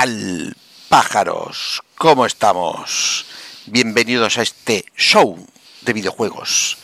tal, 0.00 0.56
pájaros? 0.88 1.82
¿Cómo 1.96 2.24
estamos? 2.24 3.26
Bienvenidos 3.66 4.38
a 4.38 4.42
este 4.42 4.86
show 4.96 5.46
de 5.82 5.92
videojuegos. 5.92 6.78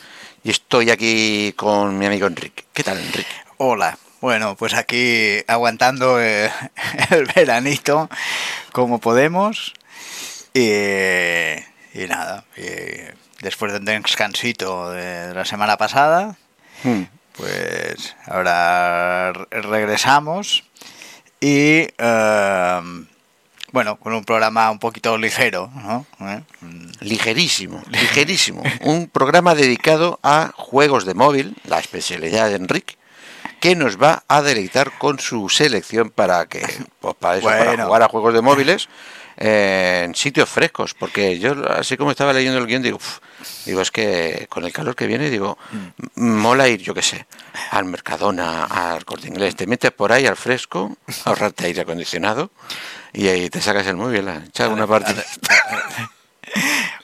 Y 0.44 0.50
estoy 0.50 0.90
aquí 0.90 1.54
con 1.56 1.96
mi 1.98 2.04
amigo 2.04 2.26
Enrique. 2.26 2.64
¿Qué 2.74 2.84
tal, 2.84 2.98
Enrique? 2.98 3.26
Hola. 3.56 3.96
Bueno, 4.20 4.54
pues 4.54 4.74
aquí 4.74 5.38
aguantando 5.46 6.20
eh, 6.20 6.50
el 7.10 7.24
veranito 7.34 8.10
como 8.72 8.98
podemos. 8.98 9.72
Y, 10.52 10.60
y 11.94 12.06
nada, 12.08 12.44
y 12.54 12.62
después 13.42 13.72
de 13.72 13.78
un 13.78 13.84
descansito 13.86 14.90
de 14.90 15.32
la 15.32 15.46
semana 15.46 15.78
pasada, 15.78 16.36
Hmm. 16.82 17.04
pues 17.32 18.14
ahora 18.26 19.32
re- 19.32 19.62
regresamos 19.62 20.64
y 21.40 21.88
eh, 21.98 23.06
bueno, 23.72 23.96
con 23.96 24.14
un 24.14 24.24
programa 24.24 24.70
un 24.70 24.78
poquito 24.78 25.18
ligero, 25.18 25.70
¿no? 25.74 26.06
¿Eh? 26.20 26.42
Ligerísimo, 27.00 27.82
ligerísimo. 27.90 28.62
Un 28.80 29.08
programa 29.08 29.54
dedicado 29.54 30.18
a 30.22 30.52
juegos 30.56 31.04
de 31.04 31.14
móvil, 31.14 31.56
la 31.64 31.78
especialidad 31.78 32.48
de 32.48 32.56
Enrique, 32.56 32.96
que 33.60 33.76
nos 33.76 34.00
va 34.00 34.24
a 34.28 34.42
deleitar 34.42 34.92
con 34.98 35.18
su 35.18 35.48
selección 35.48 36.10
para 36.10 36.46
que, 36.46 36.64
pues 37.00 37.14
para 37.18 37.36
eso, 37.38 37.46
para 37.48 37.84
jugar 37.84 38.02
a 38.02 38.08
juegos 38.08 38.34
de 38.34 38.40
móviles 38.40 38.88
eh, 39.36 40.02
en 40.04 40.14
sitios 40.14 40.48
frescos. 40.48 40.94
Porque 40.94 41.38
yo, 41.38 41.54
así 41.70 41.96
como 41.96 42.10
estaba 42.10 42.32
leyendo 42.32 42.58
el 42.58 42.66
guion, 42.66 42.82
digo, 42.82 42.96
"Uf", 42.96 43.18
digo, 43.64 43.80
es 43.80 43.90
que 43.90 44.46
con 44.48 44.64
el 44.64 44.72
calor 44.72 44.94
que 44.96 45.06
viene, 45.06 45.30
digo, 45.30 45.58
mola 46.14 46.68
ir, 46.68 46.80
yo 46.82 46.94
qué 46.94 47.02
sé, 47.02 47.26
al 47.70 47.84
Mercadona, 47.84 48.64
al 48.64 49.04
Corte 49.04 49.28
Inglés, 49.28 49.56
te 49.56 49.66
metes 49.66 49.90
por 49.92 50.12
ahí 50.12 50.26
al 50.26 50.36
fresco, 50.36 50.96
ahorrarte 51.24 51.66
aire 51.66 51.82
acondicionado 51.82 52.50
y 53.12 53.28
ahí 53.28 53.48
te 53.50 53.60
sacas 53.60 53.86
el 53.86 53.96
móvil, 53.96 54.28
a 54.28 54.36
echar 54.46 54.68
una 54.68 54.86
partida. 54.86 55.22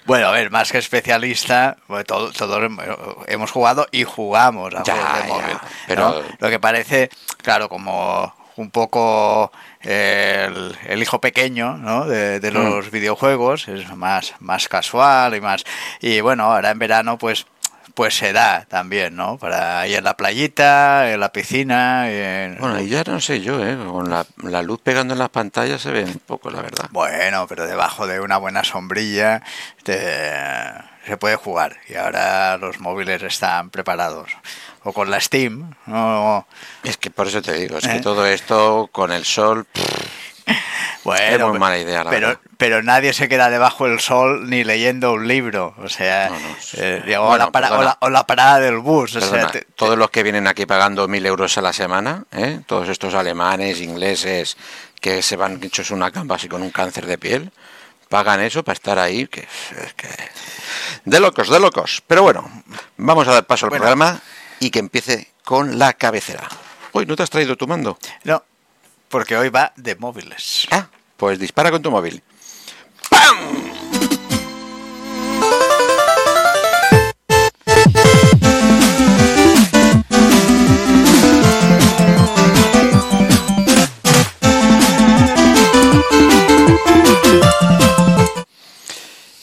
Bueno, 0.05 0.27
a 0.29 0.31
ver, 0.33 0.51
más 0.51 0.73
que 0.73 0.79
especialista, 0.79 1.77
bueno, 1.87 2.05
todo- 2.05 2.33
todos 2.33 2.61
hemos 3.29 3.51
jugado 3.51 3.87
y 3.93 4.03
jugamos 4.05 4.75
a 4.75 4.83
Ya, 4.83 4.95
juegos 4.97 5.15
de 5.23 5.29
ya, 5.29 5.35
móvil. 5.35 5.57
pero- 5.87 6.11
¿no? 6.11 6.23
Lo 6.41 6.51
que 6.51 6.59
parece, 6.59 7.09
claro, 7.43 7.69
como 7.69 8.35
un 8.57 8.71
poco 8.71 9.51
el, 9.81 10.77
el 10.87 11.03
hijo 11.03 11.21
pequeño 11.21 11.77
¿no? 11.79 12.07
de, 12.07 12.41
de 12.41 12.51
los 12.51 12.91
videojuegos, 12.91 13.69
es 13.69 13.95
más, 13.97 14.35
más 14.41 14.69
casual 14.69 15.35
y 15.35 15.41
más... 15.41 15.65
Y 16.01 16.21
bueno, 16.21 16.45
ahora 16.53 16.71
en 16.71 16.79
verano 16.79 17.19
pues 17.19 17.47
pues 17.95 18.17
se 18.17 18.33
da 18.33 18.65
también, 18.71 19.17
¿no? 19.17 19.37
Para 19.37 19.87
ir 19.87 19.97
en 19.99 20.05
la 20.05 20.17
playita, 20.17 21.13
en 21.13 21.21
la 21.21 21.31
piscina... 21.31 22.07
y 22.11 22.15
en- 22.15 22.57
Bueno, 22.59 22.81
y 22.81 22.89
ya 22.89 23.03
no 23.07 23.21
sé 23.21 23.43
yo, 23.43 23.63
¿eh? 23.63 23.77
con 23.77 24.09
la, 24.09 24.25
la 24.45 24.63
luz 24.63 24.81
pegando 24.83 25.13
en 25.13 25.19
las 25.19 25.29
pantallas 25.29 25.83
se 25.83 25.91
ve 25.91 26.05
un 26.05 26.19
poco, 26.25 26.51
la 26.51 26.63
verdad. 26.63 26.87
Bueno, 26.91 27.47
pero 27.47 27.67
debajo 27.67 28.07
de 28.07 28.21
una 28.21 28.39
buena 28.39 28.65
sombrilla 28.65 29.43
te- 29.83 30.73
se 31.07 31.17
puede 31.17 31.37
jugar 31.37 31.77
y 31.89 31.95
ahora 31.95 32.57
los 32.59 32.81
móviles 32.81 33.23
están 33.23 33.71
preparados. 33.71 34.31
O 34.85 34.93
con 34.93 35.11
la 35.11 35.21
Steam, 35.21 35.75
o- 35.89 36.45
Es 36.83 36.97
que 36.97 37.11
por 37.11 37.27
eso 37.29 37.41
te 37.43 37.53
digo, 37.55 37.79
es 37.79 37.85
¿Eh? 37.87 37.95
que 37.95 38.01
todo 38.01 38.27
esto 38.27 38.89
con 38.93 39.13
el 39.13 39.25
sol, 39.25 39.65
pff, 39.65 40.45
bueno, 41.05 41.45
Es 41.47 41.51
muy 41.51 41.59
mala 41.59 41.79
idea, 41.79 42.03
la 42.05 42.11
pero, 42.11 42.29
verdad. 42.29 42.43
pero 42.57 42.83
nadie 42.83 43.13
se 43.13 43.29
queda 43.29 43.49
debajo 43.51 43.87
del 43.89 44.01
sol 44.01 44.49
ni 44.51 44.65
leyendo 44.65 45.13
un 45.13 45.29
libro, 45.29 45.75
o 45.79 45.89
sea, 45.89 46.31
No, 46.31 46.41
no, 46.41 46.57
sí. 46.61 46.77
eh, 46.81 47.03
digo, 47.07 47.23
o, 47.23 47.37
la 47.37 47.51
para- 47.53 47.79
o 47.79 47.83
la- 47.83 47.97
o 48.01 48.11
la 48.11 48.27
parada 48.27 48.59
del 48.61 48.79
bus, 48.79 49.15
o 49.17 49.21
sea, 49.21 49.31
perdona, 49.31 49.53
te- 49.53 49.61
te- 49.61 49.67
todos 49.77 49.97
los 49.97 50.11
que 50.11 50.23
vienen 50.25 50.47
aquí 50.49 50.67
pagando 50.67 51.07
mil 51.09 51.25
euros 51.27 51.57
a 51.59 51.63
la 51.63 51.73
semana, 51.73 52.25
¿eh? 52.33 52.61
todos 52.67 52.89
estos 52.89 53.15
alemanes, 53.15 53.81
ingleses, 53.81 54.57
que 55.01 55.23
se 55.23 55.37
van 55.37 55.61
hechos 55.63 55.91
una 55.93 56.11
camba 56.11 56.37
así 56.37 56.49
con 56.49 56.63
un 56.63 56.71
cáncer 56.71 57.07
de 57.07 57.19
piel, 57.19 57.53
pagan 58.13 58.43
eso 58.43 58.63
para 58.63 58.75
estar 58.75 58.99
ahí, 58.99 59.27
que 59.27 59.49
que... 59.97 60.09
De 61.07 61.19
locos, 61.19 61.49
de 61.49 61.59
locos. 61.59 62.03
Pero 62.07 62.23
bueno, 62.23 62.45
vamos 62.99 63.27
a 63.27 63.33
dar 63.33 63.47
paso 63.47 63.65
al 63.65 63.71
Bueno. 63.71 63.85
programa 63.85 64.21
y 64.61 64.69
que 64.69 64.81
empiece 64.81 65.33
con 65.45 65.79
la 65.79 65.95
cabecera. 65.95 66.47
Uy, 66.93 67.07
¿no 67.07 67.17
te 67.17 67.23
has 67.23 67.31
traído 67.31 67.57
tu 67.57 67.67
mando? 67.67 67.97
no, 68.25 68.45
porque 69.09 69.35
hoy 69.39 69.49
va 69.49 69.73
de 69.77 69.97
móviles. 69.97 70.67
Ah, 70.71 70.89
pues 71.17 71.39
dispara 71.39 71.71
con 71.71 71.81
tu 71.81 71.91
móvil. 71.91 72.23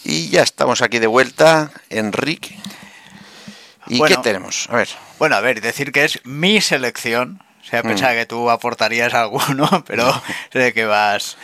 Y 0.10 0.30
ya 0.30 0.42
estamos 0.42 0.82
aquí 0.82 0.98
de 0.98 1.06
vuelta, 1.06 1.72
Enrique. 1.92 2.58
¿Y 3.88 4.00
Bueno. 4.00 4.16
qué 4.16 4.22
tenemos? 4.24 4.68
A 4.72 4.78
ver. 4.78 4.90
Bueno, 5.20 5.36
a 5.36 5.40
ver, 5.42 5.62
decir 5.62 5.92
que 5.92 6.04
es 6.04 6.20
mi 6.26 6.62
selección. 6.62 7.40
O 7.62 7.70
sea, 7.70 7.84
Mm. 7.84 7.88
pensaba 7.90 8.14
que 8.14 8.26
tú 8.26 8.50
aportarías 8.50 9.14
alguno, 9.14 9.68
pero 9.88 10.12
sé 10.52 10.74
que 10.74 10.86
vas, 10.86 11.38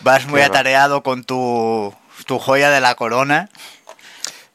vas 0.00 0.26
muy 0.26 0.42
atareado 0.42 1.02
con 1.02 1.24
tu, 1.24 1.94
tu 2.26 2.38
joya 2.38 2.68
de 2.70 2.82
la 2.82 2.94
corona. 2.96 3.48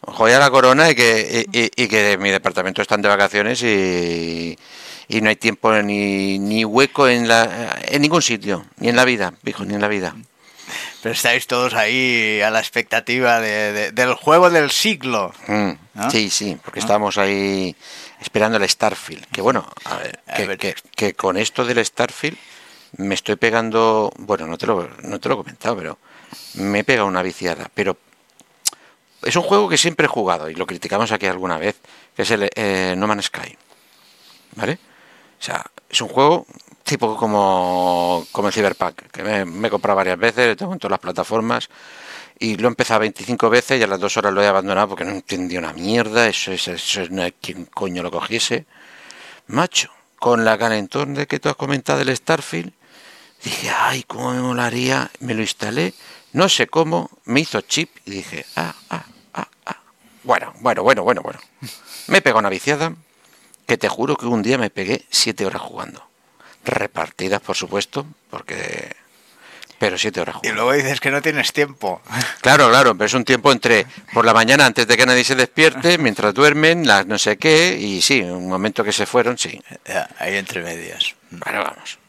Joya 0.01 0.37
la 0.37 0.51
corona 0.51 0.91
y 0.91 0.95
que, 0.95 1.47
y, 1.51 1.59
y- 1.59 1.71
y 1.83 1.87
que 1.87 2.17
mi 2.19 2.29
departamento 2.29 2.83
están 2.83 3.01
de 3.01 3.09
vacaciones 3.09 3.63
y, 3.63 4.57
y 5.07 5.21
no 5.21 5.29
hay 5.29 5.35
tiempo 5.35 5.73
ni, 5.81 6.37
ni 6.37 6.63
hueco 6.63 7.07
en, 7.07 7.27
la, 7.27 7.75
en 7.87 8.03
ningún 8.03 8.21
sitio, 8.21 8.67
ni 8.77 8.89
en 8.89 8.95
la 8.95 9.03
vida, 9.03 9.33
hijo, 9.45 9.65
ni 9.65 9.73
en 9.73 9.81
la 9.81 9.87
vida. 9.87 10.13
Estáis 11.11 11.47
todos 11.47 11.73
ahí 11.73 12.41
a 12.41 12.49
la 12.49 12.59
expectativa 12.59 13.39
de- 13.39 13.71
de- 13.73 13.91
del 13.91 14.13
juego 14.15 14.49
del 14.49 14.71
siglo. 14.71 15.33
Mm, 15.47 15.71
¿No? 15.95 16.11
Sí, 16.11 16.29
sí, 16.29 16.57
porque 16.63 16.79
estamos 16.79 17.17
ahí 17.17 17.75
esperando 18.21 18.57
el 18.57 18.67
Starfield. 18.69 19.25
Que 19.27 19.41
bueno, 19.41 19.67
a 19.85 19.97
ver, 19.97 20.19
A 20.27 20.33
que, 20.35 20.45
ver. 20.47 20.57
que- 20.57 20.75
que 20.95 21.13
con 21.13 21.37
esto 21.37 21.65
del 21.65 21.83
Starfield 21.85 22.37
me 22.97 23.15
estoy 23.15 23.35
pegando, 23.35 24.11
bueno, 24.17 24.47
no 24.47 24.57
te 24.57 24.65
lo, 24.67 24.89
no 25.03 25.19
te 25.19 25.29
lo 25.29 25.35
he 25.35 25.37
comentado, 25.37 25.75
pero 25.77 25.97
me 26.55 26.79
he 26.79 26.83
pegado 26.83 27.07
una 27.07 27.21
viciada. 27.21 27.69
Pero 27.73 27.97
es 29.23 29.35
un 29.35 29.43
juego 29.43 29.67
que 29.69 29.77
siempre 29.77 30.05
he 30.05 30.09
jugado 30.09 30.49
y 30.49 30.55
lo 30.55 30.65
criticamos 30.65 31.11
aquí 31.11 31.25
alguna 31.25 31.57
vez, 31.57 31.75
que 32.15 32.21
es 32.21 32.31
el 32.31 32.49
eh, 32.55 32.95
No 32.97 33.07
Man's 33.07 33.25
Sky. 33.25 33.57
¿Vale? 34.55 34.79
O 35.39 35.43
sea, 35.43 35.63
es 35.89 36.01
un 36.01 36.07
juego 36.07 36.47
tipo 36.87 37.17
como, 37.17 38.25
como 38.31 38.47
el 38.47 38.53
Cyberpunk, 38.53 39.11
que 39.11 39.21
me, 39.21 39.67
he 39.67 39.69
comprado 39.69 39.97
varias 39.97 40.17
veces, 40.17 40.47
lo 40.47 40.55
tengo 40.55 40.73
en 40.73 40.79
todas 40.79 40.91
las 40.91 40.99
plataformas 40.99 41.69
y 42.39 42.55
lo 42.55 42.67
he 42.67 42.69
empezado 42.69 43.01
25 43.01 43.49
veces 43.49 43.79
y 43.79 43.83
a 43.83 43.87
las 43.87 43.99
dos 43.99 44.15
horas 44.15 44.33
lo 44.33 44.41
he 44.41 44.47
abandonado 44.47 44.89
porque 44.89 45.03
no 45.03 45.11
entendía 45.11 45.59
una 45.59 45.73
mierda, 45.73 46.27
eso, 46.27 46.51
es 46.53 46.67
eso 46.67 47.01
hay 47.21 47.33
quien 47.33 47.65
coño 47.65 48.01
lo 48.01 48.09
cogiese. 48.09 48.65
Macho, 49.47 49.91
con 50.17 50.45
la 50.45 50.57
calentón 50.57 51.13
de 51.13 51.27
que 51.27 51.39
tú 51.39 51.49
has 51.49 51.55
comentado 51.55 51.99
del 51.99 52.15
Starfield, 52.15 52.71
dije, 53.43 53.69
ay, 53.69 54.03
cómo 54.03 54.31
me 54.31 54.41
molaría, 54.41 55.11
me 55.19 55.33
lo 55.33 55.41
instalé, 55.41 55.93
no 56.31 56.47
sé 56.47 56.67
cómo, 56.67 57.09
me 57.25 57.41
hizo 57.41 57.59
chip 57.61 57.89
y 58.05 58.11
dije, 58.11 58.45
ah, 58.55 58.73
ah, 58.89 59.05
ah, 59.33 59.47
ah. 59.65 59.77
Bueno, 60.23 60.53
bueno, 60.61 60.83
bueno, 60.83 61.03
bueno, 61.03 61.21
bueno. 61.21 61.39
Me 62.07 62.21
pegó 62.21 62.39
una 62.39 62.49
viciada 62.49 62.95
que 63.65 63.77
te 63.77 63.89
juro 63.89 64.15
que 64.15 64.25
un 64.25 64.41
día 64.41 64.57
me 64.57 64.69
pegué 64.69 65.05
siete 65.09 65.45
horas 65.45 65.61
jugando. 65.61 66.07
Repartidas, 66.67 67.41
por 67.41 67.55
supuesto, 67.55 68.05
porque... 68.29 68.95
Pero 69.79 69.95
siete 69.95 70.19
horas 70.19 70.37
Y 70.41 70.49
luego 70.49 70.73
dices 70.73 70.99
que 70.99 71.11
no 71.11 71.21
tienes 71.21 71.53
tiempo. 71.53 72.01
Claro, 72.41 72.67
claro, 72.69 72.95
pero 72.95 73.05
es 73.05 73.13
un 73.13 73.23
tiempo 73.23 73.51
entre 73.51 73.85
por 74.11 74.25
la 74.25 74.33
mañana 74.33 74.65
antes 74.65 74.87
de 74.87 74.97
que 74.97 75.05
nadie 75.05 75.23
se 75.23 75.35
despierte, 75.35 75.97
mientras 75.99 76.33
duermen, 76.33 76.87
las 76.87 77.05
no 77.05 77.17
sé 77.17 77.37
qué, 77.37 77.77
y 77.79 78.01
sí, 78.01 78.21
un 78.21 78.49
momento 78.49 78.83
que 78.83 78.91
se 78.91 79.05
fueron, 79.05 79.37
sí. 79.37 79.61
Ahí 80.17 80.35
entre 80.35 80.63
medias. 80.63 81.15
Bueno, 81.29 81.63
vamos. 81.63 81.99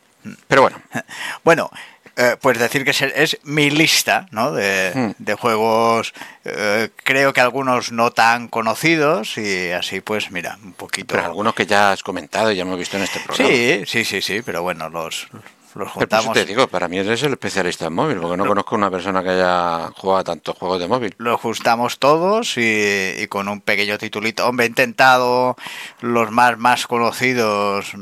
Pero 0.46 0.62
bueno, 0.62 0.80
Bueno, 1.44 1.70
eh, 2.18 2.36
pues 2.40 2.58
decir 2.58 2.84
que 2.84 2.90
es, 2.90 3.00
es 3.00 3.38
mi 3.44 3.70
lista 3.70 4.26
¿no? 4.32 4.52
de, 4.52 4.92
Hmm. 4.94 5.10
de 5.18 5.34
juegos, 5.34 6.12
eh, 6.44 6.90
creo 7.04 7.32
que 7.32 7.40
algunos 7.40 7.92
no 7.92 8.10
tan 8.10 8.48
conocidos 8.48 9.38
y 9.38 9.70
así 9.70 10.00
pues 10.00 10.30
mira, 10.30 10.58
un 10.62 10.72
poquito... 10.72 11.14
pero 11.14 11.24
algunos 11.26 11.54
que 11.54 11.64
ya 11.64 11.92
has 11.92 12.02
comentado 12.02 12.50
y 12.52 12.56
ya 12.56 12.62
hemos 12.62 12.78
visto 12.78 12.96
en 12.96 13.04
este 13.04 13.20
programa. 13.20 13.48
Sí, 13.50 13.82
sí, 13.86 14.04
sí, 14.04 14.20
sí, 14.20 14.42
pero 14.44 14.62
bueno, 14.62 14.88
los, 14.88 15.28
los 15.32 15.72
Pero 15.72 15.86
juntamos. 15.90 16.32
te 16.32 16.44
digo, 16.44 16.66
para 16.66 16.88
mí 16.88 16.98
eres 16.98 17.22
el 17.22 17.32
especialista 17.32 17.86
en 17.86 17.92
móvil, 17.92 18.18
porque 18.18 18.36
no 18.36 18.46
conozco 18.46 18.74
una 18.74 18.90
persona 18.90 19.22
que 19.22 19.30
haya 19.30 19.90
jugado 19.94 20.18
a 20.18 20.24
tantos 20.24 20.56
juegos 20.58 20.80
de 20.80 20.88
móvil. 20.88 21.14
Los 21.18 21.40
juntamos 21.40 21.98
todos 21.98 22.56
y, 22.58 23.14
y 23.16 23.26
con 23.28 23.48
un 23.48 23.60
pequeño 23.60 23.96
titulito. 23.98 24.46
Hombre, 24.48 24.66
he 24.66 24.68
intentado 24.70 25.56
los 26.00 26.30
más, 26.32 26.58
más 26.58 26.86
conocidos 26.86 27.92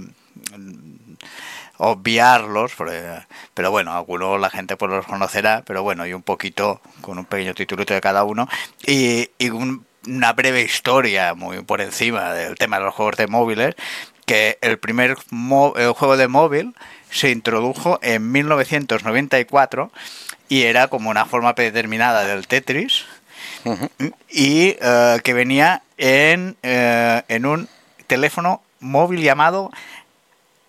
obviarlos, 1.78 2.72
porque- 2.76 3.20
pero 3.54 3.70
bueno, 3.70 3.92
algunos 3.94 4.40
la 4.40 4.50
gente 4.50 4.76
pues 4.76 4.90
los 4.90 5.06
conocerá, 5.06 5.62
pero 5.66 5.82
bueno, 5.82 6.06
y 6.06 6.12
un 6.14 6.22
poquito 6.22 6.80
con 7.00 7.18
un 7.18 7.24
pequeño 7.24 7.54
titulito 7.54 7.94
de 7.94 8.00
cada 8.00 8.24
uno 8.24 8.48
y, 8.86 9.30
y 9.38 9.50
un- 9.50 9.84
una 10.06 10.32
breve 10.34 10.62
historia 10.62 11.34
muy 11.34 11.62
por 11.62 11.80
encima 11.80 12.32
del 12.32 12.54
tema 12.56 12.78
de 12.78 12.84
los 12.84 12.94
juegos 12.94 13.16
de 13.16 13.26
móviles, 13.26 13.74
que 14.24 14.58
el 14.60 14.78
primer 14.78 15.16
el 15.76 15.92
juego 15.92 16.16
de 16.16 16.28
móvil 16.28 16.74
se 17.10 17.30
introdujo 17.30 17.98
en 18.02 18.30
1994 18.32 19.90
y 20.48 20.62
era 20.62 20.88
como 20.88 21.10
una 21.10 21.26
forma 21.26 21.54
predeterminada 21.54 22.24
del 22.24 22.46
Tetris 22.46 23.04
y 24.30 24.76
eh, 24.80 25.20
que 25.24 25.34
venía 25.34 25.82
en, 25.98 26.56
eh, 26.62 27.22
en 27.28 27.46
un 27.46 27.68
teléfono 28.06 28.62
móvil 28.80 29.22
llamado 29.22 29.70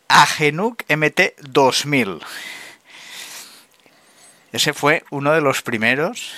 Agenuk 0.07 0.83
MT2000. 0.88 2.21
Ese 4.51 4.74
fue 4.74 5.04
uno 5.09 5.33
de 5.33 5.42
los 5.42 5.62
primeros 5.62 6.33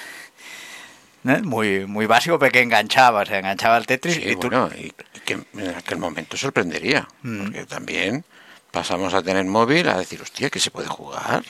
muy 1.44 1.86
muy 1.86 2.06
básico 2.06 2.40
porque 2.40 2.62
enganchaba, 2.62 3.26
se 3.26 3.38
enganchaba 3.38 3.78
el 3.78 3.86
Tetris 3.86 4.16
Sí, 4.16 4.22
y 4.30 4.36
tú 4.36 4.50
bueno, 4.50 4.70
y 4.76 4.94
que 5.26 5.34
en 5.34 5.76
aquel 5.78 5.98
momento 6.00 6.38
sorprendería, 6.38 7.08
Mm. 7.22 7.44
porque 7.44 7.66
también 7.66 8.24
pasamos 8.72 9.14
a 9.14 9.22
tener 9.22 9.44
móvil 9.46 9.90
a 9.90 9.98
decir, 9.98 10.22
hostia, 10.22 10.50
que 10.50 10.60
se 10.60 10.72
puede 10.72 10.88
jugar. 10.88 11.44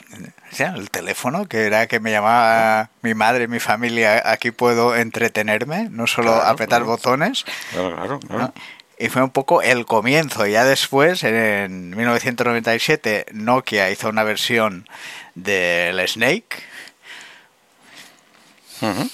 O 0.52 0.54
sea, 0.56 0.74
el 0.74 0.90
teléfono, 0.90 1.46
que 1.46 1.66
era 1.66 1.86
que 1.86 2.00
me 2.00 2.10
llamaba 2.10 2.90
mi 3.02 3.14
madre, 3.14 3.46
mi 3.46 3.60
familia, 3.60 4.22
aquí 4.24 4.50
puedo 4.50 4.96
entretenerme, 4.96 5.88
no 5.90 6.06
solo 6.06 6.32
Claro, 6.32 6.48
apretar 6.48 6.78
claro. 6.80 6.86
botones. 6.86 7.44
Claro, 7.72 7.94
claro, 7.94 8.20
claro. 8.20 8.42
¿no? 8.42 8.54
Y 9.00 9.08
fue 9.08 9.22
un 9.22 9.30
poco 9.30 9.62
el 9.62 9.86
comienzo. 9.86 10.46
Ya 10.46 10.64
después, 10.64 11.24
en 11.24 11.96
1997, 11.96 13.26
Nokia 13.32 13.90
hizo 13.90 14.10
una 14.10 14.24
versión 14.24 14.86
del 15.34 16.06
Snake. 16.06 16.48
Ujú. 18.82 19.10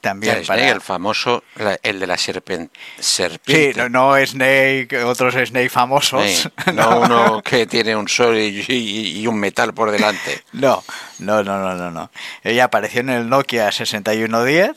También 0.00 0.40
Ya, 0.40 0.46
para... 0.46 0.62
Snake, 0.62 0.74
el 0.74 0.80
famoso, 0.80 1.44
el 1.84 2.00
de 2.00 2.06
la 2.08 2.16
serpen- 2.16 2.70
Sí, 2.98 3.02
serpiente. 3.02 3.88
no, 3.88 4.16
no 4.16 4.26
Snake, 4.26 4.88
otros 5.04 5.34
Snake 5.34 5.68
famosos. 5.68 6.24
Sí, 6.28 6.48
no 6.74 7.00
uno 7.00 7.42
que 7.42 7.66
tiene 7.66 7.94
un 7.94 8.08
sol 8.08 8.36
y, 8.36 8.64
y- 8.66 9.20
y 9.20 9.26
un 9.28 9.38
metal 9.38 9.72
por 9.74 9.90
delante. 9.92 10.42
No, 10.52 10.82
no, 11.20 11.44
no, 11.44 11.58
no, 11.60 11.74
no, 11.74 11.90
no. 11.90 12.10
Ella 12.42 12.64
apareció 12.64 13.00
en 13.02 13.10
el 13.10 13.28
Nokia 13.28 13.70
6110 13.70 14.72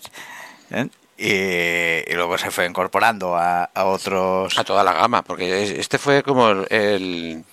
¿eh? 0.71 0.87
Y, 1.17 1.31
y 1.31 2.13
luego 2.13 2.37
se 2.37 2.51
fue 2.51 2.65
incorporando 2.65 3.35
a, 3.35 3.65
a 3.65 3.85
otros. 3.85 4.57
A 4.57 4.63
toda 4.63 4.83
la 4.83 4.93
gama, 4.93 5.21
porque 5.23 5.63
es- 5.63 5.71
este 5.71 5.97
fue 5.97 6.23
como 6.23 6.49
el, 6.49 6.67
el- 6.69 7.43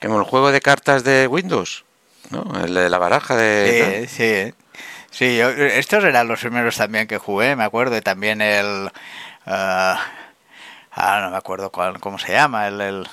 como 0.00 0.18
el 0.18 0.24
juego 0.24 0.50
de 0.52 0.60
cartas 0.60 1.04
de 1.04 1.26
Windows, 1.26 1.84
¿no? 2.30 2.44
El 2.64 2.74
de 2.74 2.88
la 2.88 2.98
baraja 2.98 3.36
de... 3.36 4.06
Sí, 4.08 4.16
sí. 4.16 4.54
Sí, 5.10 5.36
yo- 5.36 5.48
estos 5.50 6.04
eran 6.04 6.28
los 6.28 6.40
primeros 6.40 6.76
también 6.76 7.06
que 7.08 7.18
jugué, 7.18 7.56
me 7.56 7.64
acuerdo, 7.64 7.96
y 7.96 8.00
también 8.00 8.40
el... 8.40 8.90
ah, 9.46 10.00
ah, 10.92 11.20
no 11.22 11.30
me 11.30 11.36
acuerdo 11.36 11.70
cuál, 11.70 11.98
cómo 12.00 12.18
se 12.18 12.32
llama, 12.32 12.68
el, 12.68 12.80
el, 12.80 13.08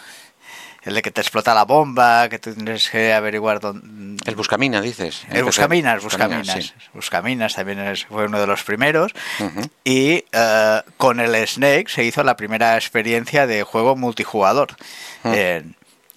el 0.88 0.95
de 0.95 1.01
que 1.01 1.12
te 1.12 1.19
explota 1.22 1.54
la 1.54 1.66
bomba, 1.66 2.30
que 2.30 2.39
tú 2.39 2.54
tienes 2.54 2.89
que 2.89 3.13
averiguar 3.13 3.60
dónde... 3.60 4.22
El 4.25 4.36
Buscamina, 4.36 4.80
dices. 4.81 5.24
El 5.30 5.44
Buscaminas, 5.44 6.01
Buscaminas, 6.01 6.45
Buscaminas. 6.48 6.66
sí. 6.66 6.89
Buscaminas 6.94 7.56
también 7.56 7.80
es- 7.80 8.06
fue 8.06 8.25
uno 8.25 8.39
de 8.39 8.48
los 8.48 8.63
primeros. 8.63 9.12
Y 9.84 10.24
eh, 10.31 10.81
con 10.98 11.19
el 11.19 11.36
Snake 11.48 11.86
se 11.89 12.04
hizo 12.06 12.24
la 12.24 12.38
primera 12.38 12.75
experiencia 12.75 13.45
de 13.48 13.63
juego 13.63 13.95
multijugador 13.98 14.69
Mm. 15.24 15.34
en, 15.34 15.75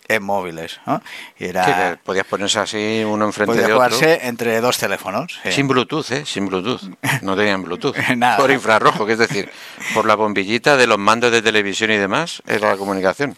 en 0.09 0.23
móviles. 0.23 0.81
¿no? 0.87 1.03
Y 1.39 1.45
Sí, 1.45 1.51
era, 1.51 1.65
que 1.93 1.97
podías 2.05 2.27
ponerse 2.27 2.59
así 2.61 3.03
uno 3.05 3.25
enfrente 3.27 3.53
podía 3.53 3.67
de 3.67 3.73
otro. 3.73 3.85
jugarse 3.97 4.27
entre 4.29 4.61
dos 4.61 4.79
teléfonos. 4.79 5.39
sí. 5.43 5.53
Sin 5.53 5.67
Bluetooth, 5.69 6.11
¿eh? 6.13 6.25
Sin 6.27 6.47
Bluetooth. 6.47 6.83
No 7.23 7.37
tenían 7.37 7.63
Bluetooth. 7.65 7.97
Nada. 8.17 8.37
Por 8.37 8.51
infrarrojo, 8.51 9.05
que 9.07 9.13
es 9.15 9.19
decir, 9.19 9.51
por 9.95 10.07
la 10.07 10.15
bombillita 10.15 10.77
de 10.77 10.87
los 10.87 10.99
mandos 10.99 11.33
de 11.33 11.43
televisión 11.43 11.91
y 11.91 11.97
demás, 11.97 12.41
era 12.47 12.71
la 12.71 12.77
comunicación. 12.77 13.37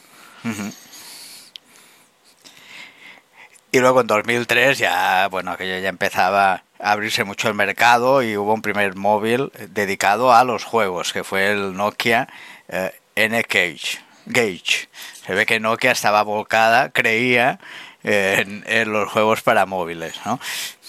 Y 3.74 3.80
luego 3.80 4.02
en 4.02 4.06
2003 4.06 4.76
ya, 4.76 5.28
bueno, 5.28 5.52
aquello 5.52 5.78
ya 5.78 5.88
empezaba 5.88 6.62
a 6.78 6.92
abrirse 6.92 7.24
mucho 7.24 7.48
el 7.48 7.54
mercado 7.54 8.22
y 8.22 8.36
hubo 8.36 8.52
un 8.52 8.60
primer 8.60 8.94
móvil 8.96 9.50
dedicado 9.70 10.34
a 10.34 10.44
los 10.44 10.64
juegos, 10.64 11.14
que 11.14 11.24
fue 11.24 11.50
el 11.50 11.74
Nokia 11.74 12.28
eh, 12.68 12.92
N-Gage. 13.16 13.98
Gage. 14.26 14.88
Se 15.26 15.34
ve 15.34 15.46
que 15.46 15.58
Nokia 15.58 15.92
estaba 15.92 16.22
volcada, 16.22 16.90
creía, 16.90 17.58
en, 18.02 18.92
los 18.92 19.10
juegos 19.10 19.40
para 19.40 19.64
móviles. 19.64 20.20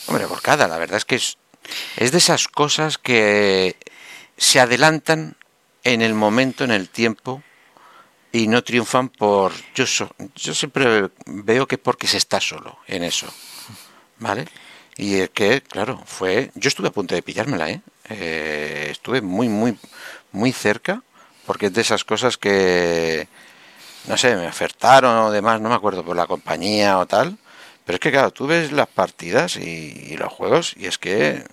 Hombre, 0.07 0.25
volcada, 0.25 0.67
la 0.67 0.77
verdad 0.77 0.97
es 0.97 1.05
que 1.05 1.15
es, 1.15 1.37
es 1.95 2.11
de 2.11 2.17
esas 2.17 2.49
cosas 2.49 2.97
que 2.97 3.77
se 4.35 4.59
adelantan 4.59 5.37
en 5.85 6.01
el 6.01 6.13
momento, 6.13 6.65
en 6.65 6.71
el 6.71 6.89
tiempo, 6.89 7.43
y 8.33 8.47
no 8.47 8.61
triunfan 8.63 9.07
por... 9.07 9.53
Yo, 9.75 9.85
so- 9.87 10.13
yo 10.35 10.53
siempre 10.53 11.09
veo 11.25 11.67
que 11.67 11.75
es 11.75 11.81
porque 11.81 12.07
se 12.07 12.17
está 12.17 12.41
solo 12.41 12.79
en 12.87 13.03
eso, 13.03 13.27
¿vale? 14.19 14.45
Y 14.97 15.15
es 15.21 15.29
que, 15.29 15.61
claro, 15.61 16.01
fue... 16.05 16.51
Yo 16.55 16.67
estuve 16.67 16.89
a 16.89 16.91
punto 16.91 17.15
de 17.15 17.21
pillármela, 17.23 17.69
¿eh? 17.69 17.81
Eh, 18.09 18.87
estuve 18.91 19.21
muy, 19.21 19.47
muy, 19.47 19.77
muy 20.33 20.51
cerca, 20.51 21.01
porque 21.45 21.67
es 21.67 21.73
de 21.73 21.81
esas 21.81 22.03
cosas 22.03 22.37
que, 22.37 23.27
no 24.07 24.17
sé, 24.17 24.35
me 24.35 24.47
ofertaron 24.47 25.15
o 25.17 25.31
demás, 25.31 25.61
no 25.61 25.69
me 25.69 25.75
acuerdo, 25.75 26.03
por 26.03 26.15
la 26.15 26.27
compañía 26.27 26.97
o 26.99 27.05
tal. 27.05 27.37
Pero 27.85 27.95
es 27.97 27.99
que, 27.99 28.11
claro, 28.11 28.31
tú 28.31 28.47
ves 28.47 28.71
las 28.71 28.87
partidas 28.87 29.57
y, 29.57 29.61
y 30.11 30.17
los 30.17 30.31
juegos 30.31 30.73
y 30.77 30.87
es 30.87 30.97
que 30.97 31.43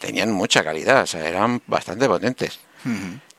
tenían 0.00 0.32
mucha 0.32 0.64
calidad, 0.64 1.02
o 1.02 1.06
sea, 1.06 1.26
eran 1.28 1.62
bastante 1.66 2.08
potentes. 2.08 2.58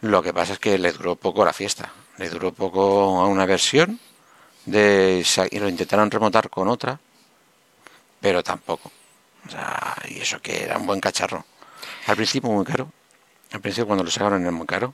Lo 0.01 0.21
que 0.23 0.33
pasa 0.33 0.53
es 0.53 0.59
que 0.59 0.77
le 0.77 0.91
duró 0.91 1.15
poco 1.15 1.43
la 1.45 1.53
fiesta, 1.53 1.91
le 2.17 2.29
duró 2.29 2.53
poco 2.53 3.19
a 3.19 3.27
una 3.27 3.45
versión 3.45 3.99
de 4.65 5.25
y 5.51 5.59
lo 5.59 5.69
intentaron 5.69 6.11
remontar 6.11 6.49
con 6.49 6.67
otra, 6.67 6.99
pero 8.19 8.43
tampoco. 8.43 8.91
O 9.45 9.49
sea, 9.49 9.95
y 10.09 10.19
eso 10.19 10.41
que 10.41 10.63
era 10.63 10.77
un 10.77 10.85
buen 10.85 10.99
cacharro. 10.99 11.45
Al 12.07 12.15
principio 12.15 12.49
muy 12.49 12.65
caro, 12.65 12.91
al 13.51 13.61
principio 13.61 13.87
cuando 13.87 14.03
lo 14.03 14.11
sacaron 14.11 14.41
era 14.41 14.51
muy 14.51 14.67
caro, 14.67 14.93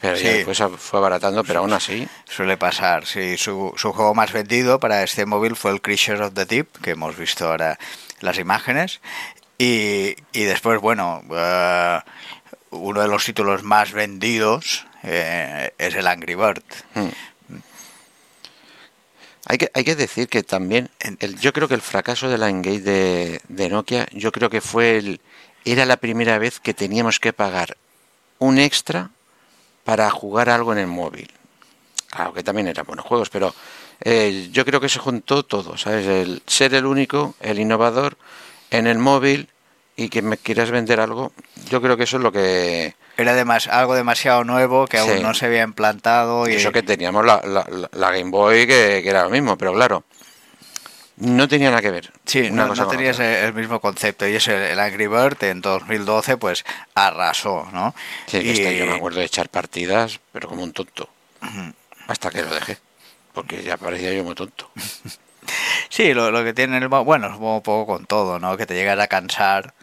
pero 0.00 0.16
ya 0.16 0.32
después 0.32 0.62
fue 0.78 0.98
abaratando, 0.98 1.44
pero 1.44 1.60
aún 1.60 1.72
así, 1.72 2.06
Suele 2.26 2.56
pasar, 2.56 3.06
sí. 3.06 3.36
Su, 3.36 3.72
su 3.76 3.92
juego 3.92 4.14
más 4.14 4.32
vendido 4.32 4.80
para 4.80 5.02
este 5.02 5.26
móvil 5.26 5.56
fue 5.56 5.72
el 5.72 5.80
Creature 5.80 6.24
of 6.24 6.34
the 6.34 6.44
Deep, 6.44 6.80
que 6.82 6.92
hemos 6.92 7.16
visto 7.16 7.48
ahora 7.48 7.78
las 8.20 8.38
imágenes. 8.38 9.00
Y, 9.58 10.16
y 10.32 10.44
después, 10.44 10.80
bueno, 10.80 11.22
eh, 11.30 12.00
uno 12.70 13.02
de 13.02 13.08
los 13.08 13.24
títulos 13.24 13.62
más 13.62 13.92
vendidos 13.92 14.86
eh, 15.02 15.72
es 15.78 15.94
el 15.94 16.06
Angry 16.06 16.34
Bird. 16.34 16.62
Hay 19.46 19.58
que, 19.58 19.70
hay 19.74 19.84
que 19.84 19.96
decir 19.96 20.28
que 20.28 20.42
también, 20.42 20.88
yo 21.40 21.52
creo 21.52 21.66
que 21.68 21.74
el 21.74 21.80
fracaso 21.82 22.28
de 22.28 22.38
la 22.38 22.48
Engage 22.48 22.80
de, 22.80 23.40
de 23.48 23.68
Nokia, 23.68 24.06
yo 24.12 24.30
creo 24.30 24.48
que 24.48 24.60
fue 24.60 24.98
el, 24.98 25.20
era 25.64 25.84
la 25.84 25.96
primera 25.96 26.38
vez 26.38 26.60
que 26.60 26.74
teníamos 26.74 27.18
que 27.18 27.32
pagar 27.32 27.76
un 28.38 28.58
extra 28.58 29.10
para 29.84 30.10
jugar 30.10 30.48
algo 30.48 30.72
en 30.72 30.78
el 30.78 30.86
móvil. 30.86 31.30
Claro 32.08 32.32
que 32.34 32.42
también 32.42 32.68
eran 32.68 32.86
buenos 32.86 33.04
juegos, 33.04 33.30
pero 33.30 33.54
eh, 34.00 34.48
yo 34.52 34.64
creo 34.64 34.80
que 34.80 34.88
se 34.88 34.98
juntó 34.98 35.44
todo, 35.44 35.76
¿sabes? 35.76 36.06
El 36.06 36.42
ser 36.46 36.74
el 36.74 36.86
único, 36.86 37.34
el 37.40 37.58
innovador 37.58 38.16
en 38.70 38.86
el 38.86 38.98
móvil 38.98 39.48
y 39.96 40.08
que 40.08 40.22
me 40.22 40.36
quieras 40.36 40.70
vender 40.70 41.00
algo, 41.00 41.32
yo 41.68 41.80
creo 41.80 41.96
que 41.96 42.04
eso 42.04 42.16
es 42.16 42.22
lo 42.22 42.32
que... 42.32 42.94
Era 43.22 43.34
demas- 43.34 43.68
algo 43.68 43.94
demasiado 43.94 44.44
nuevo 44.44 44.86
que 44.86 44.98
aún 44.98 45.16
Sí. 45.16 45.22
no 45.22 45.32
se 45.34 45.46
había 45.46 45.62
implantado. 45.62 46.48
Y 46.48 46.54
eso 46.54 46.70
que 46.72 46.82
teníamos 46.82 47.24
la, 47.24 47.40
la- 47.44 47.88
la- 47.92 48.10
Game 48.10 48.30
Boy, 48.30 48.66
que, 48.66 49.00
que 49.02 49.08
era 49.08 49.24
lo 49.24 49.30
mismo, 49.30 49.56
pero 49.56 49.72
claro, 49.72 50.04
no 51.16 51.46
tenía 51.48 51.70
nada 51.70 51.82
que 51.82 51.90
ver. 51.90 52.12
Sí, 52.24 52.48
una 52.50 52.62
no, 52.64 52.68
cosa 52.70 52.82
no 52.84 52.88
tenías 52.88 53.18
el 53.20 53.54
mismo 53.54 53.80
concepto. 53.80 54.26
Y 54.26 54.34
ese, 54.36 54.72
el 54.72 54.80
Angry 54.80 55.06
Bird 55.06 55.42
en 55.44 55.60
2012, 55.60 56.36
pues 56.36 56.64
arrasó, 56.94 57.68
¿no? 57.72 57.94
Sí, 58.26 58.38
y, 58.38 58.50
este 58.50 58.76
yo 58.76 58.86
me 58.86 58.94
acuerdo 58.94 59.20
de 59.20 59.26
echar 59.26 59.48
partidas, 59.48 60.20
pero 60.32 60.48
como 60.48 60.62
un 60.62 60.72
tonto. 60.72 61.08
Hasta 62.08 62.30
que 62.30 62.42
lo 62.42 62.54
dejé. 62.54 62.78
Porque 63.32 63.62
ya 63.62 63.76
parecía 63.76 64.12
yo 64.12 64.24
muy 64.24 64.34
tonto. 64.34 64.70
Sí, 65.88 66.14
lo, 66.14 66.30
lo 66.30 66.44
que 66.44 66.54
tiene 66.54 66.78
el 66.78 66.86
bueno, 66.88 67.26
es 67.26 67.32
un 67.32 67.62
poco 67.62 67.84
con 67.84 68.06
todo, 68.06 68.38
¿no? 68.38 68.56
Que 68.56 68.64
te 68.64 68.74
llegas 68.74 68.98
a 69.00 69.08
cansar 69.08 69.74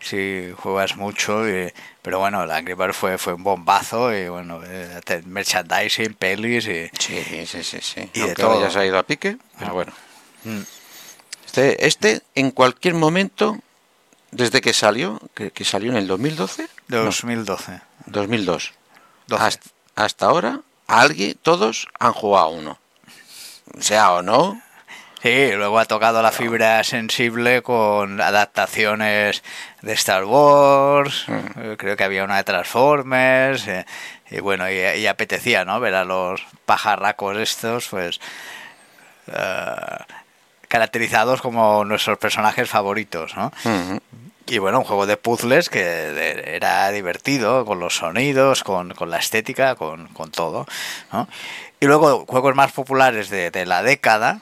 si 0.00 0.52
juegas 0.56 0.96
mucho, 0.96 1.48
y- 1.48 1.72
pero 2.02 2.18
bueno, 2.20 2.40
Angry 2.42 2.74
Birds 2.74 2.96
fue, 2.96 3.18
fue 3.18 3.34
un 3.34 3.42
bombazo 3.42 4.14
y 4.14 4.28
bueno, 4.28 4.60
eh, 4.64 5.00
merchandising, 5.26 6.14
pelis 6.14 6.66
y... 6.66 6.88
Sí, 6.98 7.46
sí, 7.46 7.62
sí, 7.62 7.78
sí. 7.80 8.10
Y 8.14 8.20
de 8.20 8.24
Aunque 8.26 8.42
todo. 8.42 8.60
ya 8.60 8.70
se 8.70 8.78
ha 8.78 8.86
ido 8.86 8.98
a 8.98 9.02
pique, 9.02 9.36
pero 9.58 9.74
bueno. 9.74 9.92
Mm. 10.44 10.60
Este, 11.46 11.86
este, 11.86 12.22
en 12.34 12.50
cualquier 12.50 12.94
momento, 12.94 13.58
desde 14.30 14.60
que 14.60 14.72
salió, 14.72 15.20
que, 15.34 15.50
que 15.50 15.64
salió 15.64 15.90
en 15.90 15.96
el 15.96 16.06
2012, 16.06 16.68
No, 16.88 17.04
2012. 17.04 17.80
2002, 18.06 18.72
12. 19.26 19.42
hasta, 19.44 19.70
hasta 19.96 20.26
ahora, 20.26 20.60
alguien, 20.86 21.34
todos 21.42 21.88
han 21.98 22.12
jugado 22.12 22.48
uno. 22.50 22.78
Sea 23.80 24.12
o 24.12 24.22
no, 24.22 24.60
Sí, 25.22 25.50
luego 25.52 25.80
ha 25.80 25.84
tocado 25.84 26.22
la 26.22 26.30
fibra 26.30 26.84
sensible 26.84 27.62
con 27.62 28.20
adaptaciones 28.20 29.42
de 29.82 29.92
Star 29.94 30.24
Wars, 30.24 31.26
eh, 31.28 31.74
creo 31.76 31.96
que 31.96 32.04
había 32.04 32.22
una 32.22 32.36
de 32.36 32.44
Transformers, 32.44 33.66
eh, 33.66 33.84
y 34.30 34.38
bueno, 34.40 34.70
y, 34.70 34.76
y 34.76 35.06
apetecía, 35.08 35.64
¿no? 35.64 35.80
Ver 35.80 35.94
a 35.94 36.04
los 36.04 36.40
pajarracos 36.66 37.36
estos, 37.36 37.88
pues, 37.88 38.20
eh, 39.26 39.74
caracterizados 40.68 41.40
como 41.40 41.84
nuestros 41.84 42.18
personajes 42.18 42.68
favoritos, 42.68 43.36
¿no? 43.36 43.50
Ujú. 43.64 44.00
Y 44.46 44.58
bueno, 44.58 44.78
un 44.78 44.84
juego 44.84 45.06
de 45.06 45.18
puzzles 45.18 45.68
que 45.68 46.54
era 46.54 46.90
divertido, 46.90 47.66
con 47.66 47.80
los 47.80 47.96
sonidos, 47.96 48.64
con, 48.64 48.94
con 48.94 49.10
la 49.10 49.18
estética, 49.18 49.74
con, 49.74 50.08
con 50.08 50.30
todo. 50.30 50.66
¿no? 51.12 51.28
Y 51.80 51.86
luego 51.86 52.24
juegos 52.26 52.54
más 52.54 52.72
populares 52.72 53.28
de, 53.28 53.50
de 53.50 53.66
la 53.66 53.82
década, 53.82 54.40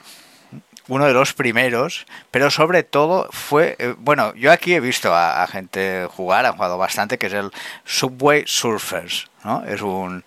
uno 0.87 1.05
de 1.05 1.13
los 1.13 1.33
primeros, 1.33 2.05
pero 2.31 2.49
sobre 2.49 2.83
todo 2.83 3.27
fue, 3.31 3.75
eh, 3.79 3.93
bueno, 3.97 4.33
yo 4.35 4.51
aquí 4.51 4.73
he 4.73 4.79
visto 4.79 5.13
a, 5.13 5.43
a 5.43 5.47
gente 5.47 6.07
jugar, 6.09 6.45
han 6.45 6.53
jugado 6.53 6.77
bastante, 6.77 7.17
que 7.17 7.27
es 7.27 7.33
el 7.33 7.51
Subway 7.85 8.43
Surfers, 8.47 9.27
¿no? 9.43 9.63
Es 9.65 9.81
un, 9.81 10.23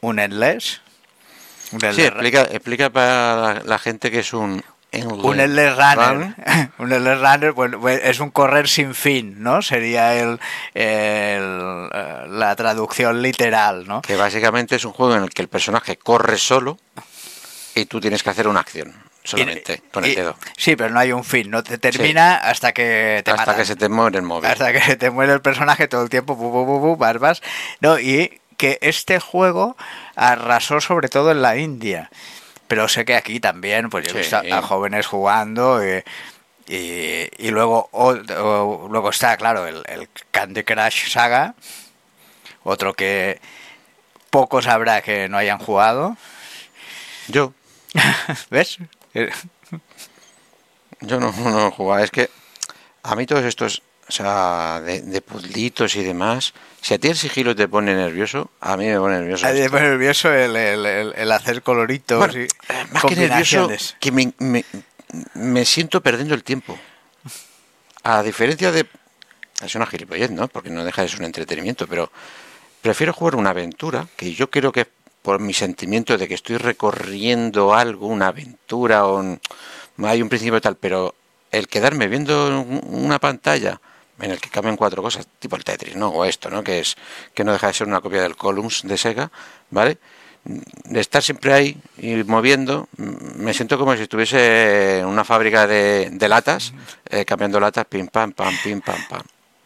un 0.00 0.18
endless. 0.18 0.80
Un 1.72 1.80
Sí, 1.80 1.86
endless- 1.86 2.06
explica, 2.08 2.42
explica 2.42 2.90
para 2.90 3.36
la, 3.36 3.62
la 3.64 3.78
gente 3.78 4.10
que 4.10 4.18
es 4.20 4.32
un... 4.32 4.62
un 4.92 5.40
endless 5.40 5.74
runner. 5.76 6.34
un 6.78 6.92
endless 6.92 7.20
runner 7.20 7.52
bueno, 7.52 7.80
pues, 7.80 8.00
es 8.04 8.18
un 8.20 8.30
correr 8.30 8.68
sin 8.68 8.94
fin, 8.94 9.36
¿no? 9.42 9.62
Sería 9.62 10.14
el, 10.14 10.40
el, 10.74 11.88
eh, 11.94 12.24
la 12.28 12.54
traducción 12.56 13.22
literal, 13.22 13.86
¿no? 13.86 14.02
Que 14.02 14.16
básicamente 14.16 14.76
es 14.76 14.84
un 14.84 14.92
juego 14.92 15.14
en 15.16 15.22
el 15.22 15.30
que 15.30 15.42
el 15.42 15.48
personaje 15.48 15.96
corre 15.96 16.36
solo 16.38 16.76
y 17.74 17.86
tú 17.86 18.00
tienes 18.00 18.22
que 18.22 18.30
hacer 18.30 18.48
una 18.48 18.60
acción 18.60 18.92
solamente 19.24 19.74
Y- 19.84 19.90
con 19.90 20.04
el 20.04 20.10
y- 20.12 20.14
dedo. 20.16 20.36
Sí, 20.56 20.76
pero 20.76 20.90
no 20.90 20.98
hay 21.00 21.12
un 21.12 21.24
fin, 21.24 21.50
no 21.50 21.62
te 21.62 21.78
termina 21.78 22.36
hasta 22.36 22.72
que 22.72 23.22
te 23.24 23.30
Hasta 23.30 23.42
matan. 23.42 23.56
que 23.56 23.64
se 23.64 23.76
te 23.76 23.88
muere 23.88 24.16
el 24.18 24.22
móvil. 24.24 24.50
hasta 24.50 24.72
que 24.72 24.80
se 24.80 24.96
te 24.96 25.10
muere 25.10 25.32
el 25.32 25.40
personaje 25.40 25.88
todo 25.88 26.02
el 26.02 26.10
tiempo, 26.10 26.34
bu, 26.36 26.50
bu, 26.50 26.78
bu, 26.80 26.96
vas. 26.96 27.40
No, 27.80 27.98
y 27.98 28.40
que 28.56 28.78
este 28.82 29.18
juego 29.20 29.76
arrasó 30.16 30.80
sobre 30.80 31.08
todo 31.08 31.30
en 31.32 31.42
la 31.42 31.56
India. 31.56 32.10
Pero 32.68 32.88
sé 32.88 33.04
que 33.04 33.16
aquí 33.16 33.38
también, 33.40 33.90
pues 33.90 34.06
yo 34.06 34.14
he 34.14 34.20
visto 34.22 34.36
a, 34.50 34.62
jóvenes 34.62 35.06
jugando 35.06 35.80
y, 35.84 36.02
y 37.38 37.50
luego, 37.50 37.88
o- 37.92 38.12
o- 38.14 38.88
luego 38.90 39.10
está, 39.10 39.36
claro, 39.36 39.66
el, 39.66 39.82
el 39.88 40.08
Candy 40.30 40.62
Crush 40.62 41.10
Saga, 41.10 41.54
otro 42.62 42.94
que 42.94 43.40
pocos 44.30 44.66
habrá 44.68 45.02
que 45.02 45.28
no 45.28 45.36
hayan 45.36 45.58
jugado. 45.58 46.16
Yo, 47.28 47.52
¿Ves? 48.50 48.78
Yo 51.00 51.18
no, 51.20 51.32
no 51.32 51.70
jugaba. 51.70 52.02
Es 52.04 52.10
que 52.10 52.30
a 53.02 53.16
mí 53.16 53.26
todos 53.26 53.44
estos, 53.44 53.82
o 54.08 54.12
sea, 54.12 54.80
de, 54.80 55.00
de 55.02 55.20
puzzlitos 55.20 55.96
y 55.96 56.04
demás, 56.04 56.54
si 56.80 56.94
a 56.94 56.98
ti 56.98 57.08
el 57.08 57.16
sigilo 57.16 57.56
te 57.56 57.66
pone 57.68 57.94
nervioso, 57.94 58.50
a 58.60 58.76
mí 58.76 58.86
me 58.86 58.98
pone 58.98 59.18
nervioso. 59.18 59.46
Me 59.46 59.58
esto. 59.58 59.70
pone 59.72 59.88
nervioso 59.88 60.32
el, 60.32 60.54
el- 60.56 60.86
el- 60.86 61.12
el 61.16 61.32
hacer 61.32 61.62
coloritos 61.62 62.18
Bueno, 62.18 62.34
y 62.40 62.42
eh, 62.44 62.48
más 62.92 63.04
que 63.04 63.16
nervioso, 63.16 63.68
que 63.98 64.12
me, 64.12 64.32
me, 64.38 64.64
me 65.34 65.64
siento 65.64 66.00
perdiendo 66.00 66.34
el 66.34 66.44
tiempo. 66.44 66.78
A 68.04 68.22
diferencia 68.22 68.70
de... 68.72 68.86
Es 69.64 69.74
una 69.76 69.86
gilipollez, 69.86 70.30
¿no? 70.30 70.48
Porque 70.48 70.70
no 70.70 70.84
deja 70.84 71.02
de 71.02 71.08
ser 71.08 71.20
un 71.20 71.26
entretenimiento, 71.26 71.86
pero 71.86 72.10
prefiero 72.80 73.12
jugar 73.12 73.36
una 73.36 73.50
aventura, 73.50 74.08
que 74.16 74.32
yo 74.34 74.50
creo 74.50 74.72
que 74.72 74.88
por 75.22 75.40
mi 75.40 75.54
sentimiento 75.54 76.18
de 76.18 76.28
que 76.28 76.34
estoy 76.34 76.56
recorriendo 76.58 77.74
algo, 77.74 78.06
una 78.08 78.28
aventura, 78.28 79.06
o 79.06 79.38
hay 80.04 80.20
un 80.22 80.28
principio 80.28 80.60
tal, 80.60 80.76
pero 80.76 81.14
el 81.50 81.68
quedarme 81.68 82.08
viendo 82.08 82.48
un- 82.60 82.80
una 83.04 83.18
pantalla 83.18 83.80
en 84.20 84.30
el 84.30 84.40
que 84.40 84.50
cambian 84.50 84.76
cuatro 84.76 85.02
cosas, 85.02 85.26
tipo 85.38 85.56
el 85.56 85.64
Tetris, 85.64 85.96
¿no? 85.96 86.08
O 86.08 86.24
esto, 86.24 86.50
¿no? 86.50 86.62
Que 86.62 86.80
es 86.80 86.96
que 87.34 87.44
no 87.44 87.52
deja 87.52 87.66
de 87.68 87.74
ser 87.74 87.86
una 87.88 88.00
copia 88.00 88.22
del 88.22 88.36
Columns 88.36 88.82
de 88.84 88.96
Sega, 88.96 89.30
¿vale? 89.70 89.98
de 90.44 90.98
estar 91.00 91.22
siempre 91.22 91.52
ahí 91.52 91.76
y 91.98 92.14
moviendo, 92.24 92.88
me 92.96 93.54
siento 93.54 93.78
como 93.78 93.94
si 93.94 94.02
estuviese 94.02 94.98
en 94.98 95.06
una 95.06 95.22
fábrica 95.22 95.68
de, 95.68 96.10
de 96.10 96.28
latas, 96.28 96.72
eh, 97.08 97.24
cambiando 97.24 97.60
latas, 97.60 97.84
pim 97.86 98.08
pam, 98.08 98.32
pam, 98.32 98.52
pim 98.64 98.80
pam, 98.80 98.96
pam. 99.08 99.22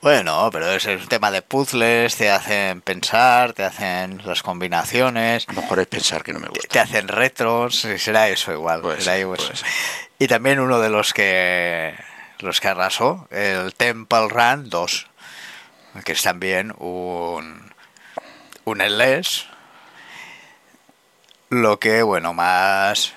Bueno, 0.07 0.51
pero 0.53 0.71
es 0.71 0.87
un 0.87 1.09
tema 1.09 1.33
de 1.33 1.43
puzzles, 1.43 2.15
te 2.15 2.31
hacen 2.31 2.81
pensar, 2.81 3.55
te 3.55 3.65
hacen 3.65 4.23
las 4.25 4.41
combinaciones, 4.41 5.49
A 5.49 5.53
lo 5.53 5.63
mejor 5.63 5.81
es 5.81 5.89
pensar 5.89 6.23
que 6.23 6.33
no 6.33 6.39
me 6.39 6.47
gusta. 6.47 6.69
te 6.69 6.79
hacen 6.79 7.09
retros, 7.09 7.85
será 7.99 8.29
eso 8.29 8.53
igual. 8.53 8.83
Será. 9.01 9.17
Y 10.21 10.29
también 10.29 10.61
uno 10.61 10.79
de 10.79 10.91
los 10.91 11.13
que 11.13 11.97
los 12.39 12.61
que 12.61 12.69
arrasó, 12.69 13.27
el 13.33 13.75
Temple 13.75 14.29
Run 14.29 14.71
2, 14.71 15.07
que 16.05 16.13
es 16.13 16.23
también 16.23 16.73
un 16.79 17.73
un 18.65 18.81
LS, 18.81 19.49
lo 21.51 21.81
que 21.81 22.03
bueno 22.03 22.33
más 22.33 23.13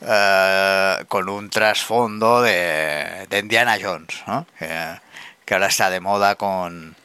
eh, 0.00 1.04
con 1.08 1.28
un 1.28 1.50
trasfondo 1.50 2.40
de, 2.40 3.26
de 3.28 3.38
Indiana 3.40 3.76
Jones, 3.82 4.22
¿no? 4.28 4.46
Que, 4.60 5.02
que 5.44 5.54
ahora 5.54 5.66
está 5.66 5.90
de 5.90 6.00
moda 6.00 6.34
con 6.36 6.96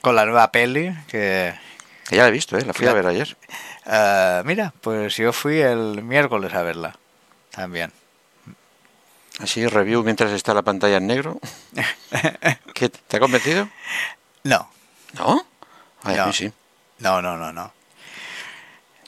con 0.00 0.14
la 0.16 0.24
nueva 0.24 0.50
peli 0.52 0.94
que 1.08 1.54
Que 2.08 2.16
ya 2.16 2.22
la 2.22 2.28
he 2.28 2.32
visto, 2.32 2.56
¿eh? 2.56 2.64
la 2.64 2.72
fui 2.72 2.86
a 2.86 2.92
ver 2.92 3.06
ayer. 3.06 3.36
eh, 3.86 4.42
mira, 4.44 4.72
pues 4.80 5.16
yo 5.16 5.32
fui 5.32 5.60
el 5.60 6.02
miércoles 6.02 6.54
a 6.54 6.62
verla 6.62 6.96
también. 7.50 7.92
Así, 9.40 9.66
review 9.66 10.02
mientras 10.02 10.30
está 10.32 10.54
la 10.54 10.62
pantalla 10.62 10.96
en 10.96 11.06
negro. 11.06 11.38
¿Qué, 12.74 12.88
¿Te 12.88 13.16
ha 13.16 13.20
convencido? 13.20 13.68
No, 14.44 14.70
¿No? 15.12 15.44
Ay, 16.04 16.14
a 16.14 16.18
No. 16.22 16.26
mí 16.28 16.32
sí. 16.32 16.52
no, 17.00 17.20
no, 17.20 17.36
no, 17.36 17.52
no. 17.52 17.72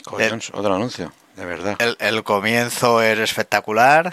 Otro 0.07 0.75
anuncio, 0.75 1.13
de 1.37 1.45
verdad. 1.45 1.77
El, 1.79 1.97
el 2.01 2.25
comienzo 2.25 3.03
es 3.03 3.19
espectacular 3.19 4.13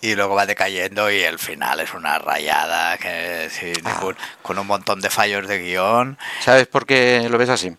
y 0.00 0.14
luego 0.14 0.34
va 0.34 0.46
decayendo 0.46 1.10
y 1.10 1.20
el 1.22 1.38
final 1.38 1.80
es 1.80 1.94
una 1.94 2.18
rayada 2.18 2.96
que 2.98 3.48
sin 3.50 3.74
Ah. 3.86 4.00
con 4.42 4.58
un 4.58 4.66
montón 4.66 5.00
de 5.00 5.10
fallos 5.10 5.46
de 5.48 5.58
guion. 5.58 6.18
¿Sabes 6.40 6.66
por 6.66 6.86
qué 6.86 7.26
lo 7.30 7.38
ves 7.38 7.48
así? 7.50 7.74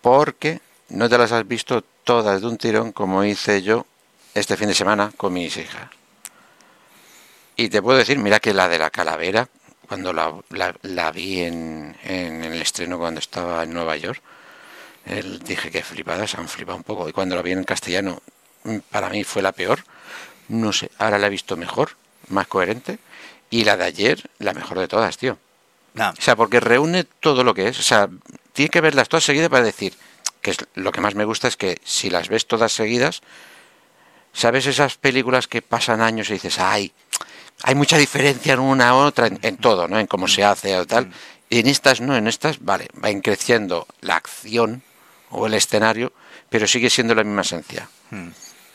Porque 0.00 0.60
no 0.88 1.08
te 1.08 1.18
las 1.18 1.32
has 1.32 1.46
visto 1.46 1.82
todas 2.04 2.40
de 2.40 2.46
un 2.46 2.56
tirón 2.58 2.92
como 2.92 3.24
hice 3.24 3.62
yo 3.62 3.86
este 4.34 4.56
fin 4.56 4.68
de 4.68 4.74
semana 4.74 5.12
con 5.16 5.32
mis 5.32 5.56
hijas. 5.56 5.88
Y 7.56 7.68
te 7.68 7.82
puedo 7.82 7.98
decir, 7.98 8.18
mira 8.18 8.40
que 8.40 8.54
la 8.54 8.68
de 8.68 8.78
la 8.78 8.90
calavera, 8.90 9.48
cuando 9.86 10.12
la, 10.12 10.32
la- 10.50 10.74
la 10.82 11.12
vi 11.12 11.42
en, 11.42 11.96
en 12.04 12.42
el 12.44 12.60
estreno 12.62 12.98
cuando 12.98 13.20
estaba 13.20 13.62
en 13.64 13.72
Nueva 13.74 13.96
York, 13.96 14.20
el- 15.06 15.40
dije 15.40 15.70
que 15.70 15.82
flipadas, 15.82 16.34
han 16.34 16.48
flipado 16.48 16.78
un 16.78 16.84
poco. 16.84 17.08
Y 17.08 17.12
cuando 17.12 17.36
la 17.36 17.42
vi 17.42 17.52
en 17.52 17.64
castellano, 17.64 18.22
mm, 18.64 18.78
para 18.90 19.10
mí 19.10 19.22
fue 19.22 19.42
la 19.42 19.52
peor. 19.52 19.84
No 20.48 20.72
sé, 20.72 20.90
ahora 20.98 21.18
la 21.18 21.28
he 21.28 21.30
visto 21.30 21.56
mejor, 21.56 21.96
más 22.28 22.46
coherente. 22.46 22.98
Y 23.50 23.64
la 23.64 23.76
de 23.76 23.84
ayer, 23.84 24.30
la 24.38 24.54
mejor 24.54 24.78
de 24.78 24.88
todas, 24.88 25.18
tío. 25.18 25.38
No, 25.94 26.10
O 26.10 26.22
sea, 26.22 26.36
porque 26.36 26.58
reúne 26.58 27.04
todo 27.04 27.44
lo 27.44 27.52
que 27.52 27.68
es. 27.68 27.78
O 27.78 27.82
sea, 27.82 28.08
tiene 28.52 28.70
que 28.70 28.80
verlas 28.80 29.08
todas 29.08 29.24
seguidas 29.24 29.50
para 29.50 29.64
decir 29.64 29.94
que 30.42 30.50
es 30.50 30.58
lo 30.74 30.90
que 30.92 31.00
más 31.00 31.14
me 31.14 31.24
gusta 31.24 31.48
es 31.48 31.56
que 31.56 31.78
si 31.84 32.10
las 32.10 32.28
ves 32.28 32.46
todas 32.46 32.72
seguidas, 32.72 33.22
¿sabes 34.32 34.66
esas 34.66 34.96
películas 34.96 35.46
que 35.46 35.62
pasan 35.62 36.02
años 36.02 36.28
y 36.28 36.34
dices, 36.34 36.58
ay, 36.58 36.92
hay 37.62 37.74
mucha 37.74 37.96
diferencia 37.96 38.54
en 38.54 38.60
una 38.60 38.88
a 38.88 38.94
otra, 38.94 39.28
en, 39.28 39.38
en 39.42 39.56
todo, 39.56 39.86
¿no? 39.86 39.98
En 40.00 40.08
cómo 40.08 40.26
se 40.26 40.44
hace 40.44 40.76
o 40.76 40.86
tal. 40.86 41.12
Y 41.48 41.60
en 41.60 41.68
estas 41.68 42.00
no, 42.00 42.16
en 42.16 42.26
estas, 42.26 42.64
vale, 42.64 42.88
va 43.02 43.08
creciendo 43.22 43.86
la 44.00 44.16
acción 44.16 44.82
o 45.30 45.46
el 45.46 45.54
escenario, 45.54 46.12
pero 46.50 46.66
sigue 46.66 46.90
siendo 46.90 47.14
la 47.14 47.24
misma 47.24 47.42
esencia. 47.42 47.88
Hmm. 48.10 48.30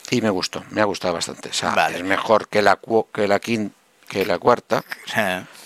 Y 0.10 0.22
me 0.22 0.30
gustó, 0.30 0.64
me 0.70 0.82
ha 0.82 0.86
gustado 0.86 1.14
bastante. 1.14 1.50
O 1.50 1.54
sea, 1.54 1.72
Vale. 1.72 1.98
es 1.98 2.04
mejor 2.04 2.48
que 2.48 2.62
la, 2.62 2.80
que 3.14 3.28
la 3.28 3.40
quin- 3.42 3.72
que 4.08 4.26
la 4.26 4.38
cuarta, 4.40 4.84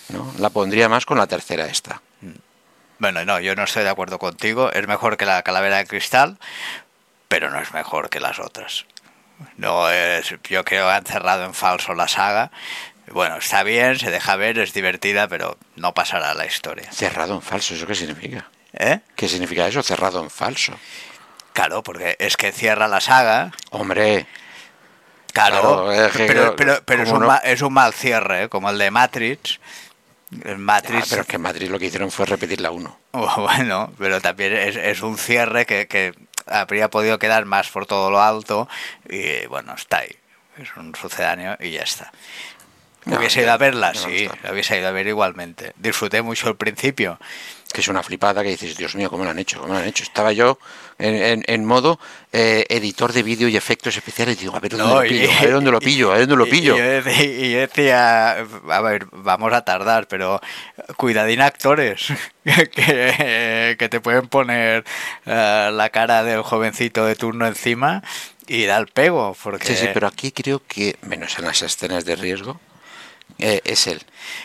¿no? 0.09 0.33
La 0.39 0.49
pondría 0.49 0.89
más 0.89 1.05
con 1.05 1.17
la 1.17 1.27
tercera 1.27 1.65
esta. 1.67 2.01
bueno, 2.97 3.23
no, 3.25 3.39
yo 3.39 3.55
no 3.55 3.63
estoy 3.63 3.83
de 3.83 3.89
acuerdo 3.89 4.17
contigo. 4.19 4.71
Es 4.71 4.87
mejor 4.87 5.17
que 5.17 5.25
la 5.25 5.41
calavera 5.43 5.77
de 5.77 5.85
cristal, 5.85 6.37
pero 7.27 7.49
no 7.51 7.59
es 7.59 7.71
mejor 7.73 8.09
que 8.09 8.19
las 8.19 8.39
otras. 8.39 8.85
No 9.57 9.89
es, 9.89 10.27
yo 10.29 10.37
creo 10.39 10.63
que 10.63 10.79
han 10.79 11.05
cerrado 11.05 11.45
en 11.45 11.53
falso 11.53 11.93
la 11.93 12.07
saga. 12.07 12.51
Bueno, 13.11 13.37
está 13.37 13.63
bien, 13.63 13.97
se 13.99 14.09
deja 14.11 14.35
ver, 14.35 14.57
es 14.59 14.73
divertida, 14.73 15.27
pero 15.27 15.57
no 15.75 15.93
pasará 15.93 16.31
a 16.31 16.33
la 16.35 16.45
historia. 16.45 16.91
Cerrado 16.91 17.33
en 17.35 17.41
falso, 17.41 17.73
¿eso 17.73 17.85
qué 17.87 17.95
significa? 17.95 18.49
¿Eh? 18.73 18.99
¿Qué 19.15 19.27
significa 19.27 19.67
eso? 19.67 19.81
Cerrado 19.83 20.21
en 20.23 20.29
falso. 20.29 20.73
Claro, 21.53 21.83
porque 21.83 22.15
es 22.19 22.37
que 22.37 22.51
cierra 22.51 22.87
la 22.87 23.01
saga. 23.01 23.51
Hombre, 23.71 24.25
Claro, 25.33 25.61
Claro, 25.61 25.91
es 25.93 26.11
que 26.11 26.25
pero, 26.25 26.55
pero, 26.57 26.81
pero 26.85 27.03
es, 27.03 27.09
¿cómo 27.09 27.17
un 27.19 27.21
no? 27.23 27.27
ma- 27.27 27.37
es 27.37 27.61
un 27.61 27.73
mal 27.73 27.93
cierre, 27.93 28.43
¿eh? 28.43 28.49
como 28.49 28.69
el 28.69 28.77
de 28.77 28.91
Matrix. 28.91 29.59
El 30.43 30.55
ah, 30.55 30.57
Matrix, 30.57 31.09
pero 31.09 31.21
es 31.21 31.27
que 31.27 31.35
en 31.37 31.41
Madrid 31.41 31.69
lo 31.69 31.79
que 31.79 31.85
hicieron 31.85 32.11
fue 32.11 32.25
repetir 32.25 32.59
la 32.61 32.71
1. 32.71 32.99
bueno, 33.11 33.93
pero 33.97 34.19
también 34.21 34.53
es, 34.53 34.75
es 34.75 35.01
un 35.01 35.17
cierre 35.17 35.65
que, 35.65 35.87
que 35.87 36.13
habría 36.47 36.89
podido 36.89 37.17
quedar 37.19 37.45
más 37.45 37.69
por 37.69 37.85
todo 37.85 38.11
lo 38.11 38.21
alto 38.21 38.67
y 39.09 39.45
bueno, 39.47 39.73
está 39.73 39.99
ahí. 39.99 40.15
Es 40.57 40.75
un 40.75 40.93
sucedáneo 40.95 41.55
y 41.61 41.71
ya 41.71 41.83
está. 41.83 42.11
No, 43.05 43.17
¿Hubiese 43.17 43.41
ido 43.41 43.51
a 43.51 43.57
verla? 43.57 43.93
sí, 43.95 44.29
la 44.43 44.51
hubiese 44.51 44.77
ido 44.77 44.87
a 44.87 44.91
ver 44.91 45.07
igualmente. 45.07 45.73
Disfruté 45.77 46.21
mucho 46.21 46.47
el 46.49 46.55
principio. 46.55 47.17
que 47.73 47.79
es 47.81 47.87
una 47.87 48.03
flipada 48.03 48.43
que 48.43 48.49
dices, 48.49 48.75
Dios 48.77 48.95
mío, 48.95 49.09
¿cómo 49.09 49.23
lo 49.23 49.29
han 49.31 49.39
hecho? 49.39 49.59
¿Cómo 49.61 49.73
lo 49.73 49.79
han 49.79 49.85
hecho? 49.87 50.03
Estaba 50.03 50.33
yo 50.33 50.59
en, 50.99 51.15
en- 51.15 51.43
en 51.47 51.65
modo 51.65 51.99
eh, 52.33 52.65
editor 52.69 53.13
de 53.13 53.23
vídeo 53.23 53.47
y 53.47 53.55
efectos 53.55 53.95
especiales 53.95 54.37
digo, 54.39 54.53
a 54.55 54.59
ver 54.59 54.71
dónde 54.71 54.85
No, 54.85 54.95
lo 54.99 55.05
y- 55.05 55.09
pillo, 55.09 55.31
a 55.31 55.41
ver 55.41 55.51
dónde 55.57 55.71
lo 55.71 55.79
pillo, 55.79 56.11
a 56.11 56.17
ver 56.17 56.27
dónde 56.27 56.35
lo 56.45 56.49
pillo. 56.51 56.75
Y, 56.75 57.21
y 57.23 57.51
yo 57.53 57.59
decía, 57.61 58.31
a 58.69 58.81
ver, 58.81 59.07
vamos 59.13 59.53
a 59.53 59.63
tardar, 59.63 60.07
pero 60.07 60.41
cuidadín 60.97 61.41
actores 61.41 62.07
que, 62.43 63.75
que 63.79 63.89
te 63.89 63.99
pueden 64.01 64.27
poner 64.27 64.83
eh, 65.25 65.69
la 65.73 65.89
cara 65.89 66.23
del 66.23 66.41
jovencito 66.41 67.05
de 67.05 67.15
turno 67.15 67.47
encima 67.47 68.03
y 68.47 68.65
da 68.65 68.77
el 68.77 68.87
pego. 68.87 69.35
Porque... 69.41 69.65
Sí, 69.67 69.75
sí, 69.75 69.87
pero 69.93 70.07
aquí 70.07 70.31
creo 70.31 70.61
que, 70.67 70.97
menos 71.03 71.39
en 71.39 71.45
las 71.45 71.61
escenas 71.61 72.05
de 72.05 72.15
riesgo, 72.15 72.59
eh, 73.39 73.61
es 73.65 73.87
él. 73.87 74.01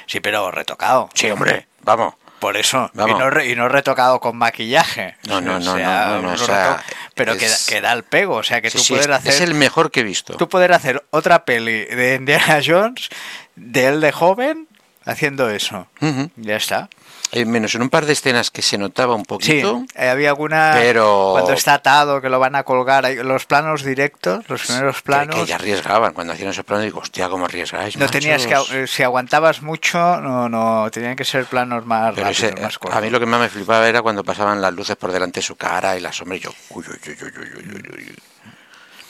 Sí, 0.06 0.20
pero 0.20 0.50
retocado. 0.50 1.08
Sí, 1.14 1.30
hombre, 1.30 1.66
vamos. 1.82 2.14
Por 2.38 2.58
eso. 2.58 2.90
Y 2.94 2.98
no, 2.98 3.30
re- 3.30 3.48
y 3.50 3.56
no 3.56 3.66
retocado 3.68 4.20
con 4.20 4.36
maquillaje. 4.36 5.16
No, 5.26 5.40
no, 5.40 5.56
O 5.56 5.58
no, 5.58 5.74
sea, 5.76 6.06
no, 6.06 6.16
no, 6.16 6.22
no, 6.22 6.28
un 6.28 6.34
o 6.34 6.38
sea, 6.38 6.76
retoque, 6.76 6.94
pero 7.14 7.36
que, 7.38 7.46
es- 7.46 7.66
que 7.66 7.80
da 7.80 7.92
el 7.94 8.02
pego. 8.04 8.36
O 8.36 8.42
sea, 8.42 8.60
que 8.60 8.68
Sí, 8.70 8.76
tú 8.78 8.84
sí, 8.84 8.92
puedes 8.92 9.06
es, 9.06 9.12
hacer. 9.12 9.32
es 9.32 9.40
el 9.40 9.54
mejor 9.54 9.90
que 9.90 10.00
he 10.00 10.02
visto. 10.02 10.34
Tú 10.36 10.46
poder 10.48 10.72
hacer 10.74 11.02
otra 11.10 11.46
peli 11.46 11.86
de 11.86 12.16
Indiana 12.16 12.60
Jones, 12.64 13.08
de 13.54 13.86
él 13.86 14.00
de 14.02 14.12
joven, 14.12 14.68
haciendo 15.06 15.48
eso. 15.48 15.88
Ya 16.36 16.56
está. 16.56 16.90
Eh, 17.32 17.44
menos 17.44 17.74
en 17.74 17.82
un 17.82 17.90
par 17.90 18.06
de 18.06 18.12
escenas 18.12 18.50
que 18.50 18.62
se 18.62 18.78
notaba 18.78 19.14
un 19.14 19.22
Sí, 19.22 19.26
poquito. 19.26 19.84
eh, 19.94 20.08
había 20.08 20.28
alguna. 20.30 20.72
pero- 20.74 21.30
Cuando 21.32 21.52
está 21.52 21.74
atado, 21.74 22.20
que 22.20 22.28
lo 22.28 22.38
van 22.38 22.54
a 22.54 22.62
colgar. 22.62 23.04
Los 23.24 23.46
planos 23.46 23.82
directos, 23.82 24.48
los 24.48 24.62
primeros 24.64 24.96
que- 24.96 25.02
planos. 25.02 25.34
Que, 25.36 25.44
ya 25.46 25.56
arriesgaban. 25.56 26.12
Cuando 26.14 26.32
hacían 26.32 26.50
esos 26.50 26.64
planos, 26.64 26.84
digo, 26.84 27.00
hostia, 27.00 27.28
cómo 27.28 27.44
arriesgáis. 27.46 27.96
no 27.96 28.06
tenías 28.08 28.46
que. 28.46 28.54
machos". 28.54 28.72
eh, 28.72 28.86
Si 28.86 29.02
aguantabas 29.02 29.62
mucho, 29.62 29.98
no, 30.20 30.48
no. 30.48 30.88
Tenían 30.90 31.16
que 31.16 31.24
ser 31.24 31.44
planos 31.46 31.84
más 31.84 32.14
Pero 32.14 32.28
rápidos, 32.28 32.52
ese- 32.52 32.62
más 32.62 32.76
a 32.76 32.78
cortos. 32.78 33.02
mí 33.02 33.10
lo 33.10 33.18
que 33.20 33.26
más 33.26 33.40
me 33.40 33.48
flipaba 33.48 33.88
era 33.88 34.02
cuando 34.02 34.22
pasaban 34.24 34.60
las 34.62 34.72
luces 34.72 34.96
por 34.96 35.10
delante 35.12 35.40
de 35.40 35.46
su 35.46 35.56
cara 35.56 35.96
y 35.96 36.00
la 36.00 36.12
sombra 36.12 36.36
y 36.36 36.40
yo... 36.40 36.50
uy, 36.70 36.84
uy, 36.88 36.98
uy, 37.06 37.16
uy, 37.22 37.32
uy, 37.38 37.48
uy, 37.58 37.82
uy, 37.96 38.04
uy. 38.10 38.16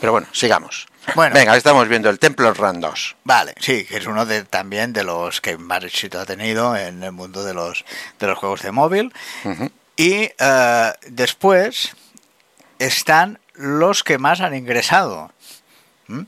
Pero 0.01 0.13
bueno, 0.13 0.27
sigamos. 0.33 0.87
Bueno. 1.15 1.35
Venga, 1.35 1.57
estamos 1.57 1.89
viendo 1.89 2.11
el 2.11 2.19
Templo 2.19 2.53
Run 2.53 2.81
2. 2.81 3.17
Vale, 3.25 3.55
sí, 3.61 3.85
que 3.85 3.99
es 3.99 4.07
uno 4.07 4.27
de 4.27 4.45
también 4.45 4.93
de 4.93 5.05
los 5.05 5.41
que 5.41 5.57
más 5.57 5.85
éxito 5.85 6.21
ha 6.21 6.27
tenido 6.27 6.77
en 6.77 7.03
el 7.03 7.13
mundo 7.13 7.45
de 7.45 7.55
los 7.55 7.85
de 8.19 8.27
los 8.27 8.39
juegos 8.39 8.63
de 8.63 8.73
móvil. 8.73 9.13
Y 9.97 10.31
eh, 10.39 10.93
después 11.09 11.95
están 12.79 13.39
los 13.55 14.03
que 14.03 14.19
más 14.19 14.41
han 14.41 14.55
ingresado. 14.55 15.33
¿Mm? 16.09 16.23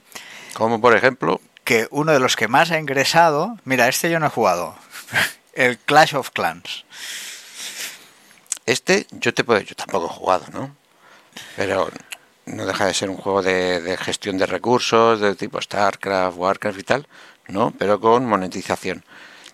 Como 0.55 0.81
por 0.81 0.97
ejemplo... 0.97 1.41
Que 1.65 1.87
uno 1.91 2.13
de 2.13 2.19
los 2.19 2.35
que 2.35 2.49
más 2.49 2.71
ha 2.71 2.79
ingresado, 2.79 3.59
mira, 3.65 3.89
este 3.89 4.11
yo 4.11 4.19
no 4.19 4.27
he 4.27 4.31
jugado. 4.31 4.75
El 5.53 5.79
Clash 5.79 6.15
of 6.15 6.31
Clans. 6.31 6.87
Este, 8.65 9.07
yo 9.11 9.35
te 9.35 9.45
puedo, 9.45 9.61
yo 9.61 9.75
tampoco 9.75 10.07
he 10.07 10.17
jugado, 10.17 10.47
¿no? 10.51 10.75
Pero 11.57 11.91
no 12.49 12.67
deja 12.67 12.87
de 12.87 12.95
ser 12.95 13.11
un 13.11 13.17
juego 13.17 13.43
de, 13.43 13.97
gestión 14.01 14.39
de 14.39 14.47
recursos, 14.47 15.21
de 15.21 15.35
tipo 15.37 15.61
StarCraft, 15.61 16.37
Warcraft 16.37 16.79
y 16.79 16.83
tal, 16.83 17.07
¿no? 17.49 17.73
Pero 17.79 18.01
con 18.01 18.27
monetización. 18.27 19.05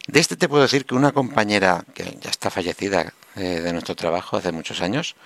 De 0.06 0.20
este 0.20 0.36
te 0.36 0.48
puedo 0.48 0.62
decir 0.62 0.84
que 0.84 0.94
una 0.94 1.12
compañera 1.12 1.84
que 1.94 2.04
ya 2.20 2.30
está 2.30 2.50
fallecida 2.50 3.12
eh, 3.36 3.60
de 3.60 3.72
nuestro 3.72 3.94
trabajo 3.96 4.36
hace 4.36 4.52
muchos 4.52 4.80
años, 4.82 5.16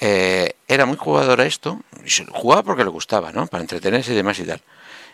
eh, 0.00 0.54
era 0.68 0.86
muy 0.86 0.96
jugadora 0.96 1.44
esto, 1.44 1.80
y 2.04 2.10
se- 2.10 2.24
jugaba 2.26 2.62
porque 2.62 2.84
le 2.84 2.90
gustaba, 2.90 3.32
¿no? 3.32 3.46
Para 3.46 3.62
entretenerse 3.62 4.12
y 4.12 4.16
demás 4.16 4.38
y 4.38 4.44
tal. 4.44 4.62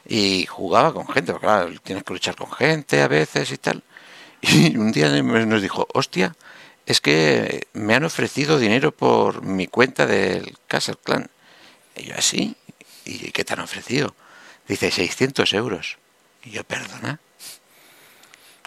Y 0.08 0.46
jugaba 0.46 0.92
con 0.94 1.08
gente, 1.08 1.32
porque 1.32 1.46
claro, 1.46 1.70
tienes 1.82 2.04
que 2.04 2.12
luchar 2.12 2.37
con 2.37 2.50
gente 2.52 3.02
a 3.02 3.08
veces 3.08 3.50
y 3.52 3.58
tal. 3.58 3.82
Y 4.42 4.76
un 4.76 4.92
día 4.92 5.08
nos 5.23 5.62
dijo, 5.62 5.88
hostia, 5.94 6.37
es 6.85 7.00
que 7.00 7.66
me 7.73 7.94
han 7.94 8.04
ofrecido 8.04 8.58
dinero 8.58 8.92
por 8.92 9.42
mi 9.42 9.66
cuenta 9.66 10.06
del 10.06 10.56
Castle 10.68 10.96
Clan. 11.02 11.28
Y 11.96 12.04
yo 12.04 12.14
así, 12.16 12.54
¿y 13.04 13.30
qué 13.32 13.44
te 13.44 13.54
han 13.54 13.60
ofrecido? 13.60 14.14
Dice 14.68 14.90
600 14.90 15.52
euros. 15.54 15.99
Y 16.44 16.50
yo, 16.50 16.64
perdona. 16.64 17.21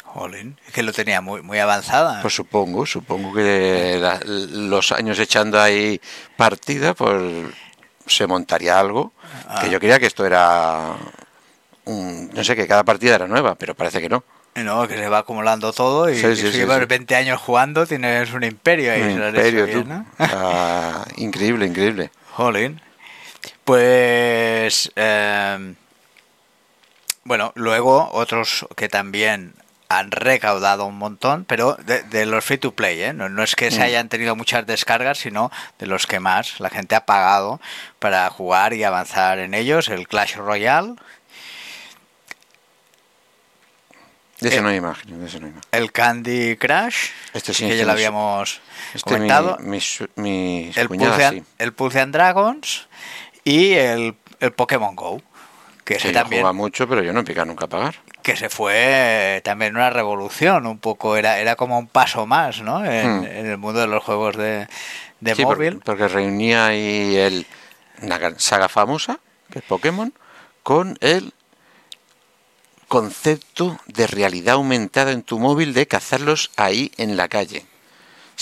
Jolín, 0.04 0.58
es 0.68 0.74
que 0.74 0.82
lo 0.82 0.92
tenía 0.92 1.22
muy, 1.22 1.42
muy 1.44 1.60
avanzada. 1.60 2.22
Pues 2.22 2.34
supongo, 2.34 2.86
supongo 2.86 3.32
que 3.34 3.98
la- 4.02 4.20
los 4.26 4.92
años 4.92 5.20
echando 5.20 5.62
ahí 5.62 6.02
partida, 6.36 6.96
pues 6.96 7.22
se 8.08 8.26
montaría 8.26 8.80
algo. 8.80 9.12
Ah. 9.48 9.60
Que 9.62 9.70
yo 9.70 9.80
creía 9.80 10.00
que 10.00 10.08
esto 10.08 10.26
era, 10.26 10.96
un- 11.86 12.32
no 12.34 12.44
sé, 12.44 12.56
que 12.56 12.68
cada 12.68 12.84
partida 12.84 13.16
era 13.16 13.28
nueva, 13.28 13.54
pero 13.56 13.76
parece 13.76 14.02
que 14.02 14.10
no. 14.10 14.24
no, 14.56 14.88
que 14.88 14.98
se 14.98 15.08
va 15.08 15.20
acumulando 15.20 15.72
todo 15.74 16.10
y 16.10 16.16
Sí, 16.16 16.36
sí, 16.36 16.42
si 16.48 16.52
sí, 16.54 16.58
llevas 16.58 16.80
sí. 16.80 16.86
20 16.86 17.16
años 17.16 17.40
jugando 17.40 17.86
tienes 17.86 18.34
un 18.34 18.44
imperio 18.44 18.92
ahí. 18.92 19.04
Un 19.04 19.12
imperio, 19.12 19.66
bien, 19.68 19.84
tú. 19.84 19.88
¿no? 19.88 20.06
Ah, 20.18 21.06
increíble, 21.18 21.66
increíble. 21.68 22.10
Jolín. 22.32 22.82
Pues. 23.70 24.92
eh, 24.96 25.76
bueno, 27.24 27.52
luego 27.54 28.10
otros 28.14 28.66
que 28.76 28.90
también 28.90 29.54
han 29.90 30.10
recaudado 30.10 30.86
un 30.88 30.98
montón, 30.98 31.46
pero 31.46 31.76
de, 31.86 32.02
de 32.02 32.26
los 32.26 32.44
free 32.44 32.58
to 32.58 32.72
play, 32.74 33.00
¿eh? 33.04 33.14
no, 33.14 33.30
no 33.30 33.44
es 33.44 33.56
que 33.56 33.70
se 33.70 33.78
Mm. 33.82 33.84
hayan 33.84 34.10
tenido 34.10 34.36
muchas 34.36 34.66
descargas, 34.66 35.20
sino 35.20 35.52
de 35.78 35.86
los 35.86 36.08
que 36.08 36.20
más 36.20 36.60
la 36.60 36.72
gente 36.72 36.96
ha 36.96 37.06
pagado 37.06 37.62
para 38.00 38.28
jugar 38.32 38.74
y 38.74 38.84
avanzar 38.84 39.38
en 39.38 39.54
ellos. 39.54 39.88
El 39.90 40.08
Clash 40.08 40.36
Royale, 40.38 40.96
De 44.42 44.48
ese 44.50 44.60
Eh, 44.60 44.62
no 44.62 44.70
hay 44.70 44.78
imagen, 44.78 45.20
de 45.20 45.28
ese 45.28 45.40
no 45.42 45.46
hay 45.48 45.52
imagen. 45.52 45.70
el 45.74 45.92
Candy 45.92 46.56
Crush, 46.58 47.10
Este 47.34 47.54
sí, 47.54 47.66
que 47.66 47.72
este 47.74 47.78
ya 47.80 47.84
lo 47.86 47.92
me 47.92 47.92
su- 47.92 47.92
habíamos 47.94 48.62
Este 48.96 49.10
mi, 49.12 49.16
comentado. 49.18 49.58
mi, 49.60 49.82
su- 49.82 50.08
mi 50.16 50.72
el 50.76 50.88
Pulse, 50.88 51.30
sí. 51.30 51.44
el 51.60 51.74
Pulse 51.74 52.00
and 52.00 52.14
Dragons 52.14 52.88
y 53.50 53.74
el, 53.74 54.16
el 54.40 54.52
Pokémon 54.52 54.96
Go. 54.96 55.22
Que 55.84 56.00
Sí, 56.00 56.12
también 56.12 56.46
mucho, 56.56 56.88
pero 56.88 57.02
yo 57.02 57.12
no 57.14 57.22
he 57.22 57.24
picado 57.24 57.48
nunca 57.48 57.66
a 57.66 57.70
pagar. 57.70 57.96
que 58.22 58.36
se 58.36 58.50
fue 58.50 59.42
también 59.44 59.76
una 59.76 59.90
revolución, 59.90 60.68
un 60.68 60.78
poco, 60.78 61.18
era, 61.18 61.40
era 61.40 61.56
como 61.56 61.80
un 61.80 61.88
paso 61.88 62.28
más, 62.28 62.62
¿no? 62.62 62.86
En, 62.86 63.22
Hmm. 63.22 63.26
en 63.26 63.46
el 63.48 63.58
mundo 63.58 63.80
de 63.80 63.88
los 63.88 64.04
juegos 64.04 64.38
de, 64.38 64.68
de 65.20 65.36
Sí, 65.36 65.44
móvil. 65.44 65.80
porque 65.84 66.08
reunía 66.08 66.68
ahí 66.68 67.16
el, 67.16 67.48
una 68.04 68.20
saga 68.38 68.70
famosa, 68.70 69.20
que 69.52 69.60
es 69.60 69.66
Pokémon, 69.66 70.14
con 70.62 70.96
el 71.02 71.34
concepto 72.88 73.80
de 73.88 74.06
realidad 74.08 74.56
aumentada 74.56 75.12
en 75.12 75.24
tu 75.24 75.40
móvil 75.40 75.74
de 75.74 75.88
cazarlos 75.88 76.52
ahí 76.56 76.92
en 76.98 77.18
la 77.18 77.28
calle. 77.28 77.66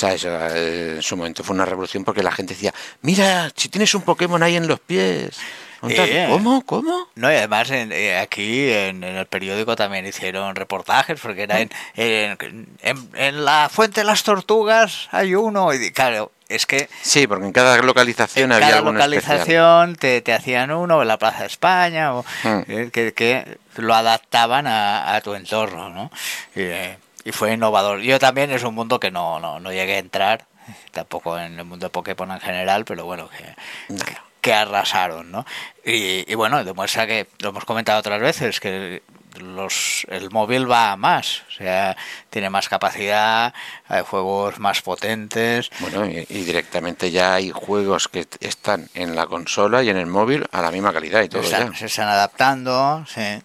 Eso 0.04 0.30
eh, 0.30 0.94
en 0.98 1.02
su 1.04 1.18
momento 1.18 1.44
fue 1.44 1.56
una 1.56 1.66
revolución 1.66 2.04
porque 2.04 2.22
la 2.24 2.32
gente 2.32 2.54
decía, 2.54 2.74
mira, 3.02 3.50
si 3.56 3.70
tienes 3.70 3.94
un 3.96 4.04
Pokémon 4.04 4.42
ahí 4.44 4.56
en 4.56 4.68
los 4.68 4.80
pies. 4.80 5.38
Tal, 5.82 5.92
Eh. 6.10 6.26
¿Cómo? 6.30 6.64
¿Cómo? 6.66 7.08
No, 7.16 7.32
y 7.32 7.36
además 7.36 7.70
en- 7.70 7.92
eh, 7.92 8.18
aquí 8.18 8.70
en, 8.72 9.04
en 9.04 9.16
el 9.16 9.26
periódico 9.28 9.76
también 9.76 10.06
hicieron 10.08 10.56
reportajes, 10.56 11.20
porque 11.20 11.44
era 11.44 11.60
en, 11.62 11.70
en, 11.96 12.38
en- 12.82 13.10
en 13.16 13.46
la 13.46 13.70
Fuente 13.72 14.02
de 14.02 14.06
las 14.06 14.24
Tortugas 14.24 15.08
hay 15.12 15.36
uno, 15.36 15.72
y 15.74 15.92
claro, 15.92 16.32
es 16.50 16.66
que 16.66 16.90
Sí, 17.04 17.28
porque 17.28 17.46
en 17.46 17.52
cada 17.52 17.78
localización 17.78 18.46
en 18.52 18.54
había 18.54 18.68
cada 18.70 18.78
alguna 18.80 19.06
especial. 19.06 19.38
localización 19.38 19.96
te, 19.98 20.22
te 20.22 20.34
hacían 20.34 20.72
uno 20.72 21.00
en 21.02 21.08
la 21.08 21.18
Plaza 21.20 21.42
de 21.42 21.48
España, 21.48 22.16
o, 22.16 22.26
Hmm. 22.44 22.62
eh, 22.68 22.90
que, 22.92 23.14
que 23.14 23.58
lo 23.76 23.94
adaptaban 23.94 24.66
a, 24.66 25.16
a 25.16 25.22
tu 25.22 25.36
entorno, 25.36 25.90
¿no? 25.90 26.12
Y, 26.56 26.62
eh, 26.62 26.98
y 27.28 27.34
fue 27.34 27.52
innovador. 27.54 28.00
Yo 28.00 28.20
también 28.20 28.52
es 28.52 28.64
un 28.64 28.74
mundo 28.74 29.02
que 29.02 29.12
no, 29.12 29.38
no, 29.42 29.60
no 29.60 29.74
llegué 29.74 29.96
a 29.96 30.00
entrar, 30.00 30.46
tampoco 30.92 31.38
en 31.38 31.60
el 31.60 31.66
mundo 31.66 31.88
de 31.88 31.90
Pokémon 31.90 32.32
en 32.32 32.40
general, 32.40 32.86
pero 32.86 33.04
bueno, 33.04 33.30
que, 33.30 33.94
No. 33.94 34.06
que 34.40 34.54
arrasaron, 34.54 35.30
¿no? 35.30 35.46
Y, 35.84 36.24
y 36.32 36.36
bueno, 36.36 36.64
demuestra 36.64 37.06
que, 37.06 37.28
lo 37.40 37.50
hemos 37.50 37.66
comentado 37.66 38.00
otras 38.00 38.22
veces, 38.22 38.62
que 38.62 39.04
los, 39.42 40.06
el 40.10 40.32
móvil 40.32 40.72
va 40.72 40.94
a 40.94 40.96
más, 40.96 41.44
o 41.50 41.52
sea, 41.52 41.98
tiene 42.30 42.50
más 42.50 42.70
capacidad, 42.70 43.54
hay 43.90 44.04
juegos 44.04 44.58
más 44.60 44.82
potentes, 44.82 45.70
Bueno, 45.82 46.06
y, 46.06 46.26
y 46.30 46.44
directamente 46.44 47.12
ya 47.12 47.34
hay 47.36 47.52
juegos 47.52 48.08
que 48.08 48.26
están 48.40 48.88
en 48.94 49.18
la 49.18 49.28
consola 49.28 49.84
y 49.84 49.90
en 49.90 49.98
el 49.98 50.08
móvil 50.08 50.48
a 50.54 50.62
la 50.62 50.72
misma 50.72 50.94
calidad 50.94 51.24
y 51.24 51.28
todo 51.28 51.44
se, 51.44 51.50
están, 51.50 51.74
ya. 51.74 51.78
se 51.78 51.86
están 51.88 52.08
adaptando, 52.08 53.06
sí. 53.06 53.42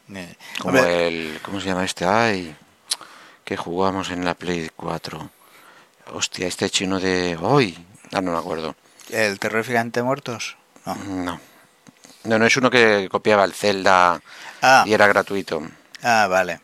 Como 0.60 0.78
Hombre, 0.78 1.08
el... 1.08 1.40
¿Cómo 1.42 1.60
se 1.60 1.66
llama 1.66 1.84
este? 1.84 2.04
Ay, 2.04 2.54
que 3.44 3.56
jugamos 3.56 4.10
en 4.10 4.24
la 4.24 4.34
Play 4.34 4.70
4. 4.76 5.30
Hostia, 6.12 6.46
este 6.46 6.68
chino 6.70 6.98
de... 7.00 7.36
hoy 7.40 7.76
Ah, 8.12 8.20
no 8.20 8.32
me 8.32 8.38
acuerdo. 8.38 8.76
el 9.10 9.38
terroríficamente 9.38 10.02
muertos. 10.02 10.56
No. 10.84 10.94
No. 10.96 11.40
No, 12.24 12.38
no, 12.38 12.46
es 12.46 12.56
uno 12.56 12.70
que 12.70 13.08
copiaba 13.10 13.44
el 13.44 13.52
Zelda 13.54 14.20
Ah, 14.60 14.84
y 14.86 14.92
era 14.92 15.06
gratuito. 15.08 15.62
ah, 16.02 16.26
vale. 16.30 16.60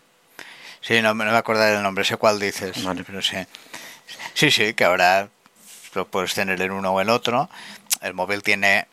Sí, 0.81 1.01
no, 1.03 1.14
me- 1.14 1.25
no 1.25 1.33
me 1.33 1.38
acuerdo 1.38 1.62
del 1.62 1.83
nombre, 1.83 2.05
sé 2.05 2.17
cuál 2.17 2.38
dices, 2.38 2.85
Vale. 2.85 3.03
pero 3.05 3.21
sí. 3.23 3.37
Sí, 4.35 4.51
sí, 4.51 4.75
que 4.75 4.85
ahora 4.85 5.29
lo 5.95 6.07
puedes 6.07 6.35
tener 6.35 6.61
en 6.62 6.71
uno 6.71 6.93
o 6.93 7.01
en 7.01 7.11
otro. 7.11 7.49
El 8.01 8.14
móvil 8.14 8.43
tiene 8.43 8.87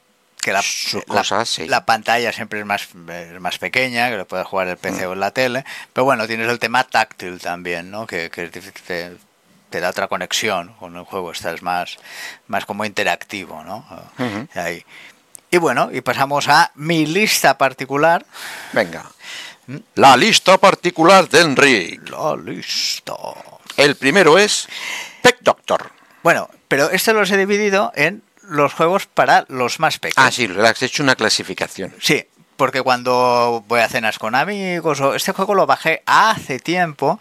que 0.45 0.53
la, 0.53 0.61
Su 0.61 0.99
la- 0.99 1.03
cosa, 1.05 1.43
sí. 1.43 1.67
la 1.67 1.85
pantalla 1.85 2.31
siempre 2.31 2.59
es 2.59 2.65
más, 2.67 2.87
es 3.09 3.41
más 3.41 3.57
pequeña, 3.57 4.11
que 4.11 4.17
lo 4.17 4.27
puedes 4.27 4.45
jugar 4.45 4.67
el 4.67 4.77
PC 4.77 5.07
o 5.07 5.13
en 5.13 5.19
la 5.19 5.31
tele, 5.31 5.65
pero 5.91 6.05
bueno, 6.05 6.27
tienes 6.27 6.47
el 6.49 6.59
tema 6.59 6.83
táctil 6.83 7.39
también, 7.39 7.89
¿no? 7.89 8.05
Que, 8.05 8.29
que 8.29 8.47
te, 8.49 8.61
te 9.71 9.79
da 9.79 9.89
otra 9.89 10.07
conexión 10.07 10.73
con 10.75 10.95
el 10.95 11.03
juego, 11.03 11.31
estás 11.31 11.63
más, 11.63 11.97
más 12.47 12.63
como 12.67 12.85
interactivo, 12.85 13.63
¿no? 13.63 13.87
Ahí. 14.53 14.85
Y 15.49 15.57
bueno, 15.57 15.89
y 15.91 16.01
pasamos 16.01 16.47
a 16.47 16.71
mi 16.75 17.07
lista 17.07 17.57
particular. 17.57 18.23
Venga. 18.71 19.03
La 19.95 20.15
lista 20.15 20.59
particular 20.59 21.27
de 21.27 21.41
Enric. 21.41 22.07
La 22.09 22.35
lista. 22.35 23.13
El 23.77 23.95
primero 23.95 24.37
es 24.37 24.67
Tech 25.23 25.37
Doctor. 25.41 25.91
Bueno, 26.21 26.49
pero 26.67 26.91
este 26.91 27.13
los 27.13 27.31
he 27.31 27.37
dividido 27.37 27.91
en 27.95 28.21
los 28.49 28.73
juegos 28.73 29.05
para 29.07 29.45
los 29.49 29.79
más 29.79 29.99
pequeños. 29.99 30.27
Ah, 30.27 30.31
sí, 30.31 30.49
has 30.63 30.81
hecho 30.83 31.03
una 31.03 31.15
clasificación. 31.15 31.93
Sí, 32.01 32.25
porque 32.57 32.81
cuando 32.81 33.63
voy 33.67 33.81
a 33.81 33.89
cenas 33.89 34.17
con 34.19 34.35
amigos, 34.35 35.01
o 35.01 35.15
este 35.15 35.31
juego 35.31 35.55
lo 35.55 35.65
bajé 35.65 36.03
hace 36.05 36.59
tiempo, 36.59 37.19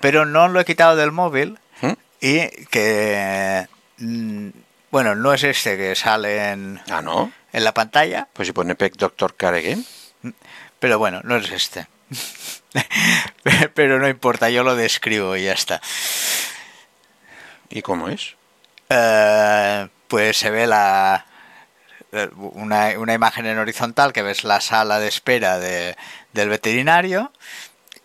pero 0.00 0.24
no 0.24 0.48
lo 0.48 0.60
he 0.60 0.64
quitado 0.64 0.94
del 0.96 1.12
móvil 1.12 1.58
¿Mm? 1.80 1.92
y 2.20 2.48
que, 2.66 3.66
mm, 3.98 4.48
bueno, 4.90 5.14
no 5.14 5.32
es 5.34 5.42
este 5.44 5.76
que 5.76 5.94
sale 5.94 6.50
en, 6.50 6.80
Ah, 6.90 7.02
¿no? 7.02 7.32
en 7.52 7.64
la 7.64 7.74
pantalla, 7.74 8.28
Pues 8.32 8.46
si 8.48 8.52
pone 8.52 8.74
Tech 8.74 8.94
Doctor 8.96 9.34
Care 9.36 9.62
Game. 9.62 9.84
pero 10.78 10.98
bueno, 10.98 11.20
no 11.24 11.36
es 11.36 11.50
este. 11.50 11.86
pero 13.74 13.98
no 13.98 14.08
importa, 14.08 14.50
yo 14.50 14.62
lo 14.62 14.76
describo 14.76 15.36
y 15.36 15.44
ya 15.44 15.52
está. 15.52 15.80
¿Y 17.70 17.82
cómo 17.82 18.08
es? 18.08 18.34
Eh, 18.88 19.88
pues 20.08 20.38
se 20.38 20.50
ve 20.50 20.66
la 20.66 21.26
eh, 22.12 22.30
una, 22.36 22.98
una 22.98 23.14
imagen 23.14 23.46
en 23.46 23.58
horizontal 23.58 24.12
que 24.12 24.22
ves 24.22 24.42
la 24.42 24.60
sala 24.60 24.98
de 24.98 25.08
espera 25.08 25.58
de, 25.58 25.96
del 26.32 26.48
veterinario 26.48 27.32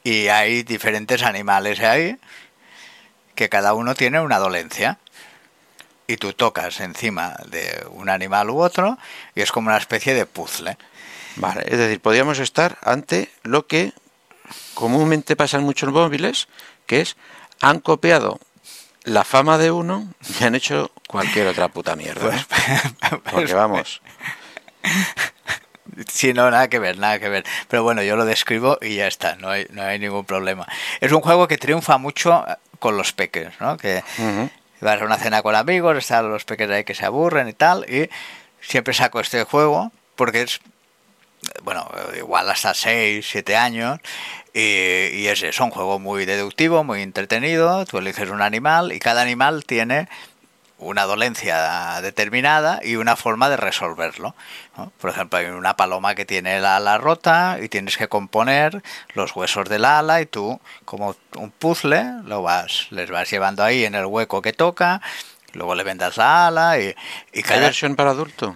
y 0.04 0.28
hay 0.28 0.64
diferentes 0.64 1.24
animales 1.24 1.80
ahí 1.80 2.18
que 3.36 3.50
cada 3.50 3.74
uno 3.74 3.96
tiene 3.96 4.20
una 4.20 4.40
dolencia 4.40 5.00
y 6.06 6.18
tú 6.18 6.34
tocas 6.34 6.82
encima 6.82 7.36
de 7.48 7.86
un 7.92 8.10
animal 8.10 8.50
u 8.50 8.60
otro 8.60 8.98
y 9.36 9.42
es 9.42 9.52
como 9.52 9.70
una 9.70 9.78
especie 9.78 10.14
de 10.14 10.26
puzzle. 10.26 10.78
Vale, 11.38 11.64
es 11.66 11.78
decir, 11.78 12.00
podríamos 12.00 12.40
estar 12.40 12.78
ante 12.82 13.32
lo 13.44 13.66
que 13.66 13.94
comúnmente 14.74 15.36
pasa 15.36 15.58
en 15.58 15.64
muchos 15.64 15.92
móviles, 15.92 16.48
que 16.86 17.02
es 17.02 17.16
han 17.62 17.80
copiado 17.80 18.40
la 19.04 19.24
fama 19.24 19.58
de 19.58 19.72
uno 19.72 20.08
y 20.40 20.44
han 20.44 20.56
hecho 20.56 20.92
cualquier 21.08 21.48
otra 21.48 21.68
puta 21.68 21.96
mierda. 21.96 22.36
¿no? 23.12 23.20
Porque 23.32 23.54
vamos, 23.54 24.02
Sí, 26.08 26.34
no, 26.34 26.50
nada 26.50 26.70
que 26.70 26.80
ver, 26.80 26.98
nada 26.98 27.20
que 27.20 27.30
ver. 27.30 27.44
Pero 27.68 27.84
bueno, 27.84 28.02
yo 28.02 28.16
lo 28.16 28.26
describo 28.26 28.78
y 28.82 28.96
ya 28.96 29.08
está, 29.08 29.36
no 29.36 29.50
hay, 29.50 29.68
no 29.72 29.84
hay 29.84 30.00
ningún 30.00 30.26
problema. 30.26 30.66
Es 31.02 31.12
un 31.12 31.22
juego 31.22 31.48
que 31.48 31.58
triunfa 31.58 31.98
mucho 31.98 32.44
con 32.80 32.98
los 32.98 33.14
peques, 33.14 33.50
¿no? 33.60 33.78
Que 33.78 34.04
Ujú. 34.18 34.50
vas 34.82 35.02
a 35.02 35.06
una 35.06 35.18
cena 35.18 35.42
con 35.44 35.56
amigos, 35.56 35.98
están 35.98 36.30
los 36.30 36.46
peques 36.46 36.70
ahí 36.70 36.84
que 36.84 36.96
se 36.96 37.06
aburren 37.06 37.48
y 37.48 37.54
tal, 37.54 37.86
y 37.90 38.10
siempre 38.62 38.94
saco 38.94 39.20
este 39.20 39.44
juego 39.44 39.92
porque 40.16 40.42
es, 40.44 40.62
bueno, 41.64 41.90
igual 42.18 42.50
hasta 42.50 42.74
6, 42.74 43.26
7 43.30 43.56
años, 43.56 44.00
y, 44.54 44.60
y 44.60 45.28
es, 45.28 45.60
un 45.60 45.72
juego 45.72 46.00
muy 46.00 46.26
deductivo, 46.26 46.84
muy 46.84 47.02
entretenido, 47.02 47.86
tú 47.86 47.98
eliges 47.98 48.30
un 48.30 48.42
animal 48.42 48.92
y 48.92 49.00
cada 49.00 49.22
animal 49.22 49.66
tiene 49.66 50.08
una 50.84 51.04
dolencia 51.04 52.02
determinada 52.02 52.80
y 52.84 52.96
una 52.96 53.16
forma 53.16 53.50
de 53.50 53.58
resolverlo. 53.58 54.36
¿no? 54.78 54.92
Por 55.00 55.10
ejemplo, 55.10 55.40
hay 55.40 55.46
una 55.46 55.76
paloma 55.76 56.16
que 56.16 56.26
tiene 56.26 56.60
la 56.60 56.78
ala 56.78 56.98
rota 56.98 57.58
y 57.62 57.70
tienes 57.70 57.98
que 57.98 58.08
componer 58.08 58.84
los 59.14 59.36
huesos 59.36 59.70
del 59.70 59.86
ala 59.86 60.22
y 60.22 60.26
tú, 60.26 60.60
como 60.86 61.16
un 61.38 61.52
puzzle, 61.52 62.04
lo 62.26 62.42
vas, 62.42 62.88
les 62.92 63.10
vas 63.10 63.30
llevando 63.30 63.64
ahí 63.64 63.86
en 63.86 63.96
el 63.96 64.06
hueco 64.06 64.42
que 64.42 64.54
toca, 64.54 65.02
luego 65.54 65.76
le 65.76 65.84
vendas 65.84 66.18
la 66.18 66.48
ala 66.48 66.80
y, 66.80 66.88
y 66.88 67.38
¿hay 67.38 67.44
cada... 67.44 67.62
versión 67.62 67.96
para 67.96 68.12
adulto? 68.12 68.56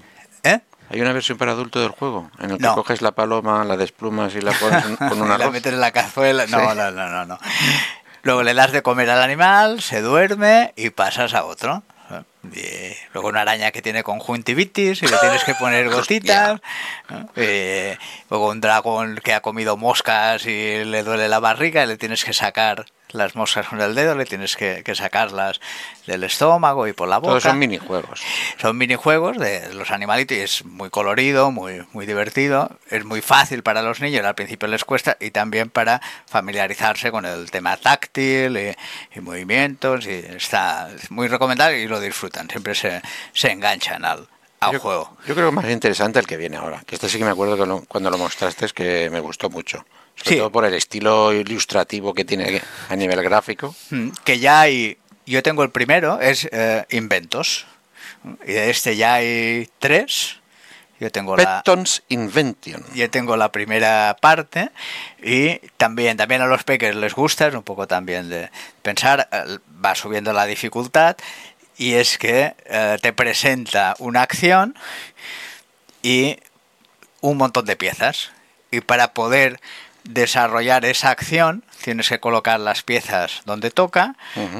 ¿Eh? 0.89 0.93
¿Hay 0.93 1.01
una 1.01 1.13
versión 1.13 1.37
para 1.37 1.51
adulto 1.53 1.79
del 1.79 1.89
juego? 1.89 2.29
En 2.39 2.51
el 2.51 2.57
que 2.57 2.63
No. 2.63 2.75
coges 2.75 3.01
la 3.01 3.11
paloma, 3.11 3.63
la 3.65 3.77
desplumas 3.77 4.33
y 4.35 4.41
la 4.41 4.51
pones 4.59 4.83
con 4.97 5.21
una 5.21 5.37
la 5.37 5.45
arroz. 5.45 5.53
metes 5.53 5.73
en 5.73 5.79
la 5.81 5.91
cazuela. 5.91 6.45
No, 6.47 6.59
Sí. 6.71 6.77
no, 6.77 6.91
no, 6.91 7.07
no, 7.09 7.25
no. 7.25 7.37
Luego 8.23 8.43
le 8.43 8.53
das 8.53 8.71
de 8.71 8.81
comer 8.81 9.09
al 9.09 9.21
animal, 9.21 9.81
se 9.81 10.01
duerme 10.01 10.73
y 10.75 10.89
pasas 10.89 11.33
a 11.33 11.45
otro. 11.45 11.83
Y 12.53 12.93
luego 13.13 13.27
una 13.27 13.41
araña 13.41 13.71
que 13.71 13.81
tiene 13.81 14.03
conjuntivitis 14.03 15.03
y 15.03 15.07
le 15.07 15.17
tienes 15.17 15.43
que 15.43 15.53
poner 15.55 15.89
gotitas. 15.93 16.61
¿no? 17.09 17.29
Eh, 17.35 17.97
luego 18.29 18.47
un 18.49 18.61
dragón 18.61 19.19
que 19.21 19.33
ha 19.33 19.41
comido 19.41 19.75
moscas 19.75 20.45
y 20.45 20.85
le 20.85 21.03
duele 21.03 21.27
la 21.27 21.39
barriga 21.39 21.83
y 21.83 21.87
le 21.87 21.97
tienes 21.97 22.23
que 22.23 22.31
sacar 22.31 22.85
las 23.11 23.35
moscas 23.35 23.67
con 23.67 23.79
el 23.81 23.95
dedo, 23.95 24.15
le 24.15 24.25
tienes 24.25 24.55
que, 24.55 24.83
que 24.83 24.93
sacarlas 24.95 25.59
del 26.05 26.23
estómago 26.23 26.87
y 26.87 26.93
por 26.93 27.07
la 27.07 27.17
boca. 27.19 27.29
Todos 27.31 27.43
son 27.43 27.59
minijuegos. 27.59 28.21
Son 28.61 28.77
minijuegos 28.77 29.37
de 29.37 29.73
los 29.73 29.91
animalitos 29.91 30.37
y 30.37 30.41
es 30.41 30.65
muy 30.65 30.89
colorido, 30.89 31.51
muy, 31.51 31.85
muy 31.93 32.05
divertido. 32.05 32.69
Es 32.89 33.05
muy 33.05 33.21
fácil 33.21 33.63
para 33.63 33.81
los 33.81 34.01
niños, 34.01 34.25
al 34.25 34.35
principio 34.35 34.67
les 34.67 34.83
cuesta, 34.83 35.15
y 35.19 35.31
también 35.31 35.69
para 35.69 36.01
familiarizarse 36.25 37.11
con 37.11 37.25
el 37.25 37.49
tema 37.51 37.77
táctil 37.77 38.57
y, 38.57 39.17
y 39.17 39.21
movimientos. 39.21 40.05
Y 40.05 40.11
está 40.35 40.89
muy 41.09 41.27
recomendable 41.27 41.79
y 41.81 41.87
lo 41.87 41.99
disfrutan, 41.99 42.49
siempre 42.49 42.75
se, 42.75 43.01
se 43.33 43.51
enganchan 43.51 44.03
al, 44.05 44.27
al 44.59 44.73
yo, 44.73 44.79
juego. 44.79 45.17
yo 45.25 45.33
creo 45.33 45.49
que 45.49 45.55
más 45.55 45.69
interesante 45.69 46.19
el 46.19 46.27
que 46.27 46.37
viene 46.37 46.57
ahora. 46.57 46.83
Que 46.85 46.95
este 46.95 47.07
sí 47.09 47.17
que 47.17 47.25
me 47.25 47.31
acuerdo 47.31 47.55
que 47.57 47.65
lo- 47.65 47.85
cuando 47.85 48.09
lo 48.09 48.17
mostraste 48.17 48.65
es 48.65 48.73
que 48.73 49.09
me 49.09 49.19
gustó 49.19 49.49
mucho. 49.49 49.85
Sobre 50.17 50.29
Sí. 50.29 50.37
todo 50.37 50.51
por 50.51 50.65
el 50.65 50.73
estilo 50.73 51.31
ilustrativo 51.33 52.13
que 52.13 52.25
tiene 52.25 52.61
a 52.89 52.95
nivel 52.95 53.21
gráfico. 53.23 53.75
Mm, 53.91 54.09
Que 54.23 54.39
ya 54.39 54.61
hay, 54.61 54.97
yo 55.25 55.41
tengo 55.43 55.63
el 55.63 55.69
primero, 55.69 56.19
es 56.19 56.47
eh, 56.51 56.85
Inventos. 56.89 57.65
Y 58.45 58.51
de 58.53 58.69
este 58.69 58.95
ya 58.97 59.15
hay 59.15 59.69
tres. 59.79 60.37
Yo 60.99 61.11
tengo 61.11 61.37
la... 61.37 61.61
Petton's 61.61 62.01
Invention. 62.09 62.83
Yo 62.95 63.07
tengo 63.11 63.37
la 63.37 63.51
primera 63.51 64.17
parte 64.19 64.71
y 65.21 65.59
también, 65.77 66.17
también 66.17 66.41
a 66.41 66.47
los 66.47 66.63
peques 66.63 66.95
les 66.95 67.13
gusta, 67.13 67.47
es 67.47 67.53
un 67.53 67.61
poco 67.61 67.85
también 67.87 68.29
de 68.29 68.49
pensar, 68.81 69.29
va 69.85 69.93
subiendo 69.93 70.33
la 70.33 70.47
dificultad 70.47 71.15
y 71.77 71.93
es 71.93 72.17
que 72.17 72.55
eh, 72.65 72.97
te 72.99 73.13
presenta 73.13 73.95
una 73.99 74.23
acción 74.23 74.75
y 76.01 76.37
un 77.21 77.37
montón 77.37 77.65
de 77.65 77.75
piezas. 77.75 78.31
Y 78.71 78.81
para 78.81 79.13
poder 79.13 79.59
desarrollar 80.07 80.85
esa 80.85 81.09
acción 81.11 81.63
tienes 81.83 82.09
que 82.09 82.19
colocar 82.19 82.59
las 82.59 82.83
piezas 82.83 83.41
donde 83.45 83.71
toca 83.71 84.15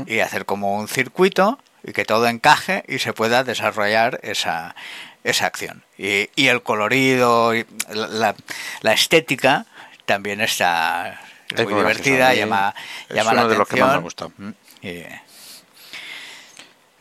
y 0.05 0.19
hacer 0.19 0.45
como 0.45 0.77
un 0.77 0.87
circuito 0.87 1.59
y 1.83 1.93
que 1.93 2.05
todo 2.05 2.27
encaje 2.27 2.83
y 2.87 2.99
se 2.99 3.13
pueda 3.13 3.43
desarrollar 3.43 4.19
esa, 4.23 4.75
esa 5.23 5.45
acción. 5.45 5.83
Y, 5.97 6.29
y 6.35 6.47
el 6.47 6.61
colorido, 6.63 7.55
y 7.55 7.65
la, 7.89 8.35
estética 8.83 9.65
también 10.05 10.41
está 10.41 11.19
es 11.49 11.59
Es 11.59 11.65
muy 11.65 11.75
divertida, 11.75 12.33
llama, 12.33 12.75
es 13.09 13.15
llama 13.15 13.31
uno 13.31 13.43
la 13.43 13.47
de 13.47 13.57
los 13.57 13.67
que 13.67 13.81
más 13.81 14.01
me. 14.01 14.31
Mm, 14.37 14.53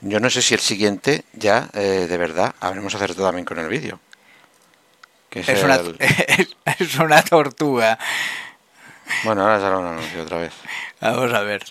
Yo 0.03 0.21
no 0.21 0.31
sé 0.31 0.43
si 0.43 0.55
el 0.55 0.61
siguiente 0.61 1.25
ya, 1.33 1.69
eh, 1.73 2.07
de 2.09 2.17
verdad, 2.17 2.55
habremos 2.61 2.95
acertado 2.95 3.27
también 3.27 3.45
con 3.45 3.59
el 3.59 3.69
vídeo. 3.69 3.99
Que 5.37 5.43
es 5.43 5.49
es, 5.51 5.63
una, 5.63 5.79
es 6.79 6.95
una 6.95 7.23
tortuga. 7.23 7.99
Bueno, 9.25 9.43
ahora 9.43 9.61
sale 9.61 9.77
un 9.77 9.85
anuncio 9.85 10.23
otra 10.23 10.39
vez. 10.39 10.55
Vamos 10.99 11.31
a 11.35 11.41
ver. 11.43 11.63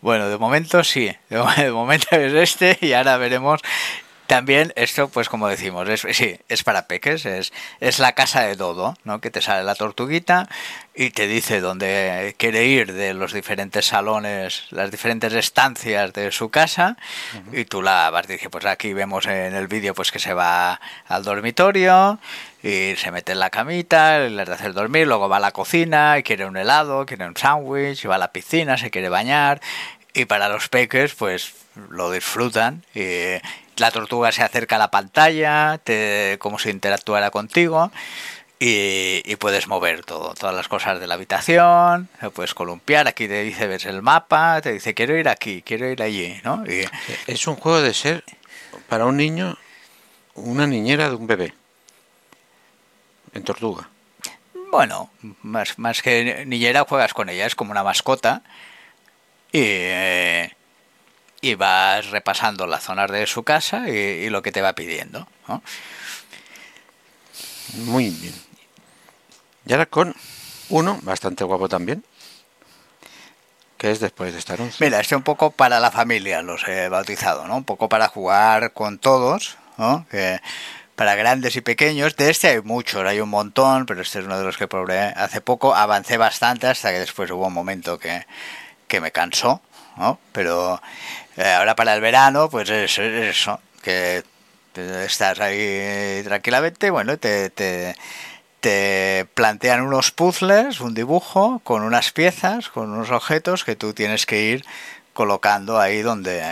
Bueno, 0.00 0.28
de 0.28 0.38
momento 0.38 0.82
sí, 0.82 1.14
de 1.28 1.70
momento 1.72 2.08
es 2.16 2.32
este 2.32 2.78
y 2.80 2.94
ahora 2.94 3.16
veremos. 3.16 3.60
También 4.26 4.72
esto, 4.74 5.08
pues 5.08 5.28
como 5.28 5.48
decimos, 5.48 5.88
es, 5.88 6.04
sí, 6.16 6.38
es 6.48 6.64
para 6.64 6.88
peques, 6.88 7.26
es, 7.26 7.52
es 7.80 7.98
la 8.00 8.12
casa 8.12 8.42
de 8.42 8.56
Dodo, 8.56 8.96
¿no? 9.04 9.20
Que 9.20 9.30
te 9.30 9.40
sale 9.40 9.62
la 9.62 9.76
tortuguita 9.76 10.48
y 10.94 11.10
te 11.10 11.28
dice 11.28 11.60
dónde 11.60 12.34
quiere 12.38 12.64
ir 12.64 12.92
de 12.92 13.14
los 13.14 13.32
diferentes 13.32 13.86
salones, 13.86 14.64
las 14.70 14.90
diferentes 14.90 15.32
estancias 15.34 16.12
de 16.12 16.32
su 16.32 16.48
casa 16.48 16.96
y 17.52 17.66
tú 17.66 17.82
la 17.82 18.10
vas, 18.10 18.26
dije, 18.26 18.50
pues 18.50 18.64
aquí 18.64 18.94
vemos 18.94 19.26
en 19.26 19.54
el 19.54 19.68
vídeo 19.68 19.94
pues 19.94 20.10
que 20.10 20.18
se 20.18 20.34
va 20.34 20.80
al 21.06 21.22
dormitorio 21.22 22.18
y 22.62 22.96
se 22.96 23.10
mete 23.12 23.32
en 23.32 23.38
la 23.38 23.50
camita, 23.50 24.18
le 24.18 24.44
de 24.44 24.52
hacer 24.52 24.72
dormir, 24.72 25.06
luego 25.06 25.28
va 25.28 25.36
a 25.36 25.40
la 25.40 25.52
cocina 25.52 26.18
y 26.18 26.22
quiere 26.22 26.46
un 26.46 26.56
helado, 26.56 27.06
quiere 27.06 27.26
un 27.26 27.36
sándwich, 27.36 28.04
y 28.04 28.08
va 28.08 28.16
a 28.16 28.18
la 28.18 28.32
piscina, 28.32 28.76
se 28.76 28.90
quiere 28.90 29.08
bañar 29.08 29.60
y 30.14 30.24
para 30.24 30.48
los 30.48 30.68
peques 30.68 31.14
pues 31.14 31.52
lo 31.90 32.10
disfrutan 32.10 32.84
y 32.94 33.38
la 33.76 33.90
tortuga 33.90 34.32
se 34.32 34.42
acerca 34.42 34.76
a 34.76 34.78
la 34.78 34.90
pantalla, 34.90 35.78
te, 35.82 36.36
como 36.38 36.58
si 36.58 36.70
interactuara 36.70 37.30
contigo 37.30 37.90
y, 38.58 39.22
y 39.24 39.36
puedes 39.36 39.68
mover 39.68 40.04
todo, 40.04 40.34
todas 40.34 40.54
las 40.54 40.68
cosas 40.68 40.98
de 40.98 41.06
la 41.06 41.14
habitación, 41.14 42.08
puedes 42.34 42.54
columpiar, 42.54 43.06
aquí 43.06 43.28
te 43.28 43.42
dice, 43.42 43.66
ves 43.66 43.84
el 43.84 44.02
mapa, 44.02 44.60
te 44.62 44.72
dice, 44.72 44.94
quiero 44.94 45.16
ir 45.16 45.28
aquí, 45.28 45.62
quiero 45.62 45.88
ir 45.88 46.02
allí, 46.02 46.40
¿no? 46.42 46.64
Y, 46.66 46.86
Es 47.26 47.46
un 47.46 47.56
juego 47.56 47.80
de 47.80 47.92
ser 47.92 48.24
para 48.88 49.06
un 49.06 49.16
niño 49.16 49.56
una 50.34 50.66
niñera 50.66 51.08
de 51.08 51.16
un 51.16 51.26
bebé. 51.26 51.54
En 53.32 53.42
Tortuga. 53.42 53.88
bueno, 54.70 55.10
más, 55.42 55.78
más 55.78 56.00
que 56.00 56.44
niñera 56.46 56.84
juegas 56.84 57.12
con 57.12 57.28
ella, 57.28 57.46
es 57.46 57.54
como 57.54 57.70
una 57.70 57.82
mascota 57.82 58.42
y, 59.52 59.60
eh, 59.62 60.55
y 61.40 61.54
vas 61.54 62.10
repasando 62.10 62.66
las 62.66 62.84
zonas 62.84 63.10
de 63.10 63.26
su 63.26 63.42
casa 63.42 63.88
y, 63.88 63.92
y 63.92 64.30
lo 64.30 64.42
que 64.42 64.52
te 64.52 64.62
va 64.62 64.74
pidiendo, 64.74 65.28
¿no? 65.48 65.62
Muy 67.74 68.10
bien. 68.10 68.34
Y 69.66 69.72
ahora 69.72 69.86
con 69.86 70.14
uno 70.68 70.98
bastante 71.02 71.44
guapo 71.44 71.68
también. 71.68 72.04
Que 73.76 73.90
es 73.90 74.00
después 74.00 74.32
de 74.32 74.38
estar 74.38 74.60
11. 74.60 74.82
Mira, 74.82 75.00
este 75.00 75.16
un 75.16 75.22
poco 75.22 75.50
para 75.50 75.80
la 75.80 75.90
familia 75.90 76.40
los 76.40 76.66
he 76.66 76.88
bautizado, 76.88 77.46
¿no? 77.46 77.56
Un 77.56 77.64
poco 77.64 77.88
para 77.88 78.08
jugar 78.08 78.72
con 78.72 78.98
todos, 78.98 79.58
¿no? 79.76 80.06
Que 80.10 80.40
para 80.94 81.14
grandes 81.14 81.56
y 81.56 81.60
pequeños. 81.60 82.16
De 82.16 82.30
este 82.30 82.48
hay 82.48 82.62
muchos, 82.62 83.04
hay 83.04 83.20
un 83.20 83.28
montón, 83.28 83.84
pero 83.84 84.00
este 84.00 84.20
es 84.20 84.24
uno 84.24 84.38
de 84.38 84.44
los 84.44 84.56
que 84.56 84.66
probé 84.66 85.00
hace 85.00 85.42
poco. 85.42 85.74
Avancé 85.74 86.16
bastante 86.16 86.68
hasta 86.68 86.90
que 86.90 87.00
después 87.00 87.30
hubo 87.30 87.46
un 87.46 87.52
momento 87.52 87.98
que, 87.98 88.26
que 88.88 89.02
me 89.02 89.12
cansó, 89.12 89.60
¿no? 89.98 90.18
Pero 90.32 90.80
ahora 91.36 91.76
para 91.76 91.94
el 91.94 92.00
verano, 92.00 92.48
pues 92.48 92.70
es, 92.70 92.98
es 92.98 93.36
eso, 93.36 93.60
que 93.82 94.22
estás 94.74 95.40
ahí 95.40 96.22
tranquilamente, 96.24 96.90
bueno, 96.90 97.18
te, 97.18 97.50
te, 97.50 97.94
te 98.60 99.26
plantean 99.34 99.82
unos 99.82 100.10
puzzles, 100.10 100.80
un 100.80 100.94
dibujo 100.94 101.60
con 101.64 101.82
unas 101.82 102.10
piezas, 102.12 102.68
con 102.68 102.90
unos 102.90 103.10
objetos 103.10 103.64
que 103.64 103.76
tú 103.76 103.92
tienes 103.92 104.26
que 104.26 104.42
ir 104.42 104.64
colocando 105.12 105.80
ahí 105.80 106.02
donde, 106.02 106.42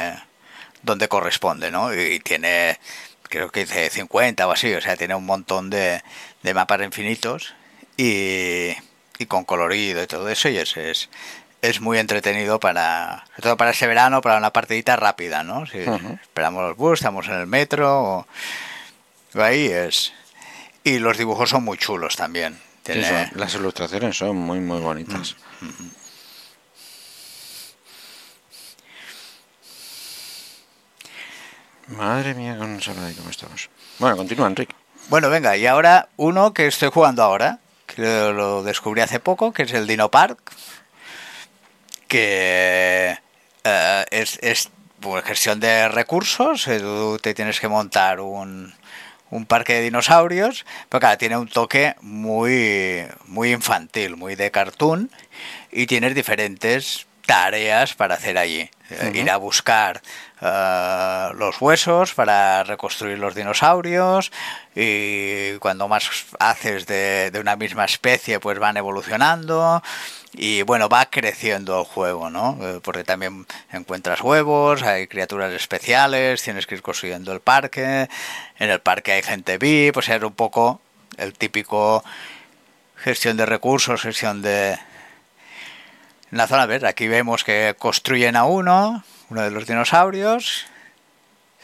donde 0.83 1.09
corresponde, 1.09 1.71
¿no? 1.71 1.95
Y 1.95 2.21
tiene, 2.21 2.79
creo 3.25 3.51
que 3.51 3.61
dice 3.61 3.91
50 3.91 4.47
o 4.47 4.53
así, 4.53 4.73
o 4.75 4.81
sea, 4.81 4.97
tiene 4.97 5.15
un 5.15 5.27
montón 5.27 5.71
de, 5.71 6.03
de 6.43 6.55
mapas 6.55 6.83
infinitos 6.83 7.55
y, 7.97 8.71
y 9.19 9.27
con 9.27 9.45
colorido 9.45 10.03
y 10.03 10.07
todo 10.07 10.29
eso, 10.29 10.49
y 10.49 10.57
es, 10.57 10.77
es, 10.77 11.11
es 11.69 11.81
muy 11.81 11.99
entretenido 11.99 12.61
para, 12.61 13.25
sobre 13.31 13.43
todo 13.43 13.57
para 13.57 13.71
ese 13.71 13.87
verano, 13.87 14.21
para 14.21 14.37
una 14.39 14.53
partidita 14.53 14.97
rápida, 14.97 15.43
¿no? 15.43 15.65
Si 15.67 15.79
esperamos 15.79 16.69
el 16.69 16.75
bus, 16.75 17.01
estamos 17.01 17.27
en 17.29 17.35
el 17.35 17.47
metro, 17.47 18.03
o, 18.03 18.27
ahí 19.41 19.67
es. 19.67 20.13
Y 20.85 20.99
los 20.99 21.17
dibujos 21.17 21.49
son 21.51 21.65
muy 21.65 21.79
chulos 21.79 22.17
también. 22.17 22.61
Tiene- 22.83 23.31
las 23.35 23.55
ilustraciones 23.55 24.17
son 24.17 24.37
muy, 24.37 24.61
muy 24.61 24.81
bonitas. 24.81 25.37
Madre 31.89 32.35
mía, 32.35 32.57
con 32.57 32.81
sabrá 32.81 33.05
de 33.05 33.15
cómo 33.15 33.31
estamos. 33.31 33.69
Bueno, 33.99 34.17
continúa, 34.17 34.47
Enrique. 34.47 34.75
Bueno, 35.09 35.29
venga, 35.29 35.57
y 35.57 35.67
ahora 35.67 36.09
uno 36.17 36.55
que 36.55 36.67
estoy 36.67 36.89
jugando 36.91 37.23
ahora, 37.23 37.59
que 37.87 38.01
lo 38.35 38.63
descubrí 38.63 39.03
hace 39.03 39.21
poco, 39.21 39.53
que 39.53 39.65
es 39.65 39.73
el 39.73 39.87
Dino 39.87 40.11
Park, 40.11 40.39
que 42.15 43.19
eh, 43.65 44.05
es, 44.13 44.39
es 44.41 44.71
gestión 45.25 45.59
de 45.59 45.89
recursos, 45.89 46.69
eh, 46.69 46.79
tú 46.79 47.19
te 47.21 47.35
tienes 47.35 47.59
que 47.59 47.67
montar 47.67 48.21
un, 48.21 48.73
un 49.31 49.47
parque 49.47 49.75
de 49.75 49.83
dinosaurios, 49.83 50.65
pero 50.89 51.01
claro, 51.01 51.19
tiene 51.19 51.37
un 51.37 51.49
toque 51.49 51.97
muy, 52.03 53.05
muy 53.27 53.51
infantil, 53.51 54.17
muy 54.17 54.37
de 54.37 54.53
cartoon, 54.53 55.11
y 55.73 55.87
tienes 55.87 56.15
diferentes 56.15 57.09
tareas 57.27 57.95
para 57.95 58.15
hacer 58.15 58.39
allí. 58.39 58.69
Eh, 58.91 59.13
Ir 59.15 59.31
a 59.31 59.39
buscar 59.39 60.03
eh, 60.43 61.29
los 61.37 61.59
huesos 61.61 62.13
para 62.13 62.65
reconstruir 62.65 63.19
los 63.19 63.35
dinosaurios 63.35 64.31
y 64.75 65.55
cuando 65.55 65.89
más 65.89 66.11
haces 66.39 66.87
de, 66.87 67.31
de 67.31 67.41
una 67.41 67.57
misma 67.57 67.87
especie 67.87 68.41
pues 68.41 68.59
van 68.59 68.77
evolucionando 68.77 69.83
y 70.35 70.63
bueno 70.63 70.91
va 70.91 71.07
creciendo 71.07 71.81
el 71.81 71.87
juego 71.87 72.29
no 72.29 72.59
Eh, 72.61 72.81
porque 72.83 73.05
también 73.05 73.47
encuentras 73.73 74.21
huevos 74.21 74.83
hay 74.83 75.07
criaturas 75.07 75.53
especiales 75.53 76.43
tienes 76.43 76.67
que 76.67 76.75
ir 76.75 76.83
construyendo 76.83 77.33
el 77.33 77.41
parque. 77.41 78.09
En 78.59 78.71
el 78.71 78.81
parque 78.81 79.13
hay 79.13 79.23
gente 79.23 79.57
VIP 79.57 79.95
pues 79.95 80.11
es 80.11 80.23
un 80.23 80.35
poco 80.35 80.83
el 81.17 81.33
típico 81.33 82.05
gestión 82.97 83.39
de 83.39 83.47
recursos 83.47 84.03
gestión 84.03 84.43
de 84.43 84.79
en 86.35 86.39
la 86.39 86.49
zona, 86.49 86.65
a 86.65 86.67
ver, 86.67 86.85
aquí 86.85 87.07
vemos 87.07 87.45
que 87.45 87.77
construyen 87.79 88.35
a 88.35 88.43
uno, 88.43 89.05
uno 89.31 89.43
de 89.43 89.53
los 89.53 89.69
dinosaurios, 89.69 90.67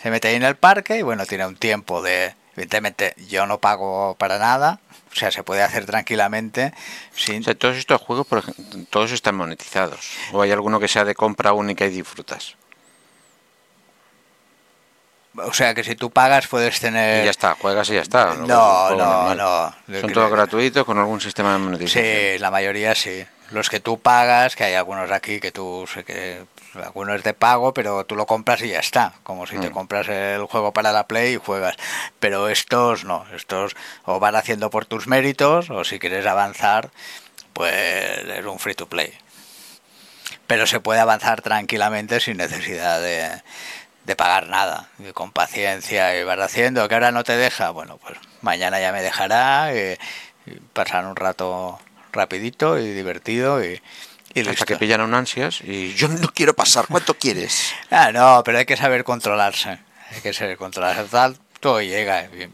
se 0.01 0.11
mete 0.13 0.29
ahí 0.29 0.37
en 0.37 0.45
el 0.45 0.55
parque 0.55 0.97
y 0.97 1.03
bueno, 1.03 1.27
tiene 1.27 1.45
un 1.45 1.57
tiempo 1.57 2.03
de... 2.03 2.37
Evidentemente 2.53 3.15
yo 3.29 3.47
no 3.47 3.59
pago 3.59 4.15
para 4.17 4.39
nada, 4.39 4.79
o 5.11 5.17
sea, 5.17 5.33
se 5.33 5.43
puede 5.43 5.65
hacer 5.65 5.87
tranquilamente 5.87 6.73
sin... 7.17 7.41
O 7.41 7.45
sea, 7.47 7.57
todos 7.57 7.79
estos 7.79 8.01
juegos, 8.01 8.29
por 8.29 8.39
ejemplo, 8.39 8.65
todos 8.91 9.11
están 9.11 9.35
monetizados. 9.35 10.09
¿O 10.31 10.41
hay 10.41 10.53
alguno 10.53 10.79
que 10.79 10.87
sea 10.87 11.05
de 11.05 11.17
compra 11.17 11.53
única 11.53 11.85
y 11.87 11.91
disfrutas? 11.91 12.55
O 15.35 15.53
sea, 15.53 15.75
que 15.75 15.83
si 15.83 15.97
tú 15.97 16.13
pagas 16.13 16.47
puedes 16.47 16.77
Y 16.77 16.81
tener... 16.81 17.25
ya 17.25 17.31
está, 17.31 17.57
juegas 17.57 17.91
y 17.91 17.95
ya 17.95 18.03
está. 18.03 18.35
No, 18.35 18.47
no, 18.47 18.97
normal. 18.97 19.37
no. 19.37 19.75
Yo 19.93 20.01
Son 20.03 20.13
todos 20.13 20.31
gratuitos 20.31 20.85
con 20.85 20.97
algún 20.97 21.21
sistema 21.21 21.55
de 21.55 21.59
monetización. 21.59 22.05
Sí, 22.05 22.39
la 22.39 22.53
mayoría 22.53 22.95
sí. 22.95 23.27
Los 23.51 23.69
que 23.69 23.81
tú 23.81 23.99
pagas, 23.99 24.55
que 24.57 24.65
hay 24.65 24.75
algunos 24.75 25.11
aquí 25.11 25.41
que 25.41 25.51
tú 25.53 25.87
sé 25.93 26.05
que 26.05 26.45
algunos 26.85 27.17
es 27.17 27.25
de 27.25 27.35
pago, 27.35 27.75
pero 27.75 28.05
tú 28.07 28.15
lo 28.15 28.27
compras 28.27 28.63
y 28.63 28.69
ya 28.69 28.79
está, 28.79 29.15
como 29.25 29.47
si 29.47 29.59
te 29.59 29.71
Mm. 29.71 29.73
compras 29.73 30.09
el 30.09 30.45
juego 30.45 30.73
para 30.73 30.93
la 30.93 31.07
Play 31.09 31.35
y 31.35 31.37
juegas. 31.37 31.77
Pero 32.21 32.49
estos 32.49 33.05
no, 33.05 33.25
estos 33.35 33.75
o 34.05 34.21
van 34.21 34.37
haciendo 34.37 34.71
por 34.71 34.87
tus 34.87 35.09
méritos 35.09 35.69
o 35.71 35.83
si 35.85 35.99
quieres 35.99 36.27
avanzar, 36.27 36.91
pues 37.53 37.75
es 37.75 38.45
un 38.47 38.59
free 38.61 38.75
to 38.75 38.89
play. 38.89 39.13
Pero 40.47 40.67
se 40.67 40.81
puede 40.81 41.01
avanzar 41.01 41.43
tranquilamente 41.43 42.21
sin 42.21 42.37
necesidad 42.37 43.01
de, 43.01 43.31
de 44.05 44.17
pagar 44.17 44.47
nada, 44.49 44.89
y 44.99 45.13
con 45.13 45.33
paciencia 45.33 46.17
y 46.19 46.25
vas 46.25 46.39
haciendo, 46.39 46.89
que 46.89 46.95
ahora 46.95 47.11
no 47.13 47.25
te 47.25 47.37
deja, 47.37 47.71
bueno, 47.71 47.99
pues 47.99 48.17
mañana 48.43 48.81
ya 48.81 48.93
me 48.93 49.03
dejará 49.03 49.73
y, 49.75 49.97
y 50.47 50.55
pasar 50.73 51.05
un 51.07 51.17
rato 51.17 51.79
rapidito 52.13 52.79
y 52.79 52.93
divertido 52.93 53.63
y, 53.65 53.81
y 54.35 54.49
Hasta 54.49 54.65
que 54.65 54.77
pillan 54.77 55.01
un 55.01 55.15
ansias 55.15 55.61
y 55.63 55.95
yo 55.95 56.09
no 56.09 56.29
quiero 56.33 56.55
pasar. 56.55 56.87
¿Cuánto 56.89 57.15
quieres? 57.15 57.73
Ah, 57.91 58.13
no, 58.13 58.43
pero 58.45 58.59
hay 58.59 58.65
que 58.67 58.77
saber 58.77 59.03
controlarse. 59.05 59.79
Hay 60.13 60.21
que 60.23 60.33
saber 60.33 60.57
controlarse. 60.57 61.05
Tal, 61.05 61.37
todo 61.61 61.81
llega. 61.83 62.23
bien. 62.29 62.53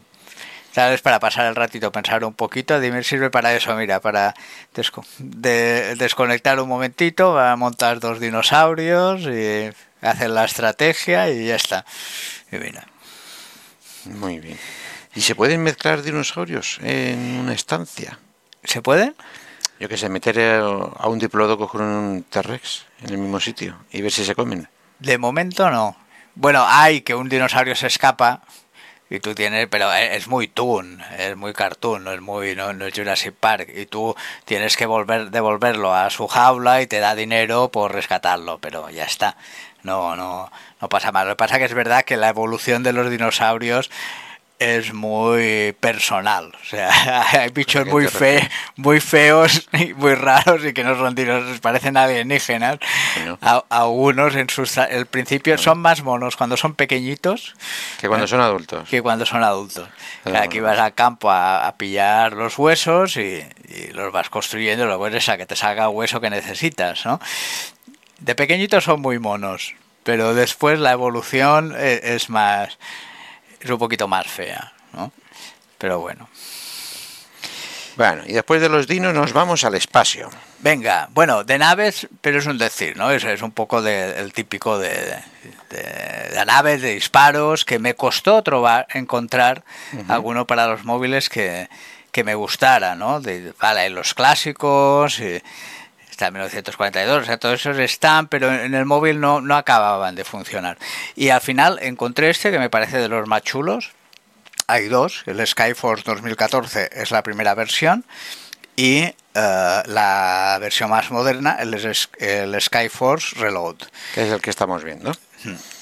¿Sabes? 0.73 1.01
Para 1.01 1.19
pasar 1.19 1.45
el 1.47 1.55
ratito, 1.55 1.91
pensar 1.91 2.23
un 2.23 2.33
poquito. 2.35 2.79
Dime, 2.79 3.03
sirve 3.03 3.31
para 3.31 3.55
eso, 3.55 3.75
mira, 3.75 3.99
para 3.99 4.35
desco- 4.75 5.05
de- 5.17 5.95
desconectar 5.95 6.59
un 6.59 6.69
momentito, 6.69 7.33
va 7.33 7.51
a 7.51 7.55
montar 7.55 7.99
dos 7.99 8.19
dinosaurios 8.19 9.21
y 9.23 9.71
hacer 10.05 10.29
la 10.29 10.45
estrategia 10.45 11.29
y 11.31 11.47
ya 11.47 11.55
está. 11.55 11.83
Y 12.51 12.57
mira. 12.57 12.85
Muy 14.05 14.39
bien. 14.39 14.59
¿Y 15.15 15.21
se 15.21 15.33
pueden 15.35 15.63
mezclar 15.63 16.03
dinosaurios 16.03 16.77
en 16.83 17.39
una 17.39 17.53
estancia? 17.53 18.19
¿Se 18.63 18.81
puede? 18.81 19.13
Yo 19.79 19.87
que 19.87 19.97
sé, 19.97 20.09
meter 20.09 20.39
a 20.39 21.07
un 21.07 21.19
diplodocus 21.19 21.69
con 21.69 21.81
un 21.81 22.23
T-Rex 22.23 22.85
en 23.03 23.09
el 23.11 23.17
mismo 23.19 23.39
sitio 23.39 23.77
y 23.91 24.01
ver 24.01 24.11
si 24.11 24.25
se 24.25 24.33
comen. 24.35 24.67
De 24.99 25.17
momento 25.17 25.69
no. 25.69 25.95
Bueno, 26.33 26.65
hay 26.67 27.01
que 27.01 27.13
un 27.15 27.29
dinosaurio 27.29 27.75
se 27.75 27.87
escapa 27.87 28.41
y 29.09 29.19
tú 29.19 29.33
tienes, 29.35 29.67
pero 29.67 29.93
e- 29.93 30.15
es 30.17 30.27
muy 30.27 30.47
toon, 30.47 31.01
es 31.17 31.35
muy 31.37 31.53
cartoon, 31.53 32.03
no 32.03 32.11
es 32.11 32.21
muy, 32.21 32.55
no, 32.55 32.71
es 32.71 32.93
Jurassic 32.93 33.33
Park 33.33 33.69
y 33.75 33.85
tú 33.85 34.15
tienes 34.45 34.75
que 34.75 34.85
volver, 34.85 35.29
devolverlo 35.31 35.93
a 35.93 36.09
su 36.09 36.27
jaula 36.27 36.81
y 36.81 36.87
te 36.87 36.99
da 36.99 37.15
dinero 37.15 37.69
por 37.69 37.93
rescatarlo, 37.93 38.59
pero 38.59 38.89
ya 38.89 39.05
está. 39.05 39.37
No, 39.83 40.15
no, 40.15 40.51
no 40.81 40.89
pasa 40.89 41.11
más. 41.11 41.25
Lo 41.25 41.33
que 41.33 41.37
pasa 41.37 41.55
es 41.55 41.59
que 41.59 41.65
es 41.65 41.73
verdad 41.73 42.03
que 42.03 42.17
la 42.17 42.29
evolución 42.29 42.83
de 42.83 42.93
los 42.93 43.09
dinosaurios 43.09 43.89
es 44.59 44.93
muy 44.93 45.75
personal. 45.79 46.51
O 46.61 46.65
sea, 46.65 46.89
hay 47.41 47.49
bichos 47.49 47.85
muy, 47.87 48.07
fe, 48.07 48.49
muy 48.75 48.99
feos 48.99 49.67
y 49.73 49.93
muy 49.93 50.15
raros 50.15 50.65
y 50.65 50.73
que 50.73 50.83
no 50.83 50.97
son 50.97 51.13
dinosaurios, 51.15 51.59
parecen 51.59 51.95
alienígenas. 51.97 52.77
A, 53.41 53.63
algunos 53.69 54.35
en 54.35 54.49
sus 54.49 54.75
el 54.77 55.05
principio 55.05 55.57
son 55.57 55.79
más 55.79 56.01
monos 56.03 56.35
cuando 56.35 56.57
son 56.57 56.73
pequeñitos 56.75 57.55
Que 57.99 58.07
cuando 58.07 58.27
son 58.27 58.41
adultos. 58.41 58.87
que 58.89 59.01
cuando 59.01 59.25
son 59.25 59.43
adultos. 59.43 59.87
O 60.25 60.29
sea, 60.29 60.41
aquí 60.43 60.59
vas 60.59 60.79
al 60.79 60.93
campo 60.93 61.29
a, 61.31 61.67
a 61.67 61.75
pillar 61.77 62.33
los 62.33 62.57
huesos 62.57 63.17
y, 63.17 63.43
y 63.69 63.87
los 63.93 64.11
vas 64.11 64.29
construyendo, 64.29 64.85
luego 64.85 65.07
es 65.07 65.29
a 65.29 65.37
que 65.37 65.45
te 65.45 65.55
salga 65.55 65.89
hueso 65.89 66.19
que 66.19 66.29
necesitas, 66.29 67.05
¿no? 67.05 67.19
De 68.19 68.33
pequeñitos 68.33 68.83
son 68.83 69.01
muy 69.01 69.19
monos, 69.19 69.75
pero 70.03 70.33
después 70.33 70.79
la 70.79 70.91
evolución 70.91 71.75
e- 71.77 72.01
es 72.15 72.29
más 72.29 72.77
es 73.59 73.69
un 73.69 73.77
poquito 73.77 74.07
más 74.07 74.27
fea, 74.27 74.73
¿no? 74.93 75.11
Pero 75.77 75.99
bueno. 75.99 76.27
Bueno, 77.95 78.21
y 78.27 78.33
después 78.33 78.61
de 78.61 78.69
los 78.69 78.85
dinos 78.85 79.13
nos 79.15 79.33
vamos 79.33 79.63
al 79.63 79.73
espacio. 79.73 80.29
Venga, 80.59 81.09
bueno, 81.13 81.43
de 81.43 81.57
naves, 81.57 82.07
pero 82.21 82.37
es 82.37 82.45
un 82.45 82.59
decir, 82.59 82.95
¿no? 82.95 83.09
Es, 83.09 83.23
es 83.23 83.41
un 83.41 83.51
poco 83.51 83.81
de, 83.81 84.19
el 84.19 84.33
típico 84.33 84.77
de, 84.77 85.17
de, 85.71 86.29
de 86.31 86.45
naves, 86.45 86.83
de 86.83 86.93
disparos, 86.93 87.65
que 87.65 87.79
me 87.79 87.95
costó 87.95 88.43
trobar, 88.43 88.85
encontrar 88.93 89.63
alguno 90.07 90.45
para 90.45 90.67
los 90.67 90.85
móviles 90.85 91.27
que, 91.27 91.69
que 92.11 92.23
me 92.23 92.35
gustara, 92.35 92.95
¿no? 92.95 93.19
De, 93.19 93.53
vale, 93.59 93.89
los 93.89 94.13
clásicos, 94.13 95.19
y, 95.19 95.41
está 96.17 96.31
1942, 96.31 97.21
o 97.21 97.25
sea, 97.25 97.37
todos 97.37 97.59
esos 97.59 97.77
están, 97.77 98.27
pero 98.27 98.51
en 98.51 98.73
el 98.73 98.85
móvil 98.85 99.19
no, 99.19 99.39
no 99.39 99.55
acababan 99.55 100.15
de 100.15 100.23
funcionar. 100.23 100.79
Y 101.15 101.29
al 101.29 101.41
final 101.41 101.77
encontré 101.79 102.31
este 102.31 102.49
que 102.49 102.57
me 102.57 102.71
parece 102.71 102.97
de 102.97 103.07
los 103.07 103.27
más 103.27 103.43
chulos. 103.43 103.91
Hay 104.65 104.87
dos, 104.87 105.21
el 105.27 105.45
Skyforce 105.45 106.03
2014 106.03 106.89
es 106.91 107.11
la 107.11 107.21
primera 107.21 107.53
versión 107.53 108.03
y 108.75 109.03
uh, 109.05 109.11
la 109.85 110.57
versión 110.59 110.89
más 110.89 111.11
moderna, 111.11 111.57
el, 111.59 111.75
el 111.75 112.61
Skyforce 112.61 113.35
Reload. 113.35 113.77
Que 114.15 114.25
es 114.25 114.31
el 114.31 114.41
que 114.41 114.49
estamos 114.49 114.83
viendo. 114.83 115.11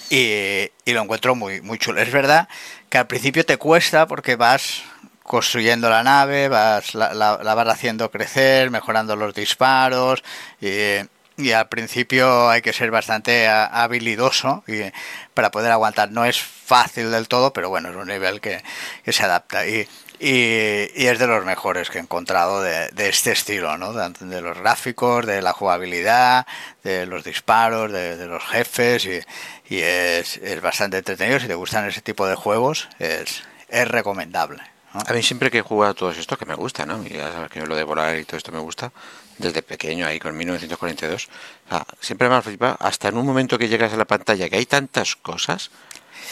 Y, 0.10 0.70
y, 0.84 0.92
lo 0.92 1.02
encuentro 1.02 1.34
muy, 1.34 1.62
muy 1.62 1.80
chulo. 1.80 2.02
Es 2.02 2.12
verdad 2.12 2.50
que 2.90 2.98
al 2.98 3.08
principio 3.08 3.46
te 3.46 3.58
cuesta 3.58 4.06
porque 4.06 4.36
vas 4.36 4.84
construyendo 5.26 5.90
la 5.90 6.04
nave, 6.04 6.48
vas, 6.48 6.94
la, 6.94 7.38
vas 7.38 7.68
haciendo 7.68 8.12
crecer, 8.12 8.70
mejorando 8.70 9.16
los 9.16 9.34
disparos 9.34 10.24
y, 10.62 11.00
y, 11.38 11.52
al 11.52 11.68
principio 11.68 12.48
hay 12.50 12.62
que 12.62 12.74
ser 12.74 12.92
bastante 12.92 13.48
habilidoso 13.48 14.64
y, 14.68 14.82
para 15.34 15.52
poder 15.52 15.72
aguantar. 15.72 16.12
No 16.12 16.26
es 16.26 16.40
fácil 16.40 17.12
del 17.12 17.28
todo, 17.28 17.54
pero 17.54 17.70
bueno, 17.70 17.90
es 17.90 17.96
un 17.96 18.08
nivel 18.08 18.40
que, 18.40 18.64
que 19.04 19.12
se 19.12 19.24
adapta. 19.24 19.68
Y, 19.68 19.88
y, 20.20 21.08
es 21.08 21.18
de 21.18 21.28
los 21.28 21.44
mejores 21.44 21.90
que 21.90 21.98
he 21.98 22.02
encontrado 22.02 22.62
de, 22.62 22.90
de 22.90 23.10
este 23.10 23.32
estilo, 23.32 23.78
¿no? 23.80 23.94
De, 23.94 24.10
de, 24.28 24.42
los 24.42 24.60
gráficos, 24.60 25.26
de 25.26 25.42
la 25.42 25.54
jugabilidad, 25.54 26.46
de 26.84 27.08
los 27.08 27.24
disparos, 27.24 27.92
de, 27.92 28.16
de 28.16 28.28
los 28.28 28.44
jefes 28.44 29.06
y, 29.06 29.20
y 29.74 29.80
es, 29.80 30.38
es, 30.38 30.62
bastante 30.62 31.00
entretenido. 31.00 31.40
Si 31.40 31.48
te 31.48 31.56
gustan 31.56 31.88
ese 31.88 32.02
tipo 32.02 32.28
de 32.28 32.36
juegos, 32.36 32.88
es, 33.00 33.44
es 33.70 33.88
recomendable. 33.88 34.75
A 35.08 35.14
mí 35.14 35.22
siempre 35.22 35.52
que 35.52 35.60
he 35.60 35.62
jugado 35.62 35.92
a 35.92 35.94
todos 35.94 36.18
estos 36.18 36.38
que 36.38 36.46
me 36.46 36.56
gusta, 36.56 36.86
¿no? 36.86 37.04
Y 37.06 37.10
ya 37.10 37.32
sabes 37.32 37.52
que 37.52 37.60
lo 37.66 37.76
de 37.76 37.84
volar 37.84 38.18
y 38.18 38.24
todo 38.24 38.38
esto 38.38 38.52
me 38.54 38.60
gusta, 38.60 38.92
desde 39.38 39.62
pequeño 39.62 40.08
ahí 40.08 40.20
con 40.20 40.36
1942, 40.38 41.28
o 41.28 41.70
sea, 41.70 41.86
siempre 42.00 42.30
me 42.30 42.36
ha 42.36 42.42
flipado, 42.42 42.78
hasta 42.80 43.10
en 43.10 43.18
un 43.18 43.26
momento 43.26 43.58
que 43.58 43.68
llegas 43.68 43.92
a 43.92 43.98
la 43.98 44.06
pantalla 44.06 44.50
que 44.50 44.56
hay 44.56 44.66
tantas 44.66 45.18
cosas 45.18 45.70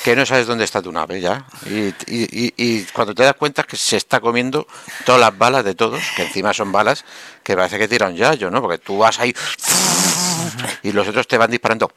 que 0.04 0.15
no 0.15 0.26
sabes 0.26 0.47
dónde 0.47 0.63
está 0.63 0.82
tu 0.82 0.91
nave 0.91 1.19
ya. 1.21 1.45
Y, 1.65 1.93
y, 2.08 2.84
cuando 2.93 3.13
te 3.13 3.23
das 3.23 3.36
cuenta 3.36 3.63
que 3.63 3.78
se 3.78 3.97
está 3.97 4.19
comiendo 4.19 4.65
todas 5.06 5.19
las 5.19 5.38
balas 5.38 5.63
de 5.63 5.76
todos, 5.76 6.02
que 6.15 6.23
encima 6.23 6.54
son 6.54 6.71
balas 6.71 7.06
que 7.43 7.56
parece 7.56 7.78
que 7.78 7.88
tiran 7.88 8.15
ya 8.15 8.34
yo, 8.34 8.49
¿no? 8.49 8.62
Porque 8.62 8.78
tú 8.78 8.97
vas 8.97 9.19
ahí 9.19 9.34
y 10.84 10.91
los 10.91 11.08
otros 11.08 11.28
te 11.28 11.38
van 11.38 11.52
disparando. 11.52 11.91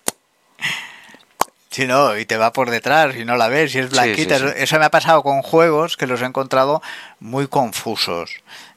Sí, 1.76 1.86
no, 1.86 2.16
y 2.16 2.24
te 2.24 2.38
va 2.38 2.54
por 2.54 2.70
detrás 2.70 3.16
y 3.16 3.26
no 3.26 3.36
la 3.36 3.48
ves 3.48 3.74
y 3.74 3.80
es 3.80 3.90
blanquita. 3.90 4.38
Sí, 4.38 4.44
sí, 4.44 4.50
sí. 4.56 4.62
Eso 4.62 4.78
me 4.78 4.86
ha 4.86 4.90
pasado 4.90 5.22
con 5.22 5.42
juegos 5.42 5.98
que 5.98 6.06
los 6.06 6.22
he 6.22 6.24
encontrado 6.24 6.80
muy 7.20 7.48
confusos. 7.48 8.30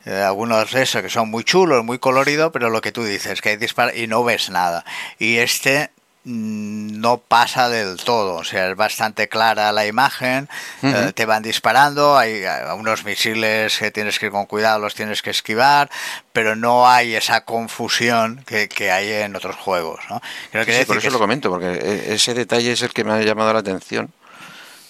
Eh, 0.03 0.21
algunos 0.21 0.73
de 0.73 0.81
esos 0.81 1.01
que 1.01 1.07
son 1.07 1.29
muy 1.29 1.45
chulos, 1.45 1.85
muy 1.85 1.97
coloridos, 1.97 2.51
pero 2.51 2.69
lo 2.69 2.81
que 2.81 2.91
tú 2.91 3.05
dices, 3.05 3.39
que 3.39 3.51
hay 3.51 3.55
dispar 3.55 3.95
y 3.95 4.07
no 4.07 4.25
ves 4.25 4.49
nada. 4.49 4.83
Y 5.17 5.37
este 5.37 5.91
no 6.25 7.17
pasa 7.17 7.69
del 7.69 7.97
todo, 7.97 8.35
o 8.35 8.43
sea, 8.43 8.69
es 8.69 8.75
bastante 8.75 9.29
clara 9.29 9.71
la 9.71 9.87
imagen, 9.87 10.49
uh 10.81 10.87
-huh. 10.87 11.09
eh, 11.09 11.13
te 11.13 11.25
van 11.25 11.41
disparando, 11.41 12.17
hay, 12.17 12.43
hay, 12.43 12.77
unos 12.77 13.05
misiles 13.05 13.77
que 13.77 13.89
tienes 13.89 14.19
que 14.19 14.25
ir 14.25 14.31
con 14.31 14.45
cuidado, 14.45 14.79
los 14.79 14.95
tienes 14.95 15.21
que 15.21 15.29
esquivar, 15.29 15.89
pero 16.33 16.55
no 16.55 16.89
hay 16.89 17.15
esa 17.15 17.45
confusión 17.45 18.43
que, 18.45 18.67
que 18.67 18.91
hay 18.91 19.11
en 19.11 19.35
otros 19.35 19.55
juegos, 19.55 20.01
¿no? 20.09 20.21
Creo 20.51 20.65
que 20.65 20.79
sí, 20.79 20.85
por 20.85 20.97
eso 20.97 21.07
que 21.07 21.13
lo 21.13 21.19
comento, 21.19 21.49
porque 21.49 21.71
e, 21.71 22.13
ese 22.13 22.33
detalle 22.33 22.73
es 22.73 22.81
el 22.81 22.91
que 22.91 23.05
me 23.05 23.13
ha 23.13 23.21
llamado 23.21 23.53
la 23.53 23.59
atención, 23.59 24.11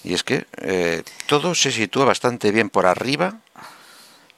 y 0.04 0.16
es 0.16 0.24
que 0.24 0.48
eh, 0.58 1.04
todo 1.28 1.54
se 1.54 1.72
sitúa 1.72 2.06
bastante 2.06 2.52
bien 2.52 2.70
por 2.70 2.88
arriba, 2.88 3.36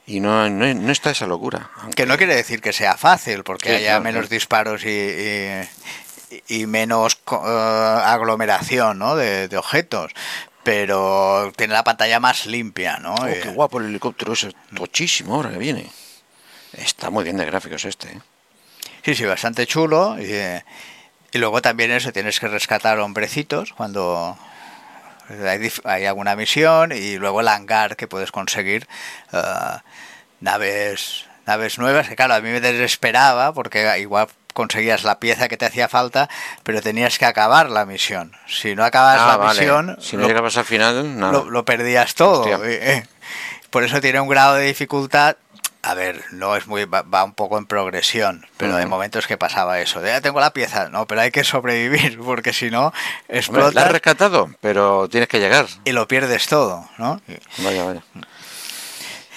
y 0.04 0.20
no, 0.20 0.50
no, 0.50 0.74
no, 0.74 0.92
está 0.92 1.12
esa 1.12 1.26
locura. 1.26 1.70
Aunque... 1.76 2.02
Que 2.02 2.06
no 2.06 2.18
quiere 2.18 2.34
decir 2.34 2.60
que 2.60 2.72
sea 2.72 2.96
fácil, 2.96 3.44
porque 3.44 3.70
sí, 3.70 3.74
haya 3.76 3.90
claro, 3.90 4.04
menos 4.04 4.28
sí. 4.28 4.34
disparos 4.34 4.84
y, 4.84 4.88
y, 4.90 5.62
y 6.48 6.66
menos 6.66 7.18
uh, 7.30 7.34
aglomeración 7.34 8.98
¿no? 8.98 9.16
de, 9.16 9.48
de, 9.48 9.56
objetos. 9.56 10.12
Pero 10.62 11.52
tiene 11.56 11.74
la 11.74 11.82
pantalla 11.82 12.20
más 12.20 12.46
limpia, 12.46 12.98
¿no? 12.98 13.14
Oh, 13.14 13.24
qué 13.24 13.50
guapo 13.50 13.80
el 13.80 13.86
helicóptero 13.86 14.34
ese, 14.34 14.52
tochísimo 14.74 15.34
ahora 15.34 15.50
que 15.50 15.58
viene. 15.58 15.90
Está 16.72 17.10
muy 17.10 17.24
bien 17.24 17.36
de 17.36 17.44
gráficos 17.44 17.84
este. 17.84 18.08
¿eh? 18.08 18.20
Sí, 19.04 19.14
sí, 19.16 19.24
bastante 19.24 19.66
chulo. 19.66 20.16
Y, 20.20 20.32
y 21.32 21.38
luego 21.38 21.60
también 21.62 21.90
eso, 21.90 22.12
tienes 22.12 22.38
que 22.38 22.46
rescatar 22.46 22.98
hombrecitos 23.00 23.72
cuando 23.72 24.38
hay, 25.28 25.72
hay, 25.84 26.04
alguna 26.04 26.36
misión 26.36 26.92
y 26.92 27.16
luego 27.16 27.40
el 27.40 27.48
hangar 27.48 27.96
que 27.96 28.06
puedes 28.06 28.30
conseguir 28.30 28.86
uh, 29.32 29.78
naves 30.40 31.26
naves 31.46 31.78
nuevas 31.78 32.08
que 32.08 32.16
claro 32.16 32.34
a 32.34 32.40
mí 32.40 32.50
me 32.50 32.60
desesperaba 32.60 33.52
porque 33.52 33.98
igual 33.98 34.28
conseguías 34.52 35.04
la 35.04 35.18
pieza 35.18 35.48
que 35.48 35.56
te 35.56 35.66
hacía 35.66 35.88
falta, 35.88 36.28
pero 36.62 36.82
tenías 36.82 37.18
que 37.18 37.24
acabar 37.24 37.70
la 37.70 37.86
misión. 37.86 38.32
Si 38.46 38.74
no 38.74 38.84
acabas 38.84 39.20
ah, 39.20 39.26
la 39.26 39.36
vale. 39.36 39.60
misión, 39.60 39.96
si 40.00 40.16
no 40.16 40.22
lo, 40.22 40.28
llegabas 40.28 40.56
al 40.56 40.64
final, 40.64 41.18
nada. 41.18 41.32
Lo, 41.32 41.50
lo 41.50 41.64
perdías 41.64 42.14
todo. 42.14 42.46
Eh, 42.64 43.04
por 43.70 43.84
eso 43.84 44.00
tiene 44.00 44.20
un 44.20 44.28
grado 44.28 44.54
de 44.54 44.66
dificultad. 44.66 45.36
A 45.84 45.94
ver, 45.94 46.22
no 46.30 46.54
es 46.54 46.68
muy 46.68 46.84
va, 46.84 47.02
va 47.02 47.24
un 47.24 47.32
poco 47.32 47.58
en 47.58 47.66
progresión, 47.66 48.46
pero 48.56 48.72
uh 48.72 48.76
-huh. 48.76 48.78
de 48.78 48.86
momentos 48.86 49.26
que 49.26 49.36
pasaba 49.36 49.80
eso. 49.80 50.00
De, 50.00 50.10
ya 50.10 50.20
tengo 50.20 50.38
la 50.38 50.52
pieza, 50.52 50.88
no, 50.90 51.06
pero 51.08 51.22
hay 51.22 51.32
que 51.32 51.42
sobrevivir 51.42 52.20
porque 52.24 52.52
si 52.52 52.70
no 52.70 52.92
explota. 53.28 53.66
Hombre, 53.66 53.80
la 53.80 53.86
has 53.86 53.92
rescatado, 53.92 54.50
pero 54.60 55.08
tienes 55.08 55.28
que 55.28 55.40
llegar. 55.40 55.66
Y 55.84 55.90
lo 55.90 56.06
pierdes 56.06 56.46
todo, 56.46 56.88
¿no? 56.98 57.20
Vaya, 57.58 57.84
vaya. 57.84 58.02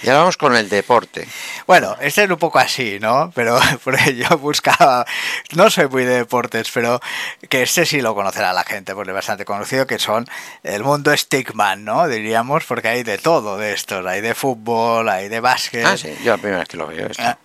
Ya 0.02 0.16
vamos 0.18 0.36
con 0.36 0.54
el 0.54 0.68
deporte. 0.68 1.26
Bueno, 1.66 1.96
este 2.00 2.24
es 2.24 2.30
un 2.30 2.36
poco 2.36 2.58
así, 2.58 2.98
¿no? 3.00 3.32
Pero 3.34 3.58
yo 4.14 4.38
buscaba, 4.38 5.06
no 5.54 5.70
soy 5.70 5.88
muy 5.88 6.04
de 6.04 6.18
deportes, 6.18 6.70
pero 6.72 7.00
que 7.48 7.62
este 7.62 7.86
sí 7.86 8.00
lo 8.00 8.14
conocerá 8.14 8.52
la 8.52 8.64
gente, 8.64 8.94
porque 8.94 9.10
es 9.10 9.14
bastante 9.14 9.44
conocido, 9.44 9.86
que 9.86 9.98
son 9.98 10.26
el 10.62 10.84
mundo 10.84 11.16
Stickman, 11.16 11.84
¿no? 11.84 12.08
Diríamos, 12.08 12.64
porque 12.64 12.88
hay 12.88 13.02
de 13.02 13.18
todo 13.18 13.56
de 13.56 13.72
estos, 13.72 14.04
hay 14.04 14.20
de 14.20 14.34
fútbol, 14.34 15.08
hay 15.08 15.28
de 15.28 15.40
básquet. 15.40 15.86
Ah, 15.86 15.96
sí, 15.96 16.14
yo 16.22 16.32
la 16.32 16.38
primera 16.38 16.58
vez 16.58 16.68
que 16.68 16.76
lo 16.76 16.86
veo 16.86 17.06
esto. 17.06 17.22
Ah, 17.22 17.38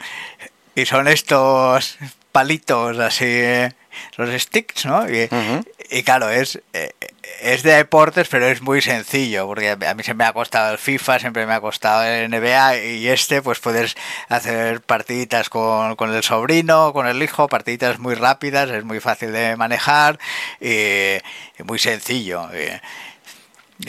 y 0.76 0.86
son 0.86 1.08
estos 1.08 1.98
palitos 2.32 2.98
así, 3.00 3.44
los 4.18 4.30
sticks, 4.42 4.86
¿no? 4.86 5.10
Y, 5.10 5.24
uh 5.24 5.28
-huh. 5.30 5.66
y 5.90 6.04
claro, 6.04 6.30
es, 6.30 6.62
eh, 6.74 6.92
es 7.42 7.64
de 7.64 7.74
deportes, 7.74 8.28
pero 8.28 8.48
es 8.48 8.62
muy 8.62 8.82
sencillo, 8.82 9.48
porque 9.48 9.72
a 9.72 9.94
mí 9.94 10.04
siempre 10.04 10.26
me 10.26 10.30
ha 10.30 10.34
costado 10.34 10.72
el 10.72 10.78
FIFA, 10.78 11.20
siempre 11.20 11.46
me 11.46 11.54
ha 11.54 11.62
costado 11.62 12.04
el 12.04 12.30
NBA, 12.30 12.78
y 12.78 13.08
este, 13.08 13.42
pues 13.42 13.60
puedes 13.60 13.96
hacer 14.30 14.82
partiditas 14.82 15.50
con, 15.50 15.96
con 15.96 16.14
el 16.14 16.24
sobrino, 16.24 16.94
con 16.94 17.08
el 17.08 17.22
hijo, 17.22 17.48
partiditas 17.48 18.00
muy 18.00 18.16
rápidas, 18.16 18.70
es 18.70 18.84
muy 18.84 19.00
fácil 19.00 19.32
de 19.32 19.56
manejar, 19.56 20.20
y, 20.60 21.16
y 21.60 21.64
muy 21.64 21.80
sencillo. 21.80 22.50
Y, 22.54 22.70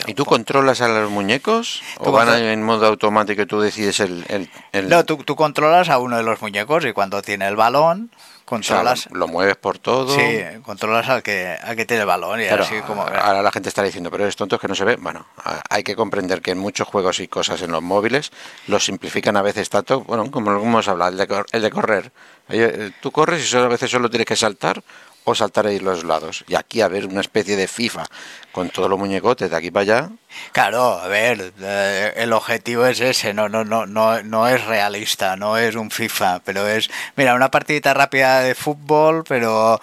¿Y 0.07 0.13
tú 0.13 0.25
controlas 0.25 0.81
a 0.81 0.87
los 0.87 1.09
muñecos? 1.11 1.81
¿O 1.99 2.11
van 2.11 2.29
en 2.29 2.63
modo 2.63 2.87
automático 2.87 3.43
y 3.43 3.45
tú 3.45 3.61
decides 3.61 3.99
el...? 3.99 4.25
el, 4.27 4.49
el... 4.71 4.89
No, 4.89 5.05
tú, 5.05 5.17
tú, 5.17 5.35
controlas 5.35 5.89
a 5.89 5.99
uno 5.99 6.17
de 6.17 6.23
los 6.23 6.41
muñecos 6.41 6.85
y 6.85 6.93
cuando 6.93 7.21
tiene 7.21 7.47
el 7.47 7.55
balón, 7.55 8.09
controlas 8.53 8.99
o 8.99 9.03
sea, 9.03 9.11
lo, 9.13 9.19
lo, 9.19 9.27
mueves 9.27 9.55
por 9.55 9.77
todo. 9.77 10.15
Sí 10.15 10.43
controlas 10.63 11.09
al 11.09 11.23
que 11.23 11.57
al 11.61 11.75
que 11.75 11.85
tiene 11.85 12.01
el 12.01 12.07
balón 12.07 12.41
y 12.41 12.45
claro, 12.45 12.63
así 12.63 12.79
como 12.81 13.03
ahora 13.03 13.41
la 13.41 13.51
gente 13.51 13.69
está 13.69 13.83
diciendo 13.83 14.09
pero 14.11 14.27
es 14.27 14.35
tonto 14.35 14.59
que 14.59 14.67
no 14.67 14.75
se 14.75 14.85
ve 14.85 14.95
bueno 14.97 15.25
hay 15.69 15.83
que 15.83 15.95
comprender 15.95 16.41
que 16.41 16.51
en 16.51 16.57
muchos 16.57 16.87
juegos 16.87 17.19
y 17.19 17.27
cosas 17.27 17.61
en 17.61 17.71
los 17.71 17.81
móviles 17.81 18.31
los 18.67 18.85
simplifican 18.85 19.37
a 19.37 19.41
veces 19.41 19.69
tanto 19.69 20.01
bueno 20.01 20.29
como 20.31 20.51
hemos 20.51 20.87
hablado 20.87 21.11
el 21.11 21.17
de, 21.17 21.43
el 21.51 21.61
de 21.61 21.71
correr. 21.71 22.11
Eh, 22.49 22.91
tú 23.01 23.11
corres 23.11 23.41
y 23.41 23.47
solo, 23.47 23.65
a 23.65 23.69
veces 23.69 23.89
solo 23.89 24.09
tienes 24.09 24.27
que 24.27 24.35
saltar 24.35 24.83
o 25.25 25.35
saltar 25.35 25.67
ahí 25.67 25.79
los 25.79 26.03
lados. 26.03 26.43
Y 26.47 26.55
aquí 26.55 26.81
a 26.81 26.87
ver 26.87 27.05
una 27.05 27.21
especie 27.21 27.55
de 27.55 27.67
FIFA 27.67 28.05
con 28.51 28.69
todos 28.69 28.89
los 28.89 28.99
muñecotes 28.99 29.49
de 29.49 29.55
aquí 29.55 29.71
para 29.71 29.81
allá. 29.81 30.09
Claro, 30.51 30.99
a 30.99 31.07
ver, 31.07 31.53
eh, 31.61 32.13
el 32.17 32.33
objetivo 32.33 32.85
es 32.85 32.99
ese, 32.99 33.33
no, 33.33 33.49
no, 33.49 33.63
no, 33.63 33.85
no, 33.85 34.21
no 34.23 34.47
es 34.47 34.63
realista, 34.65 35.35
no 35.35 35.57
es 35.57 35.75
un 35.75 35.91
FIFA, 35.91 36.41
pero 36.43 36.67
es, 36.67 36.89
mira, 37.15 37.35
una 37.35 37.51
partidita 37.51 37.93
rápida 37.93 38.41
de 38.41 38.55
fútbol, 38.55 39.23
pero 39.27 39.79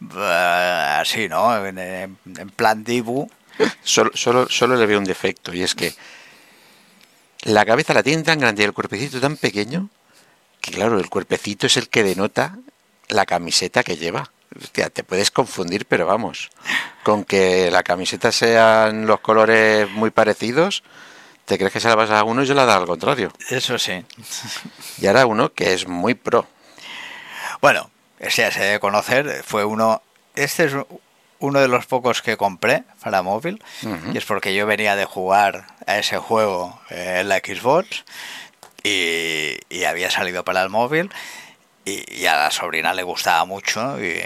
uh, 0.00 0.18
así, 1.00 1.28
¿no? 1.28 1.64
En, 1.66 1.78
en 1.78 2.50
plan 2.56 2.84
Dibu. 2.84 3.30
Solo, 3.82 4.10
solo, 4.14 4.48
solo 4.48 4.76
le 4.76 4.86
veo 4.86 4.98
un 4.98 5.04
defecto 5.04 5.52
y 5.52 5.62
es 5.62 5.74
que 5.74 5.94
la 7.42 7.64
cabeza 7.64 7.92
la 7.94 8.02
tiene 8.02 8.22
tan 8.22 8.38
grande 8.38 8.62
y 8.62 8.66
el 8.66 8.72
cuerpecito 8.72 9.20
tan 9.20 9.36
pequeño 9.36 9.90
que 10.62 10.70
claro, 10.70 10.98
el 10.98 11.10
cuerpecito 11.10 11.66
es 11.66 11.76
el 11.76 11.88
que 11.88 12.04
denota 12.04 12.56
la 13.08 13.26
camiseta 13.26 13.82
que 13.82 13.96
lleva. 13.96 14.30
Hostia, 14.60 14.90
te 14.90 15.04
puedes 15.04 15.30
confundir, 15.30 15.86
pero 15.86 16.06
vamos, 16.06 16.50
con 17.02 17.24
que 17.24 17.70
la 17.70 17.82
camiseta 17.82 18.32
sean 18.32 19.06
los 19.06 19.20
colores 19.20 19.90
muy 19.90 20.10
parecidos, 20.10 20.82
te 21.44 21.58
crees 21.58 21.72
que 21.72 21.80
se 21.80 21.88
la 21.88 21.94
vas 21.94 22.10
a 22.10 22.24
uno 22.24 22.42
y 22.42 22.46
se 22.46 22.54
la 22.54 22.64
da 22.64 22.76
al 22.76 22.86
contrario. 22.86 23.32
Eso 23.50 23.78
sí. 23.78 24.04
Y 24.98 25.06
ahora 25.06 25.26
uno 25.26 25.52
que 25.52 25.72
es 25.72 25.86
muy 25.88 26.14
pro. 26.14 26.46
Bueno, 27.60 27.90
ese 28.18 28.42
ya 28.42 28.50
se 28.50 28.60
debe 28.60 28.80
conocer, 28.80 29.42
fue 29.44 29.64
uno... 29.64 30.02
Este 30.34 30.64
es 30.64 30.72
uno 31.40 31.60
de 31.60 31.68
los 31.68 31.86
pocos 31.86 32.22
que 32.22 32.36
compré 32.36 32.84
para 33.02 33.20
móvil 33.22 33.62
y 34.12 34.16
es 34.16 34.24
porque 34.24 34.54
yo 34.54 34.64
venía 34.64 34.96
de 34.96 35.04
jugar 35.04 35.66
a 35.86 35.98
ese 35.98 36.16
juego 36.16 36.80
eh, 36.88 37.18
en 37.20 37.28
la 37.28 37.38
Xbox 37.38 38.04
y, 38.84 39.58
y 39.68 39.84
había 39.84 40.10
salido 40.10 40.44
para 40.44 40.62
el 40.62 40.70
móvil 40.70 41.10
y, 41.84 42.20
y 42.22 42.26
a 42.26 42.36
la 42.36 42.50
sobrina 42.50 42.92
le 42.94 43.02
gustaba 43.02 43.44
mucho 43.44 44.00
y, 44.02 44.20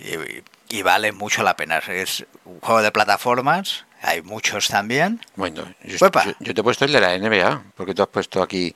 y- 0.00 0.42
y 0.70 0.82
vale 0.82 1.12
mucho 1.12 1.42
la 1.42 1.56
pena. 1.56 1.78
Es 1.78 2.26
un 2.44 2.60
juego 2.60 2.82
de 2.82 2.92
plataformas, 2.92 3.86
hay 4.02 4.20
muchos 4.22 4.68
también. 4.68 5.20
Bueno, 5.36 5.64
yo, 5.82 5.96
yo- 5.96 6.34
yo 6.40 6.54
te 6.54 6.60
he 6.60 6.64
puesto 6.64 6.84
el 6.84 6.92
de 6.92 7.00
la 7.00 7.16
NBA, 7.18 7.62
porque 7.74 7.94
tú 7.94 8.02
has 8.02 8.08
puesto 8.08 8.42
aquí 8.42 8.74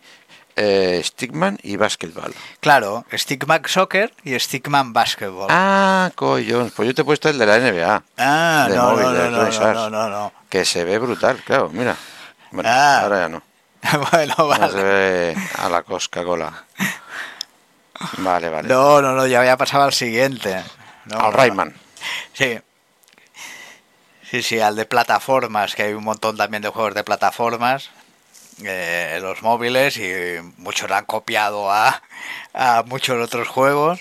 eh, 0.57 1.01
Stickman 1.05 1.59
y 1.63 1.77
Basketball. 1.77 2.35
Claro, 2.61 3.05
Stickman 3.13 3.63
Soccer 3.67 4.13
y 4.25 4.39
Stickman 4.39 4.93
Basketball. 4.93 5.47
Ah, 5.51 6.11
collón, 6.15 6.71
pues 6.77 6.89
yo 6.89 6.95
te 6.95 7.03
he 7.03 7.05
puesto 7.05 7.29
el 7.31 7.39
de 7.39 7.47
la 7.47 7.59
NBA, 7.59 8.03
Ah, 8.19 8.67
de 8.71 8.77
no, 8.77 8.83
móvil, 8.91 9.05
no, 9.05 9.13
de 9.13 9.31
no, 9.31 9.49
no, 9.51 9.73
no, 9.75 9.91
no, 9.91 10.09
no. 10.11 10.33
que 10.51 10.65
se 10.67 10.85
ve 10.85 10.99
brutal, 10.99 11.43
claro, 11.45 11.69
mira. 11.71 11.97
Bueno, 12.51 12.69
Ah. 12.71 13.01
ahora 13.01 13.19
ya 13.21 13.29
no. 13.31 13.43
bueno, 14.13 14.35
Ahora 14.39 14.69
se 14.69 14.75
vale. 14.77 14.83
ve 14.85 15.37
a 15.59 15.69
la 15.71 15.83
Coca-Cola. 15.83 16.65
Vale, 18.19 18.49
vale. 18.49 18.69
No, 18.69 19.01
no, 19.03 19.13
no, 19.13 19.27
ya 19.27 19.41
había 19.41 19.57
pasado 19.57 19.85
al 19.85 19.93
siguiente. 19.93 20.63
No, 21.07 21.19
Al. 21.21 21.33
Rayman. 21.33 21.75
Sí. 22.33 22.59
Sí, 24.31 24.43
sí, 24.43 24.61
al 24.61 24.77
de 24.77 24.87
plataformas, 24.87 25.75
que 25.75 25.83
hay 25.83 25.93
un 25.93 26.05
montón 26.05 26.37
también 26.37 26.63
de 26.63 26.71
juegos 26.71 26.95
de 26.95 27.05
plataformas 27.05 27.91
eh, 28.65 29.15
en 29.17 29.23
los 29.23 29.43
móviles 29.43 29.99
y 29.99 30.13
muchos 30.57 30.91
han 30.91 31.05
copiado 31.05 31.71
a, 31.71 32.03
a 32.55 32.83
muchos 32.87 33.23
otros 33.23 33.49
juegos. 33.49 34.01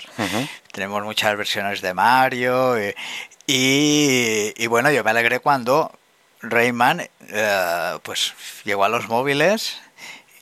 Tenemos 0.72 1.02
muchas 1.04 1.36
versiones 1.36 1.82
de 1.82 1.92
Mario 1.92 2.78
y, 2.82 2.94
y- 3.46 4.54
y 4.56 4.66
bueno, 4.68 4.90
yo 4.90 5.04
me 5.04 5.10
alegré 5.10 5.40
cuando 5.40 5.92
Rayman 6.40 7.00
eh, 7.28 7.98
pues 8.02 8.32
llegó 8.64 8.84
a 8.84 8.88
los 8.88 9.08
móviles 9.08 9.80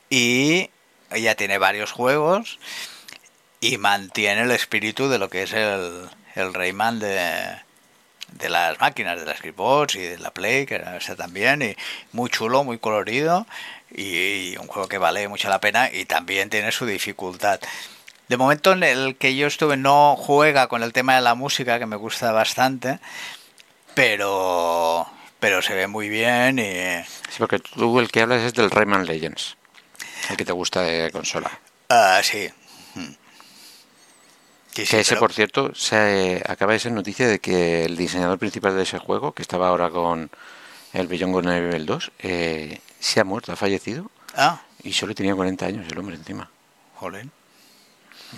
y 0.09 0.71
ya 1.11 1.35
tiene 1.35 1.59
varios 1.59 1.91
juegos 1.91 2.61
y 3.61 3.79
mantiene 3.79 4.43
el 4.43 4.51
espíritu 4.51 5.09
de 5.09 5.19
lo 5.19 5.29
que 5.29 5.43
es 5.43 5.53
el, 5.53 6.09
el 6.35 6.55
Rayman 6.55 6.99
de, 6.99 7.61
de 8.33 8.49
las 8.49 8.81
máquinas, 8.81 9.19
de 9.19 9.27
la 9.27 9.37
Xbox 9.37 9.95
y 9.97 10.01
de 10.01 10.19
la 10.19 10.31
Play, 10.31 10.67
que 10.67 10.77
era 10.77 10.97
ese 10.97 11.17
también, 11.17 11.63
y 11.63 11.77
muy 12.13 12.31
chulo, 12.31 12.65
muy 12.65 12.79
colorido, 12.79 13.47
y, 13.91 14.57
un 14.57 14.67
juego 14.67 14.89
que 14.89 14.99
vale 14.99 15.29
mucho 15.29 15.49
la 15.49 15.61
pena 15.61 15.91
y 15.93 16.05
también 16.05 16.51
tiene 16.51 16.73
su 16.73 16.87
dificultad. 16.87 17.61
De 18.29 18.37
momento 18.37 18.73
en 18.73 18.83
el 18.85 19.17
que 19.17 19.35
yo 19.35 19.47
estuve 19.47 19.77
no 19.77 20.17
juega 20.17 20.69
con 20.69 20.83
el 20.83 20.93
tema 20.93 21.17
de 21.17 21.21
la 21.21 21.35
música, 21.35 21.79
que 21.79 21.87
me 21.87 21.97
gusta 21.97 22.31
bastante, 22.33 23.01
pero, 23.95 25.07
pero 25.41 25.63
se 25.63 25.75
ve 25.75 25.89
muy 25.89 26.09
bien 26.09 26.59
y... 26.59 27.05
Sí, 27.29 27.39
porque 27.39 27.59
tú 27.59 27.99
el 27.99 28.11
que 28.11 28.23
hablas 28.23 28.43
es 28.43 28.55
del 28.55 28.71
Rayman 28.71 29.05
Legends, 29.05 29.57
el 30.31 30.37
que 30.37 30.45
te 30.45 30.53
gusta 30.53 30.83
de 30.83 31.11
consola. 31.11 31.51
Ah, 31.89 32.21
sí. 32.23 32.49
Sí, 34.73 34.85
sí, 34.87 34.91
que 34.93 35.01
ese, 35.01 35.11
pero- 35.11 35.21
por 35.21 35.33
cierto, 35.33 35.75
se 35.75 36.43
acaba 36.47 36.73
de 36.73 36.79
ser 36.79 36.93
noticia 36.93 37.27
de 37.29 37.39
que 37.41 37.85
el 37.85 37.97
diseñador 37.97 38.39
principal 38.39 38.77
de 38.77 38.83
ese 38.85 38.99
juego, 38.99 39.33
que 39.33 39.43
estaba 39.43 39.69
ahora 39.69 39.91
con 39.91 40.31
el 40.93 41.07
Beyond 41.09 41.33
Good 41.33 41.49
Evil 41.49 41.87
2, 41.87 42.13
eh, 42.21 42.81
se 42.99 43.21
ha 43.21 43.25
muerto, 43.25 43.53
ha 43.53 43.57
fallecido 43.57 44.11
Ah, 44.37 44.61
y 44.83 44.93
solo 44.93 45.15
tenía 45.15 45.35
40 45.35 45.67
años 45.67 45.87
el 45.91 45.99
hombre 45.99 46.17
encima. 46.17 46.49
jolín. 46.97 47.31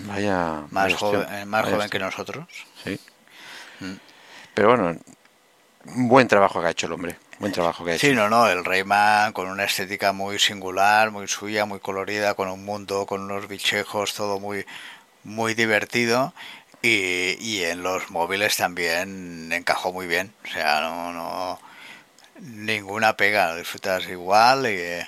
Vaya. 0.07 0.61
Más, 0.71 0.85
vaya 0.85 0.97
joven, 0.97 1.27
eh, 1.33 1.45
más 1.45 1.69
joven 1.69 1.89
que 1.89 1.99
nosotros. 1.99 2.47
Sí. 2.83 2.99
Mm. 3.79 3.93
Pero 4.55 4.69
bueno, 4.75 4.99
buen 5.83 6.27
trabajo 6.27 6.61
que 6.61 6.67
ha 6.67 6.71
hecho 6.71 6.87
el 6.87 6.93
hombre. 6.93 7.17
Buen 7.39 7.51
trabajo 7.51 7.83
que 7.83 7.91
ha 7.91 7.95
hecho. 7.95 8.07
Sí, 8.07 8.13
no, 8.13 8.29
no, 8.29 8.47
el 8.47 8.63
Rayman 8.63 9.33
con 9.33 9.49
una 9.49 9.65
estética 9.65 10.13
muy 10.13 10.39
singular, 10.39 11.11
muy 11.11 11.27
suya, 11.27 11.65
muy 11.65 11.79
colorida, 11.79 12.33
con 12.35 12.47
un 12.49 12.63
mundo, 12.65 13.05
con 13.05 13.21
unos 13.21 13.47
bichejos, 13.47 14.13
todo 14.13 14.39
muy, 14.39 14.65
muy 15.23 15.53
divertido. 15.53 16.33
Y, 16.81 17.37
y 17.39 17.63
en 17.63 17.81
los 17.81 18.11
móviles 18.11 18.57
también 18.57 19.51
encajó 19.53 19.93
muy 19.93 20.05
bien. 20.05 20.33
O 20.43 20.47
sea, 20.51 20.81
no, 20.81 21.13
no 21.13 21.59
ninguna 22.39 23.15
pega, 23.15 23.51
lo 23.51 23.57
disfrutas 23.57 24.07
igual 24.09 24.67
y, 24.67 24.99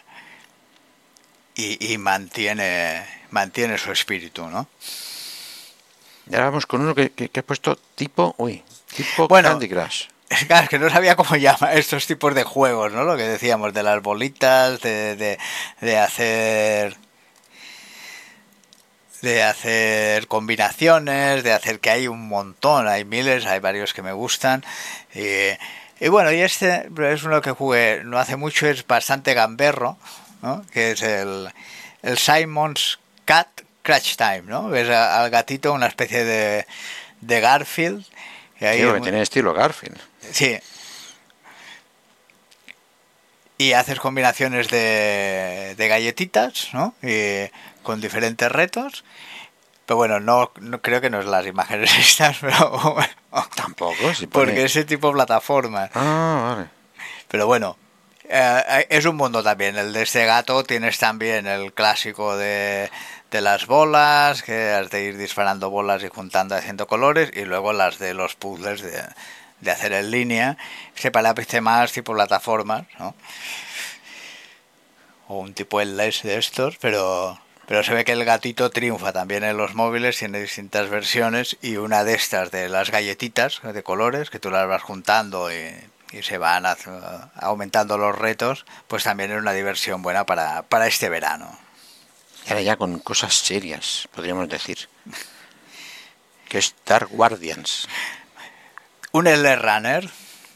y, 1.55 1.93
y 1.93 1.97
mantiene, 1.97 3.05
mantiene 3.32 3.78
su 3.78 3.91
espíritu, 3.91 4.47
¿no? 4.47 4.68
Y 6.30 6.36
ahora 6.36 6.47
vamos 6.47 6.66
con 6.66 6.82
uno 6.82 6.95
que, 6.95 7.11
que, 7.11 7.30
que 7.30 7.39
has 7.39 7.45
puesto 7.45 7.76
tipo. 7.95 8.34
Uy, 8.38 8.63
tipo 8.95 9.28
Bueno, 9.28 9.49
Candy 9.49 9.70
Crush. 9.70 10.05
Es 10.28 10.39
que, 10.39 10.47
claro, 10.47 10.63
es 10.63 10.70
que 10.70 10.80
no 10.80 10.89
sabía 10.89 11.16
cómo 11.16 11.36
llamar 11.36 11.78
estos 11.78 12.07
tipos 12.07 12.34
de 12.34 12.43
juegos, 12.43 12.93
¿no? 12.93 13.03
Lo 13.03 13.16
que 13.16 13.24
decíamos 13.24 13.74
de 13.74 13.84
las 13.84 14.01
bolitas, 14.01 14.82
de, 14.82 15.16
de, 15.16 15.38
de 15.82 15.97
hacer 15.97 16.97
de 19.26 19.44
hacer 19.44 20.28
combinaciones, 20.28 21.44
de 21.44 21.52
hacer 21.52 21.80
que 21.82 21.90
hay 21.90 22.08
un 22.08 22.28
montón, 22.28 22.88
hay 22.88 23.04
miles, 23.04 23.46
hay 23.46 23.60
varios 23.60 23.94
que 23.94 24.02
me 24.02 24.14
gustan. 24.14 24.64
Y, 25.14 25.50
y 26.00 26.08
bueno, 26.10 26.32
y 26.32 26.40
este 26.42 26.88
es 27.12 27.24
uno 27.24 27.42
que 27.42 27.52
jugué 27.52 28.02
no 28.06 28.18
hace 28.20 28.38
mucho, 28.38 28.68
es 28.68 28.86
bastante 28.88 29.34
gamberro, 29.34 29.98
¿no? 30.42 30.66
Que 30.72 30.92
es 30.92 31.02
el, 31.02 31.50
el 32.04 32.18
Simon's 32.18 33.00
Cat 33.26 33.48
Crash 33.82 34.16
Time, 34.16 34.44
¿no? 34.46 34.70
Ves 34.70 34.90
a- 34.90 35.22
al 35.22 35.30
gatito 35.30 35.74
una 35.74 35.88
especie 35.88 36.24
de, 36.24 36.66
de 37.22 37.40
Garfield. 37.42 38.06
y 38.62 38.66
ahí 38.66 38.84
muy- 38.84 39.02
tiene 39.02 39.22
estilo 39.22 39.54
Garfield. 39.54 39.98
Sí. 40.32 40.58
Y 43.58 43.72
haces 43.72 44.00
combinaciones 44.00 44.68
de, 44.70 45.76
de 45.78 45.88
galletitas, 45.88 46.70
¿no? 46.74 46.94
Y 47.02 47.50
con 47.86 48.02
diferentes 48.02 48.52
retos. 48.52 49.06
Pero 49.86 49.96
bueno, 49.98 50.20
no, 50.20 50.52
no 50.60 50.82
creo 50.82 51.00
que 51.00 51.10
no 51.10 51.20
es 51.22 51.26
las 51.26 51.46
imágenes 51.46 51.96
estas, 52.00 52.38
pero 52.40 52.98
Tampoco, 53.56 54.14
si 54.14 54.28
pone- 54.28 54.46
porque 54.48 54.66
ese 54.66 54.84
tipo 54.84 55.08
de 55.08 55.14
plataformas. 55.14 55.92
Ah, 55.94 56.56
vale. 56.56 56.70
Pero 57.30 57.46
bueno, 57.48 57.78
eh, 58.28 58.88
es 58.90 59.06
un 59.06 59.16
mundo 59.16 59.44
también. 59.44 59.78
El 59.78 59.94
de 59.94 60.02
este 60.02 60.26
gato 60.26 60.64
tienes 60.64 60.98
también 60.98 61.46
el 61.48 61.72
clásico 61.74 62.36
de, 62.36 62.90
de 63.32 63.42
las 63.42 63.68
bolas, 63.68 64.42
que 64.42 64.72
has 64.72 64.90
de 64.90 65.04
ir 65.04 65.18
disparando 65.18 65.70
bolas 65.70 66.04
y 66.04 66.08
juntando 66.10 66.56
haciendo 66.56 66.88
colores, 66.88 67.30
y 67.36 67.46
luego 67.46 67.72
las 67.72 68.00
de 68.00 68.14
los 68.16 68.36
puzzles 68.36 68.82
de, 68.82 69.04
de 69.62 69.72
hacer 69.72 69.94
en 69.94 70.10
línea. 70.10 70.58
Se 70.96 71.12
parece 71.12 71.62
más 71.62 71.92
tipo 71.92 72.14
plataformas, 72.14 72.86
¿no? 72.98 73.14
O 75.28 75.40
un 75.40 75.54
tipo 75.54 75.82
LS 75.82 76.24
de 76.28 76.38
estos, 76.38 76.78
pero, 76.78 77.40
pero 77.68 77.84
se 77.84 77.93
ve 77.93 78.05
que 78.05 78.11
el 78.11 78.26
gatito 78.26 78.70
triunfa 78.70 79.13
también 79.13 79.43
en 79.43 79.57
los 79.57 79.76
móviles, 79.76 80.18
tiene 80.18 80.41
distintas 80.41 80.89
versiones, 80.89 81.57
y 81.61 81.78
una 81.78 82.03
de 82.03 82.13
estas 82.13 82.51
de 82.51 82.70
las 82.70 82.91
galletitas 82.91 83.61
de 83.63 83.84
colores, 83.84 84.30
que 84.30 84.39
tú 84.39 84.51
las 84.51 84.68
vas 84.68 84.82
juntando 84.82 85.51
y, 85.51 85.74
y 86.11 86.24
se 86.24 86.38
van 86.38 86.66
aumentando 87.36 87.97
los 87.97 88.18
retos, 88.18 88.66
pues 88.88 89.03
también 89.03 89.32
es 89.32 89.39
una 89.39 89.53
diversión 89.53 90.01
buena 90.01 90.26
para, 90.26 90.61
para 90.63 90.88
este 90.88 91.09
verano. 91.09 91.57
Y 92.45 92.49
ahora 92.49 92.61
ya 92.61 92.78
con 92.78 92.99
cosas 92.99 93.34
serias, 93.34 94.07
podríamos 94.13 94.47
decir. 94.47 94.88
Que 96.47 96.59
es 96.59 96.76
Dark 96.86 97.09
Guardians. 97.09 97.88
Un 99.11 99.28
L 99.28 99.55
Runner, 99.55 100.09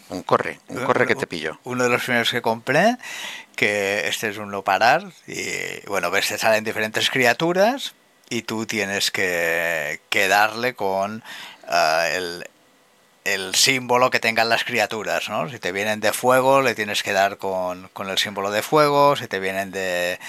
Un 0.09 0.23
corre, 0.23 0.59
un 0.69 0.83
corre 0.85 1.05
que 1.05 1.15
te 1.15 1.27
pillo. 1.27 1.59
uno 1.63 1.83
de 1.83 1.89
los 1.89 2.03
primeros 2.03 2.31
que 2.31 2.41
compré, 2.41 2.97
que 3.55 4.07
este 4.07 4.29
es 4.29 4.37
un 4.37 4.49
no 4.49 4.63
parar, 4.63 5.05
y 5.27 5.85
bueno, 5.87 6.09
ves, 6.09 6.27
te 6.27 6.37
salen 6.37 6.63
diferentes 6.63 7.09
criaturas 7.09 7.93
y 8.29 8.41
tú 8.41 8.65
tienes 8.65 9.11
que, 9.11 10.01
que 10.09 10.27
darle 10.27 10.73
con 10.73 11.23
ah, 11.67 12.07
el, 12.11 12.47
el 13.23 13.55
símbolo 13.55 14.09
que 14.09 14.19
tengan 14.19 14.49
las 14.49 14.63
criaturas, 14.63 15.29
¿no? 15.29 15.49
Si 15.49 15.59
te 15.59 15.71
vienen 15.71 15.99
de 15.99 16.13
fuego, 16.13 16.61
le 16.61 16.75
tienes 16.75 17.03
que 17.03 17.13
dar 17.13 17.37
con, 17.37 17.89
con 17.93 18.09
el 18.09 18.17
símbolo 18.17 18.51
de 18.51 18.61
fuego, 18.61 19.15
si 19.15 19.27
te 19.27 19.39
vienen 19.39 19.71
de 19.71 20.19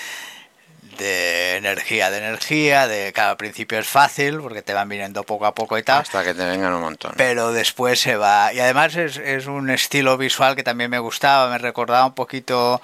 de 0.99 1.57
energía, 1.57 2.11
de 2.11 2.19
energía, 2.19 2.87
de 2.87 3.13
cada 3.13 3.37
principio 3.37 3.79
es 3.79 3.87
fácil 3.87 4.41
porque 4.41 4.63
te 4.63 4.75
van 4.75 4.89
viniendo 4.89 5.23
poco 5.25 5.47
a 5.47 5.55
poco 5.55 5.79
y 5.79 5.83
tal. 5.83 6.03
Hasta 6.03 6.25
que 6.25 6.35
te 6.35 6.45
vengan 6.45 6.73
un 6.75 6.83
montón. 6.83 7.13
Pero 7.17 7.53
después 7.53 8.01
se 8.01 8.17
va. 8.17 8.53
Y 8.53 8.61
además 8.61 8.97
es, 8.97 9.17
es 9.17 9.47
un 9.47 9.71
estilo 9.71 10.17
visual 10.19 10.57
que 10.57 10.63
también 10.63 10.91
me 10.91 10.99
gustaba. 10.99 11.51
Me 11.51 11.59
recordaba 11.59 12.07
un 12.07 12.15
poquito 12.15 12.81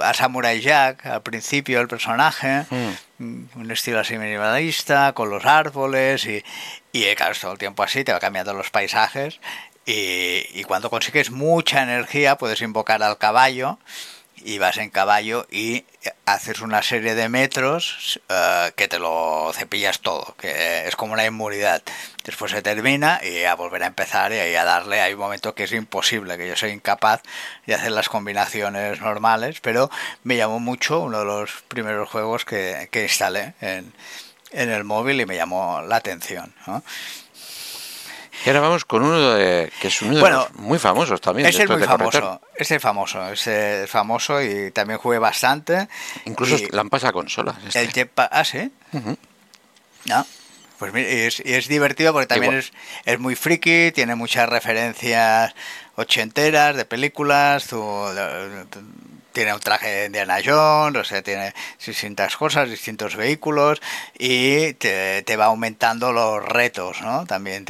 a 0.00 0.14
Samurai 0.14 0.60
Jack 0.60 1.06
al 1.06 1.22
principio, 1.22 1.80
el 1.80 1.88
personaje. 1.88 2.64
Mm. 2.70 3.44
Un 3.56 3.70
estilo 3.70 4.00
así 4.00 4.18
minimalista, 4.18 5.12
con 5.12 5.30
los 5.30 5.44
árboles. 5.44 6.26
Y, 6.26 6.44
y 6.92 7.14
claro, 7.14 7.34
todo 7.40 7.52
el 7.52 7.58
tiempo 7.58 7.82
así, 7.82 8.04
te 8.04 8.12
va 8.12 8.20
cambiando 8.20 8.54
los 8.54 8.70
paisajes. 8.70 9.40
Y, 9.86 10.46
y 10.54 10.64
cuando 10.64 10.90
consigues 10.90 11.30
mucha 11.30 11.82
energía, 11.82 12.36
puedes 12.36 12.62
invocar 12.62 13.02
al 13.02 13.18
caballo. 13.18 13.78
Y 14.36 14.58
vas 14.58 14.76
en 14.78 14.90
caballo 14.90 15.46
y 15.50 15.84
haces 16.26 16.60
una 16.60 16.82
serie 16.82 17.14
de 17.14 17.28
metros 17.28 18.20
eh, 18.28 18.72
que 18.76 18.88
te 18.88 18.98
lo 18.98 19.50
cepillas 19.54 20.00
todo, 20.00 20.34
que 20.38 20.86
es 20.86 20.96
como 20.96 21.12
una 21.12 21.24
inmunidad. 21.24 21.82
Después 22.24 22.52
se 22.52 22.62
termina 22.62 23.20
y 23.22 23.44
a 23.44 23.54
volver 23.54 23.82
a 23.82 23.86
empezar 23.86 24.32
y 24.32 24.54
a 24.54 24.64
darle. 24.64 25.00
Hay 25.00 25.14
un 25.14 25.20
momento 25.20 25.54
que 25.54 25.64
es 25.64 25.72
imposible, 25.72 26.36
que 26.36 26.48
yo 26.48 26.56
soy 26.56 26.70
incapaz 26.70 27.22
de 27.66 27.74
hacer 27.74 27.92
las 27.92 28.08
combinaciones 28.08 29.00
normales, 29.00 29.60
pero 29.60 29.90
me 30.22 30.36
llamó 30.36 30.60
mucho 30.60 31.00
uno 31.00 31.20
de 31.20 31.24
los 31.24 31.62
primeros 31.68 32.08
juegos 32.08 32.44
que, 32.44 32.88
que 32.90 33.02
instalé 33.02 33.54
en, 33.60 33.92
en 34.50 34.70
el 34.70 34.84
móvil 34.84 35.20
y 35.20 35.26
me 35.26 35.36
llamó 35.36 35.82
la 35.82 35.96
atención. 35.96 36.54
Y 38.44 38.48
ahora 38.48 38.60
vamos 38.60 38.84
con 38.84 39.02
uno 39.02 39.34
de, 39.34 39.72
que 39.80 39.88
es 39.88 40.02
uno 40.02 40.22
de 40.22 40.30
los 40.30 40.52
muy 40.54 40.78
famosos 40.78 41.20
también. 41.20 41.48
Es 41.48 41.56
muy 41.68 41.82
famoso, 41.82 42.40
es 42.54 42.82
famoso, 42.82 43.32
es 43.32 43.90
famoso 43.90 44.42
y 44.42 44.70
también 44.70 44.98
jugué 44.98 45.18
bastante. 45.18 45.88
Incluso 46.26 46.56
la 46.70 46.82
han 46.82 46.90
pasado 46.90 47.10
a 47.10 47.12
consolas. 47.12 47.56
Este. 47.66 47.80
El 47.80 47.92
Jetpack, 47.92 48.28
ah, 48.30 48.44
sí. 48.44 48.70
Ah, 50.10 50.26
pues 50.78 50.94
es, 50.94 51.40
es 51.40 51.68
divertido 51.68 52.12
porque 52.12 52.26
también 52.26 52.54
es, 52.54 52.72
es 53.06 53.18
muy 53.18 53.34
friki, 53.34 53.92
tiene 53.92 54.14
muchas 54.14 54.48
referencias 54.48 55.54
ochenteras 55.96 56.76
de 56.76 56.84
películas, 56.84 57.66
tu, 57.66 57.78
tiene 59.34 59.52
un 59.52 59.60
traje 59.60 59.88
de 59.88 60.06
Indiana 60.06 60.38
Jones, 60.42 60.98
o 60.98 61.04
sea, 61.04 61.20
tiene 61.20 61.52
distintas 61.84 62.36
cosas, 62.36 62.70
distintos 62.70 63.16
vehículos 63.16 63.82
y 64.18 64.72
te, 64.74 65.36
va 65.36 65.46
aumentando 65.46 66.12
los 66.12 66.42
retos, 66.42 67.02
¿no? 67.02 67.26
También 67.26 67.66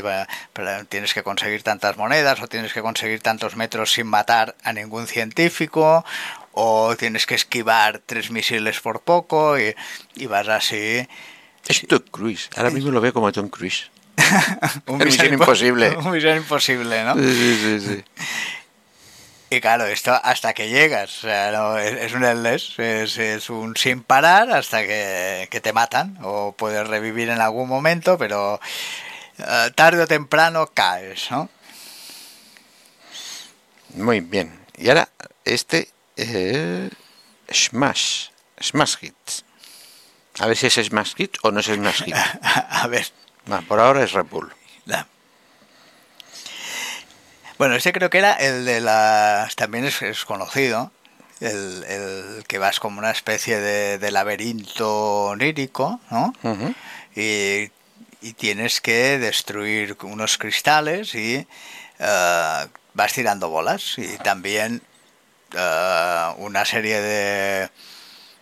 tienes 0.88 1.14
que 1.14 1.22
conseguir 1.22 1.62
tantas 1.62 1.96
monedas 1.96 2.40
o 2.40 2.46
tienes 2.46 2.72
que 2.72 2.82
conseguir 2.82 3.20
tantos 3.20 3.56
metros 3.56 3.92
sin 3.92 4.06
matar 4.06 4.54
a 4.62 4.72
ningún 4.72 5.06
científico 5.06 6.04
o 6.52 6.94
tienes 6.96 7.26
que 7.26 7.34
esquivar 7.34 8.00
tres 8.04 8.30
misiles 8.30 8.78
por 8.80 9.00
poco 9.00 9.58
y, 9.58 9.74
vas 10.26 10.48
así. 10.48 11.08
Es 11.66 11.86
Tom 11.88 12.02
Cruise, 12.10 12.50
ahora 12.56 12.70
mismo 12.70 12.90
lo 12.90 13.00
veo 13.00 13.14
como 13.14 13.32
Tom 13.32 13.48
Cruise. 13.48 13.90
un 14.86 14.98
misión 14.98 15.32
imposible. 15.32 15.96
Un 15.96 16.10
misión 16.12 16.36
imposible, 16.36 17.04
¿no? 17.04 17.14
Sí, 17.14 17.58
sí, 17.62 17.80
sí. 17.80 18.04
Y 19.54 19.60
claro, 19.60 19.86
esto 19.86 20.12
hasta 20.12 20.52
que 20.52 20.68
llegas, 20.68 21.18
o 21.18 21.20
sea, 21.28 21.80
es, 21.80 22.12
un 22.12 22.24
endless, 22.24 22.76
es, 22.76 23.48
un 23.50 23.76
sin 23.76 24.02
parar 24.02 24.50
hasta 24.50 24.82
que, 24.82 25.60
te 25.62 25.72
matan 25.72 26.18
o 26.24 26.56
puedes 26.58 26.84
revivir 26.88 27.28
en 27.28 27.40
algún 27.40 27.68
momento, 27.68 28.18
pero 28.18 28.60
eh, 29.38 29.70
tarde 29.76 30.02
o 30.02 30.08
temprano 30.08 30.66
caes, 30.74 31.30
¿no? 31.30 31.48
Muy 33.94 34.18
bien. 34.18 34.58
Y 34.76 34.88
ahora 34.88 35.08
este 35.44 35.88
eh, 36.16 36.90
Smash, 37.52 38.30
Smash 38.60 38.96
Hits. 39.02 39.44
A 40.40 40.48
ver 40.48 40.56
si 40.56 40.66
es 40.66 40.74
Smash 40.74 41.14
Hit 41.14 41.36
o 41.42 41.52
no 41.52 41.60
es 41.60 41.66
Smash 41.66 42.02
Hit. 42.02 42.16
A 42.42 42.88
ver. 42.88 43.06
por 43.68 43.78
ahora 43.78 44.02
es 44.02 44.10
Red 44.10 44.26
Bull. 44.26 44.52
Bueno, 47.58 47.76
ese 47.76 47.92
creo 47.92 48.10
que 48.10 48.18
era 48.18 48.34
el 48.34 48.64
de 48.64 48.80
las... 48.80 49.54
También 49.56 49.84
es, 49.84 50.24
conocido. 50.24 50.90
El, 51.40 52.44
que 52.48 52.58
vas 52.58 52.80
como 52.80 52.98
una 52.98 53.10
especie 53.10 53.58
de, 53.58 54.10
laberinto 54.10 55.26
onírico, 55.26 56.00
¿no? 56.10 56.32
y, 57.14 57.70
tienes 58.36 58.80
que 58.80 59.18
destruir 59.18 59.98
unos 60.02 60.38
cristales 60.38 61.14
y 61.14 61.46
eh, 61.98 62.66
vas 62.94 63.12
tirando 63.12 63.50
bolas. 63.50 63.98
Y 63.98 64.16
también 64.18 64.82
eh, 65.54 66.34
una 66.38 66.64
serie 66.64 67.00
de, 67.00 67.70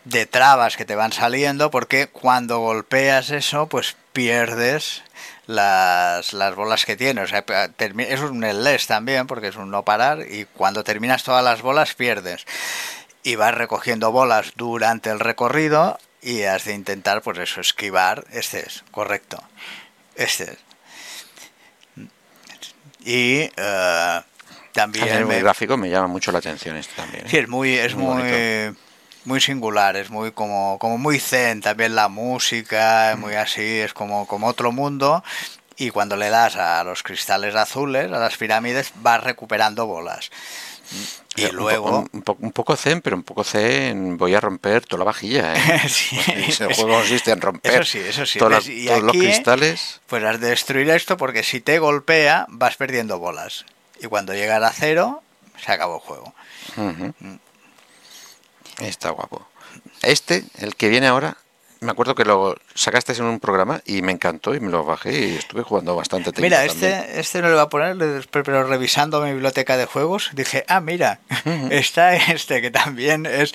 de 0.04 0.26
trabas 0.26 0.76
que 0.76 0.84
te 0.84 0.94
van 0.94 1.12
saliendo 1.12 1.70
porque 1.70 2.08
cuando 2.08 2.60
golpeas 2.60 3.30
eso, 3.30 3.66
pues 3.68 3.96
pierdes 4.12 5.02
las, 5.46 6.32
las 6.32 6.54
bolas 6.54 6.84
que 6.84 6.96
tiene. 6.96 7.22
O 7.22 7.26
sea, 7.26 7.44
es 7.78 8.20
un 8.20 8.40
less 8.64 8.86
también, 8.86 9.26
porque 9.26 9.48
es 9.48 9.56
un 9.56 9.70
no 9.70 9.84
parar, 9.84 10.20
y 10.20 10.44
cuando 10.44 10.84
terminas 10.84 11.24
todas 11.24 11.44
las 11.44 11.62
bolas 11.62 11.94
pierdes. 11.94 12.46
Y 13.22 13.36
vas 13.36 13.54
recogiendo 13.54 14.10
bolas 14.10 14.52
durante 14.56 15.10
el 15.10 15.20
recorrido 15.20 15.98
y 16.20 16.42
has 16.42 16.64
de 16.64 16.74
intentar, 16.74 17.22
pues 17.22 17.38
eso, 17.38 17.60
esquivar. 17.60 18.24
Este 18.32 18.60
es, 18.60 18.82
correcto. 18.90 19.42
Este 20.16 20.44
es. 20.44 20.58
Y 23.04 23.44
uh, 23.44 24.22
también... 24.72 25.08
Es 25.08 25.26
muy 25.26 25.40
gráfico, 25.40 25.76
me 25.76 25.88
llama 25.88 26.08
mucho 26.08 26.32
la 26.32 26.38
atención 26.38 26.76
este 26.76 26.94
también. 26.94 27.26
¿eh? 27.26 27.28
Sí, 27.28 27.38
es 27.38 27.48
muy... 27.48 27.74
Es 27.74 27.94
muy, 27.94 28.22
muy 28.22 28.76
singular, 29.40 29.96
es 29.96 30.10
muy 30.10 30.32
como, 30.32 30.78
como 30.78 30.98
muy 30.98 31.18
zen, 31.18 31.60
también 31.60 31.94
la 31.94 32.08
música, 32.08 33.16
muy 33.18 33.34
así, 33.34 33.80
es 33.80 33.92
como, 33.92 34.26
como 34.26 34.46
otro 34.46 34.72
mundo. 34.72 35.22
Y 35.76 35.90
cuando 35.90 36.16
le 36.16 36.30
das 36.30 36.56
a 36.56 36.84
los 36.84 37.02
cristales 37.02 37.54
azules, 37.54 38.12
a 38.12 38.18
las 38.18 38.36
pirámides, 38.36 38.92
vas 38.96 39.22
recuperando 39.22 39.86
bolas. 39.86 40.30
Y 41.36 41.50
luego. 41.50 42.04
Un, 42.12 42.52
poco 42.52 42.76
zen, 42.76 43.00
pero 43.00 43.16
un 43.16 43.22
poco 43.22 43.42
zen. 43.42 44.18
Voy 44.18 44.34
a 44.34 44.40
romper 44.40 44.84
toda 44.84 44.98
la 44.98 45.04
vajilla. 45.06 45.54
¿eh? 45.54 45.80
sí, 45.88 46.18
Ese 46.26 46.72
juego 46.74 46.98
consiste 46.98 47.30
en 47.30 47.40
romper 47.40 47.82
eso 47.82 47.84
sí, 47.84 47.98
eso 47.98 48.26
sí. 48.26 48.38
todos 48.38 48.66
los 49.02 49.12
cristales. 49.16 50.00
Pues 50.06 50.22
has 50.24 50.40
de 50.40 50.50
destruir 50.50 50.90
esto 50.90 51.16
porque 51.16 51.42
si 51.42 51.60
te 51.60 51.78
golpea, 51.78 52.46
vas 52.48 52.76
perdiendo 52.76 53.18
bolas. 53.18 53.64
Y 54.00 54.06
cuando 54.08 54.34
llegas 54.34 54.62
a 54.62 54.72
cero, 54.72 55.22
se 55.64 55.72
acabó 55.72 55.96
el 55.96 56.00
juego. 56.00 56.34
Está 58.80 59.10
guapo. 59.10 59.46
Este, 60.02 60.44
el 60.58 60.74
que 60.76 60.88
viene 60.88 61.06
ahora, 61.06 61.36
me 61.80 61.90
acuerdo 61.90 62.14
que 62.14 62.24
lo 62.24 62.56
sacaste 62.74 63.12
en 63.12 63.24
un 63.24 63.40
programa 63.40 63.82
y 63.84 64.02
me 64.02 64.12
encantó 64.12 64.54
y 64.54 64.60
me 64.60 64.70
lo 64.70 64.84
bajé 64.84 65.28
y 65.28 65.34
estuve 65.34 65.62
jugando 65.62 65.96
bastante 65.96 66.32
tiempo. 66.32 66.42
Mira, 66.42 66.64
este, 66.64 67.20
este 67.20 67.42
no 67.42 67.48
lo 67.48 67.54
voy 67.54 67.64
a 67.64 67.68
poner, 67.68 68.28
pero 68.30 68.64
revisando 68.64 69.20
mi 69.20 69.32
biblioteca 69.32 69.76
de 69.76 69.86
juegos 69.86 70.30
dije, 70.32 70.64
ah, 70.68 70.80
mira, 70.80 71.20
está 71.70 72.14
este 72.14 72.62
que 72.62 72.70
también 72.70 73.26
es 73.26 73.54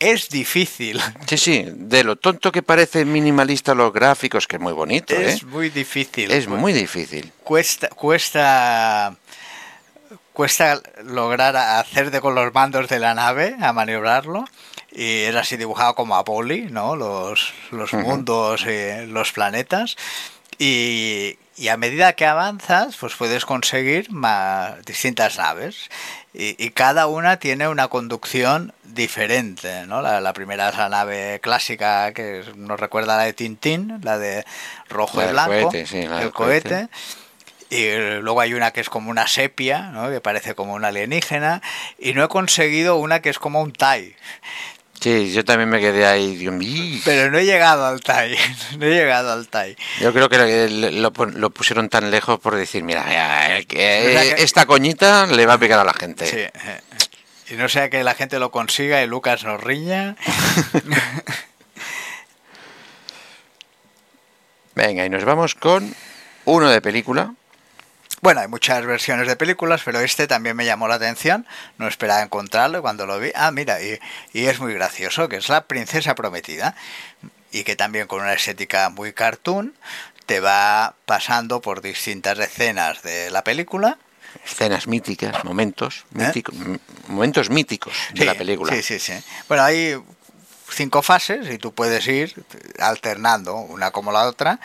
es 0.00 0.30
difícil. 0.30 1.00
Sí, 1.26 1.36
sí, 1.36 1.66
de 1.68 2.02
lo 2.04 2.16
tonto 2.16 2.50
que 2.50 2.62
parece 2.62 3.04
minimalista 3.04 3.74
los 3.74 3.92
gráficos, 3.92 4.46
que 4.46 4.56
es 4.56 4.62
muy 4.62 4.72
bonito. 4.72 5.14
Es 5.14 5.42
¿eh? 5.42 5.46
muy 5.46 5.68
difícil. 5.68 6.30
Es 6.30 6.48
muy 6.48 6.72
difícil. 6.72 7.30
Cuesta, 7.44 7.88
cuesta 7.88 9.14
cuesta 10.40 10.80
lograr 11.04 11.54
hacer 11.54 12.10
de 12.10 12.22
con 12.22 12.34
los 12.34 12.54
mandos 12.54 12.88
de 12.88 12.98
la 12.98 13.12
nave, 13.12 13.56
a 13.60 13.74
maniobrarlo. 13.74 14.46
Y 14.90 15.24
era 15.24 15.40
así 15.40 15.58
dibujado 15.58 15.94
como 15.94 16.16
a 16.16 16.24
poli, 16.24 16.62
¿no? 16.70 16.96
Los, 16.96 17.52
los 17.70 17.92
mundos 17.92 18.64
y 18.64 19.06
los 19.06 19.32
planetas. 19.32 19.98
Y, 20.58 21.36
y, 21.58 21.68
a 21.68 21.76
medida 21.76 22.14
que 22.14 22.24
avanzas, 22.24 22.96
pues 22.96 23.14
puedes 23.16 23.44
conseguir 23.44 24.10
más, 24.12 24.82
distintas 24.86 25.36
naves. 25.36 25.90
Y, 26.32 26.56
y, 26.56 26.70
cada 26.70 27.06
una 27.06 27.36
tiene 27.36 27.68
una 27.68 27.88
conducción 27.88 28.72
diferente, 28.82 29.86
¿no? 29.86 30.00
La, 30.00 30.22
la, 30.22 30.32
primera 30.32 30.70
es 30.70 30.78
la 30.78 30.88
nave 30.88 31.40
clásica 31.42 32.14
que 32.14 32.44
nos 32.56 32.80
recuerda 32.80 33.16
a 33.16 33.18
la 33.18 33.24
de 33.24 33.34
Tintín, 33.34 34.00
la 34.02 34.16
de 34.16 34.46
rojo 34.88 35.22
y 35.22 35.26
blanco, 35.26 35.70
el 35.74 36.32
cohete. 36.32 36.88
Y 37.70 38.20
luego 38.20 38.40
hay 38.40 38.54
una 38.54 38.72
que 38.72 38.80
es 38.80 38.90
como 38.90 39.10
una 39.10 39.28
sepia, 39.28 39.90
¿no? 39.92 40.10
que 40.10 40.20
parece 40.20 40.54
como 40.54 40.74
una 40.74 40.88
alienígena. 40.88 41.62
Y 41.98 42.12
no 42.14 42.24
he 42.24 42.28
conseguido 42.28 42.96
una 42.96 43.20
que 43.20 43.30
es 43.30 43.38
como 43.38 43.62
un 43.62 43.72
Tai. 43.72 44.16
Sí, 45.00 45.32
yo 45.32 45.44
también 45.46 45.70
me 45.70 45.80
quedé 45.80 46.04
ahí, 46.04 46.36
Dios 46.36 46.54
Pero 47.06 47.30
no 47.30 47.38
he 47.38 47.46
llegado 47.46 47.86
al 47.86 48.00
Tai, 48.00 48.36
no 48.78 48.84
he 48.84 48.90
llegado 48.90 49.32
al 49.32 49.48
Tai. 49.48 49.74
Yo 50.00 50.12
creo 50.12 50.28
que 50.28 50.68
lo, 50.68 51.10
lo 51.10 51.50
pusieron 51.50 51.88
tan 51.88 52.10
lejos 52.10 52.38
por 52.38 52.54
decir, 52.54 52.84
mira, 52.84 53.04
que 53.66 54.34
esta 54.38 54.66
coñita 54.66 55.26
le 55.26 55.46
va 55.46 55.54
a 55.54 55.58
picar 55.58 55.78
a 55.78 55.84
la 55.84 55.94
gente. 55.94 56.26
Sí. 56.26 56.36
Eh, 56.38 56.52
y 57.50 57.54
no 57.54 57.70
sea 57.70 57.88
que 57.88 58.04
la 58.04 58.14
gente 58.14 58.38
lo 58.38 58.50
consiga 58.50 59.02
y 59.02 59.06
Lucas 59.06 59.42
nos 59.44 59.62
riña. 59.62 60.16
Venga, 64.74 65.06
y 65.06 65.10
nos 65.10 65.24
vamos 65.24 65.54
con 65.54 65.94
uno 66.44 66.68
de 66.68 66.82
película. 66.82 67.34
Bueno, 68.22 68.40
hay 68.40 68.48
muchas 68.48 68.84
versiones 68.84 69.26
de 69.26 69.36
películas, 69.36 69.80
pero 69.84 70.00
este 70.00 70.26
también 70.26 70.54
me 70.54 70.66
llamó 70.66 70.88
la 70.88 70.96
atención. 70.96 71.46
No 71.78 71.88
esperaba 71.88 72.22
encontrarlo 72.22 72.82
cuando 72.82 73.06
lo 73.06 73.18
vi. 73.18 73.32
Ah, 73.34 73.50
mira, 73.50 73.78
y, 73.82 73.98
es 74.34 74.60
muy 74.60 74.74
gracioso, 74.74 75.28
que 75.28 75.36
es 75.36 75.48
la 75.48 75.64
princesa 75.64 76.14
prometida. 76.14 76.74
Y 77.50 77.64
que 77.64 77.76
también 77.76 78.06
con 78.06 78.20
una 78.20 78.34
estética 78.34 78.90
muy 78.90 79.12
cartoon 79.12 79.74
te 80.26 80.38
va 80.38 80.94
pasando 81.06 81.60
por 81.60 81.80
distintas 81.80 82.38
escenas 82.38 83.02
de 83.02 83.30
la 83.30 83.42
película. 83.42 83.98
Escenas 84.44 84.86
míticas, 84.86 85.42
momentos, 85.44 86.04
¿Eh? 86.16 86.42
momentos 87.08 87.50
míticos 87.50 87.92
de 88.12 88.24
la 88.26 88.34
película. 88.34 88.72
Sí, 88.72 88.82
sí, 88.82 88.98
sí. 89.00 89.14
Bueno, 89.48 89.64
hay 89.64 89.96
cinco 90.72 91.02
fases 91.02 91.50
y 91.50 91.58
tú 91.58 91.72
puedes 91.72 92.06
ir 92.06 92.32
alternando 92.78 93.56
una 93.56 93.90
como 93.90 94.12
la 94.12 94.26
otra 94.26 94.60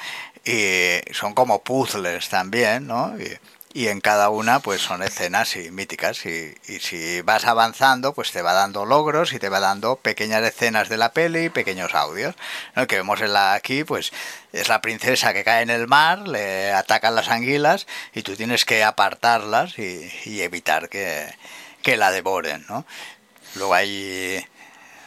y 0.46 1.14
son 1.14 1.34
como 1.34 1.64
puzzles 1.64 2.30
también, 2.30 2.88
¿no? 2.88 3.16
Y, 3.20 3.38
y 3.76 3.90
en 3.90 4.00
cada 4.00 4.30
una 4.30 4.62
pues 4.62 4.80
son 4.82 5.04
escenas 5.04 5.58
y 5.58 5.70
míticas 5.70 6.26
y, 6.26 6.56
y, 6.66 6.80
si 6.80 7.20
vas 7.22 7.44
avanzando 7.44 8.14
pues 8.14 8.32
te 8.32 8.42
va 8.42 8.54
dando 8.54 8.86
logros 8.86 9.34
y 9.34 9.40
te 9.40 9.50
va 9.50 9.60
dando 9.60 9.98
pequeñas 9.98 10.44
escenas 10.44 10.88
de 10.88 10.96
la 10.96 11.12
peli 11.12 11.50
pequeños 11.50 11.94
audios 11.94 12.36
¿no? 12.78 12.88
que 12.88 12.96
vemos 12.96 13.20
en 13.20 13.34
la 13.34 13.54
aquí 13.54 13.84
pues 13.84 14.14
es 14.54 14.70
la 14.70 14.80
princesa 14.80 15.34
que 15.34 15.44
cae 15.44 15.62
en 15.62 15.70
el 15.70 15.88
mar 15.88 16.26
le 16.26 16.72
atacan 16.72 17.16
las 17.16 17.28
anguilas 17.28 17.86
y 18.14 18.22
tú 18.22 18.38
tienes 18.38 18.64
que 18.64 18.82
apartarlas 18.82 19.78
y, 19.78 20.10
y 20.24 20.42
evitar 20.42 20.88
que, 20.88 21.28
que 21.82 21.98
la 21.98 22.12
devoren 22.12 22.66
¿no? 22.70 22.86
luego 23.56 23.74
hay 23.74 24.42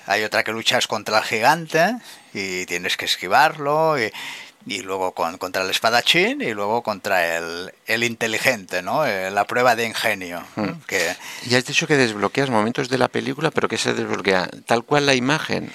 hay 0.04 0.24
otra 0.24 0.44
que 0.44 0.52
luchas 0.52 0.86
contra 0.86 1.18
el 1.18 1.24
gigante 1.24 1.96
y 2.34 2.66
tienes 2.66 2.98
que 2.98 3.06
esquivarlo 3.06 3.98
y, 3.98 4.12
y 4.70 4.80
luego 4.82 5.12
con, 5.12 5.38
contra 5.38 5.62
el 5.62 5.70
espadachín 5.70 6.40
y 6.42 6.52
luego 6.52 6.82
contra 6.82 7.36
el, 7.36 7.72
el 7.86 8.04
inteligente, 8.04 8.82
¿no? 8.82 9.06
Eh, 9.06 9.30
la 9.30 9.44
prueba 9.46 9.74
de 9.76 9.86
ingenio. 9.86 10.42
¿no? 10.56 10.80
Que, 10.86 11.14
Y 11.46 11.54
has 11.54 11.64
dicho 11.64 11.86
que 11.86 11.96
desbloqueas 11.96 12.50
momentos 12.50 12.88
de 12.88 12.98
la 12.98 13.08
película, 13.08 13.50
pero 13.50 13.68
que 13.68 13.78
se 13.78 13.94
desbloquea 13.94 14.48
tal 14.66 14.84
cual 14.84 15.06
la 15.06 15.14
imagen 15.14 15.72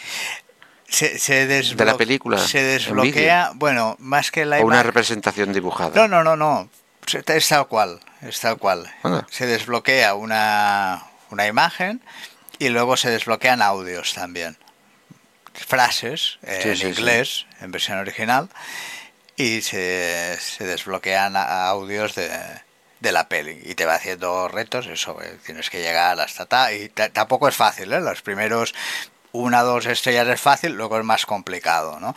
se, 0.87 1.17
se 1.17 1.47
desblo- 1.47 1.75
de 1.77 1.85
la 1.85 1.97
película. 1.97 2.37
se 2.37 2.61
desbloquea, 2.61 3.51
bueno, 3.55 3.95
más 3.99 4.29
que 4.31 4.45
la 4.45 4.59
o 4.59 4.65
una 4.65 4.83
representación 4.83 5.51
dibujada. 5.53 5.91
No, 5.95 6.07
no, 6.07 6.23
no, 6.23 6.35
no. 6.35 6.69
Es 7.27 7.47
tal 7.49 7.67
cual, 7.67 7.99
es 8.21 8.39
tal 8.39 8.57
cual. 8.57 8.89
Anda. 9.03 9.27
Se 9.29 9.45
desbloquea 9.45 10.13
una, 10.13 11.03
una 11.31 11.47
imagen 11.47 12.01
y 12.59 12.69
luego 12.69 12.95
se 12.95 13.09
desbloquean 13.09 13.61
audios 13.61 14.13
también. 14.13 14.55
Frases 15.53 16.39
eh, 16.43 16.59
Sí, 16.63 16.69
en 16.69 16.75
sí, 16.75 16.81
sí. 16.81 16.87
inglés, 16.89 17.45
en 17.61 17.71
versión 17.71 17.97
original, 17.99 18.49
y 19.35 19.61
se, 19.61 20.37
se 20.39 20.65
desbloquean 20.65 21.35
a- 21.35 21.67
audios 21.69 22.15
de, 22.15 22.29
de 22.99 23.11
la 23.11 23.27
peli. 23.29 23.59
Y 23.63 23.75
te 23.75 23.85
va 23.85 23.95
haciendo 23.95 24.47
retos, 24.47 24.87
eso, 24.87 25.21
eh, 25.21 25.37
tienes 25.45 25.69
que 25.69 25.81
llegar 25.81 26.19
hasta 26.19 26.45
ta, 26.45 26.73
y 26.73 26.89
ta- 26.89 27.09
tampoco 27.09 27.47
es 27.47 27.55
fácil, 27.55 27.91
¿eh? 27.93 27.99
Los 28.01 28.21
primeros 28.21 28.73
una 29.31 29.61
dos 29.63 29.85
estrellas 29.87 30.27
es 30.27 30.39
fácil, 30.41 30.73
luego 30.73 30.97
es 30.99 31.03
más 31.05 31.25
complicado, 31.25 31.99
¿no? 31.99 32.15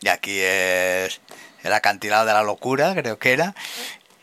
Y 0.00 0.08
aquí 0.08 0.38
es 0.40 1.20
el 1.62 1.72
acantilado 1.72 2.26
de 2.26 2.32
la 2.32 2.42
locura, 2.42 2.94
creo 2.94 3.18
que 3.18 3.32
era, 3.32 3.54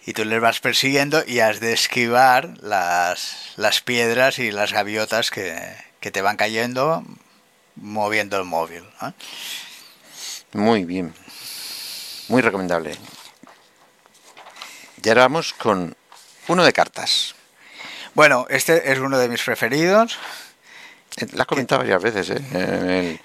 y 0.05 0.11
tú 0.13 0.25
les 0.25 0.41
vas 0.41 0.59
persiguiendo 0.59 1.23
y 1.25 1.39
has 1.39 1.61
de 1.61 1.71
esquivar 1.73 2.49
las, 2.61 3.53
las 3.55 3.79
piedras 3.81 4.39
y 4.39 4.51
las 4.51 4.73
gaviotas 4.73 5.31
que, 5.31 5.57
que 6.01 6.11
te 6.11 6.21
van 6.21 6.35
cayendo 6.35 7.03
moviendo 7.75 8.37
el 8.37 8.45
móvil. 8.45 8.83
¿no? 9.01 9.13
Muy 10.53 10.85
bien. 10.85 11.13
Muy 12.29 12.41
recomendable. 12.41 12.95
Y 15.03 15.09
ahora 15.09 15.23
vamos 15.23 15.53
con 15.53 15.95
uno 16.47 16.63
de 16.63 16.73
cartas. 16.73 17.35
Bueno, 18.13 18.45
este 18.49 18.91
es 18.91 18.99
uno 18.99 19.17
de 19.17 19.27
mis 19.27 19.41
preferidos. 19.41 20.17
Eh, 21.17 21.27
La 21.33 21.41
has 21.43 21.47
comentado 21.47 21.79
varias 21.81 22.01
veces, 22.01 22.29
¿eh? 22.29 22.41
En 22.53 22.89
el- 22.89 23.21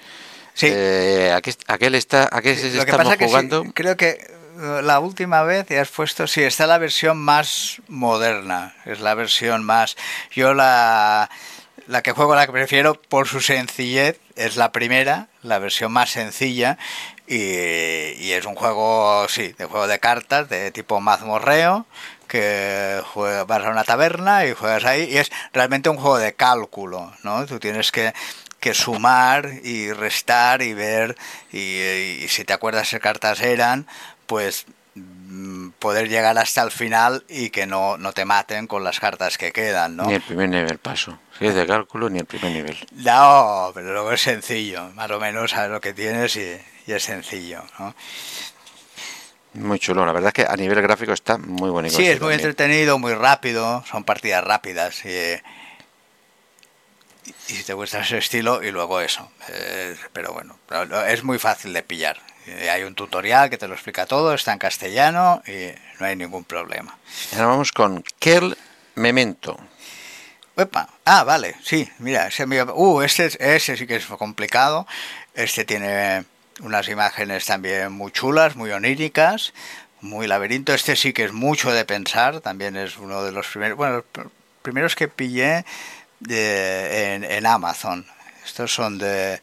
Sí. 0.53 0.67
eh, 0.69 1.31
aquí, 1.33 1.51
aquel 1.67 1.95
está, 1.95 2.27
¿a 2.31 2.41
qué 2.41 2.53
Lo 2.55 2.61
que 2.61 2.77
estamos 2.91 3.15
que 3.15 3.23
sí, 3.23 3.29
jugando? 3.29 3.63
creo 3.73 3.95
que 3.95 4.09
eh, 4.59 4.81
la 4.83 4.99
última 4.99 5.43
vez 5.43 5.67
ya 5.69 5.81
has 5.81 5.87
puesto, 5.89 6.27
sí, 6.27 6.43
está 6.43 6.67
la 6.67 6.77
versión 6.77 7.17
más 7.17 7.77
moderna, 7.87 8.75
es 8.85 8.99
la 8.99 9.13
versión 9.13 9.63
más... 9.63 9.95
Yo 10.31 10.53
la, 10.53 11.29
la 11.87 12.01
que 12.01 12.11
juego, 12.11 12.35
la 12.35 12.45
que 12.45 12.51
prefiero 12.51 13.01
por 13.01 13.27
su 13.29 13.39
sencillez, 13.39 14.19
es 14.39 14.55
la 14.55 14.71
primera, 14.71 15.27
la 15.43 15.59
versión 15.59 15.91
más 15.91 16.09
sencilla, 16.11 16.77
y, 17.27 17.35
y 17.37 18.31
es 18.31 18.45
un 18.45 18.55
juego, 18.55 19.27
sí, 19.29 19.53
de 19.57 19.65
juego 19.65 19.87
de 19.87 19.99
cartas, 19.99 20.49
de 20.49 20.71
tipo 20.71 20.99
mazmorreo, 20.99 21.85
que 22.27 23.01
juega- 23.13 23.43
vas 23.43 23.63
a 23.65 23.69
una 23.69 23.83
taberna 23.83 24.45
y 24.45 24.53
juegas 24.53 24.85
ahí, 24.85 25.03
y 25.11 25.17
es 25.17 25.31
realmente 25.53 25.89
un 25.89 25.97
juego 25.97 26.17
de 26.17 26.33
cálculo, 26.33 27.11
¿no? 27.23 27.45
Tú 27.45 27.59
tienes 27.59 27.91
que 27.91 28.13
que 28.59 28.73
sumar 28.73 29.49
y 29.63 29.93
restar 29.93 30.61
y 30.61 30.73
ver 30.73 31.15
y, 31.53 32.27
si 32.27 32.43
te 32.43 32.51
acuerdas 32.53 32.89
qué 32.89 32.99
cartas 32.99 33.39
eran, 33.39 33.87
pues 34.27 34.65
poder 35.79 36.09
llegar 36.09 36.37
hasta 36.37 36.63
el 36.63 36.71
final 36.71 37.23
y 37.29 37.49
que 37.49 37.65
no, 37.67 37.97
no 37.97 38.13
te 38.13 38.25
maten 38.25 38.67
con 38.67 38.83
las 38.83 38.99
cartas 38.99 39.37
que 39.37 39.51
quedan, 39.51 39.95
¿no? 39.95 40.05
Ni 40.05 40.15
el 40.15 40.21
primer 40.21 40.49
nivel 40.49 40.77
paso. 40.77 41.19
Si 41.37 41.45
es 41.45 41.55
de 41.55 41.67
cálculo, 41.67 42.09
ni 42.09 42.19
el 42.19 42.25
primer 42.25 42.51
nivel. 42.51 42.77
No, 42.93 43.71
pero 43.73 43.93
luego 43.93 44.11
es 44.11 44.21
sencillo, 44.21 44.89
más 44.95 45.09
o 45.11 45.19
menos 45.19 45.51
sabes 45.51 45.71
lo 45.71 45.81
que 45.81 45.93
tienes 45.93 46.35
y, 46.35 46.57
y 46.87 46.93
es 46.93 47.03
sencillo, 47.03 47.63
¿no? 47.77 47.95
Muy 49.53 49.79
chulo. 49.79 50.05
La 50.05 50.11
verdad 50.11 50.27
es 50.29 50.33
que 50.33 50.51
a 50.51 50.55
nivel 50.55 50.81
gráfico 50.81 51.11
está 51.11 51.37
muy 51.37 51.69
bonito. 51.69 51.95
Sí, 51.95 52.03
es 52.03 52.21
muy 52.21 52.33
también. 52.33 52.39
entretenido, 52.39 52.99
muy 52.99 53.13
rápido, 53.13 53.83
son 53.89 54.03
partidas 54.03 54.43
rápidas 54.43 55.03
y, 55.05 55.35
y 57.49 57.55
si 57.55 57.63
te 57.63 57.73
gusta 57.73 58.01
ese 58.01 58.17
estilo 58.17 58.63
y 58.63 58.71
luego 58.71 59.01
eso. 59.01 59.31
eh, 59.49 59.95
pero 60.13 60.33
bueno, 60.33 60.57
es 61.07 61.23
muy 61.23 61.39
fácil 61.39 61.73
de 61.73 61.83
pillar. 61.83 62.17
Eh, 62.47 62.69
Hay 62.69 62.83
un 62.83 62.95
tutorial 62.95 63.49
que 63.49 63.57
te 63.57 63.67
lo 63.67 63.73
explica 63.73 64.05
todo, 64.05 64.33
está 64.33 64.53
en 64.53 64.59
castellano 64.59 65.41
y 65.47 65.71
no 65.99 66.05
hay 66.05 66.15
ningún 66.15 66.43
problema. 66.43 66.97
Ahora 67.33 67.47
vamos 67.47 67.71
con 67.71 68.03
Kerl 68.19 68.55
Memento. 68.95 69.57
Epa. 70.55 70.89
Ah, 71.05 71.23
vale, 71.23 71.55
sí, 71.63 71.89
mira, 71.99 72.27
ese, 72.27 72.45
uh, 72.45 73.01
este, 73.01 73.25
es- 73.27 73.37
ese 73.39 73.77
sí 73.77 73.87
que 73.87 73.95
es 73.95 74.05
complicado. 74.05 74.85
Este 75.33 75.63
tiene 75.63 76.25
unas 76.61 76.89
imágenes 76.89 77.45
también 77.45 77.93
muy 77.93 78.11
chulas, 78.11 78.55
muy 78.57 78.69
oníricas, 78.71 79.53
muy 80.01 80.27
laberinto. 80.27 80.73
Este 80.73 80.95
sí 80.97 81.13
que 81.13 81.23
es 81.25 81.31
mucho 81.31 81.71
de 81.71 81.85
pensar, 81.85 82.41
también 82.41 82.75
es 82.75 82.97
uno 82.97 83.23
de 83.23 83.31
los 83.31 83.47
primeros, 83.47 83.77
bueno, 83.77 83.95
los 83.97 84.05
pr- 84.13 84.29
primeros 84.61 84.95
que 84.95 85.07
pillé 85.07 85.63
de, 86.19 87.15
en, 87.15 87.23
en 87.23 87.45
Amazon. 87.45 88.05
Estos 88.45 88.73
son 88.73 88.97
de, 88.97 89.41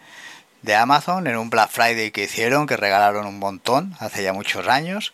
de 0.63 0.75
Amazon 0.75 1.27
en 1.27 1.37
un 1.37 1.51
Black 1.51 1.71
Friday 1.71 2.11
que 2.11 2.25
hicieron, 2.25 2.67
que 2.67 2.77
regalaron 2.77 3.27
un 3.27 3.39
montón 3.39 3.97
hace 4.01 4.23
ya 4.23 4.33
muchos 4.33 4.67
años. 4.69 5.13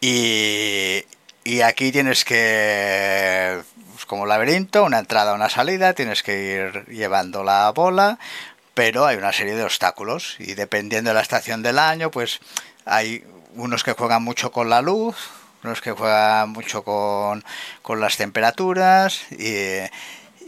Y, 0.00 1.04
y 1.44 1.60
aquí 1.60 1.92
tienes 1.92 2.24
que, 2.24 3.60
pues, 3.92 4.06
como 4.06 4.26
laberinto, 4.26 4.84
una 4.84 4.98
entrada, 4.98 5.34
una 5.34 5.50
salida, 5.50 5.92
tienes 5.92 6.22
que 6.22 6.42
ir 6.42 6.86
llevando 6.86 7.44
la 7.44 7.70
bola, 7.70 8.18
pero 8.72 9.04
hay 9.04 9.16
una 9.16 9.32
serie 9.32 9.54
de 9.54 9.64
obstáculos 9.64 10.36
y 10.38 10.54
dependiendo 10.54 11.10
de 11.10 11.14
la 11.14 11.20
estación 11.20 11.62
del 11.62 11.78
año, 11.78 12.10
pues 12.10 12.40
hay 12.86 13.24
unos 13.54 13.84
que 13.84 13.92
juegan 13.92 14.22
mucho 14.22 14.52
con 14.52 14.70
la 14.70 14.80
luz, 14.80 15.16
unos 15.62 15.82
que 15.82 15.92
juegan 15.92 16.50
mucho 16.50 16.82
con, 16.82 17.44
con 17.82 18.00
las 18.00 18.16
temperaturas 18.16 19.30
y, 19.32 19.80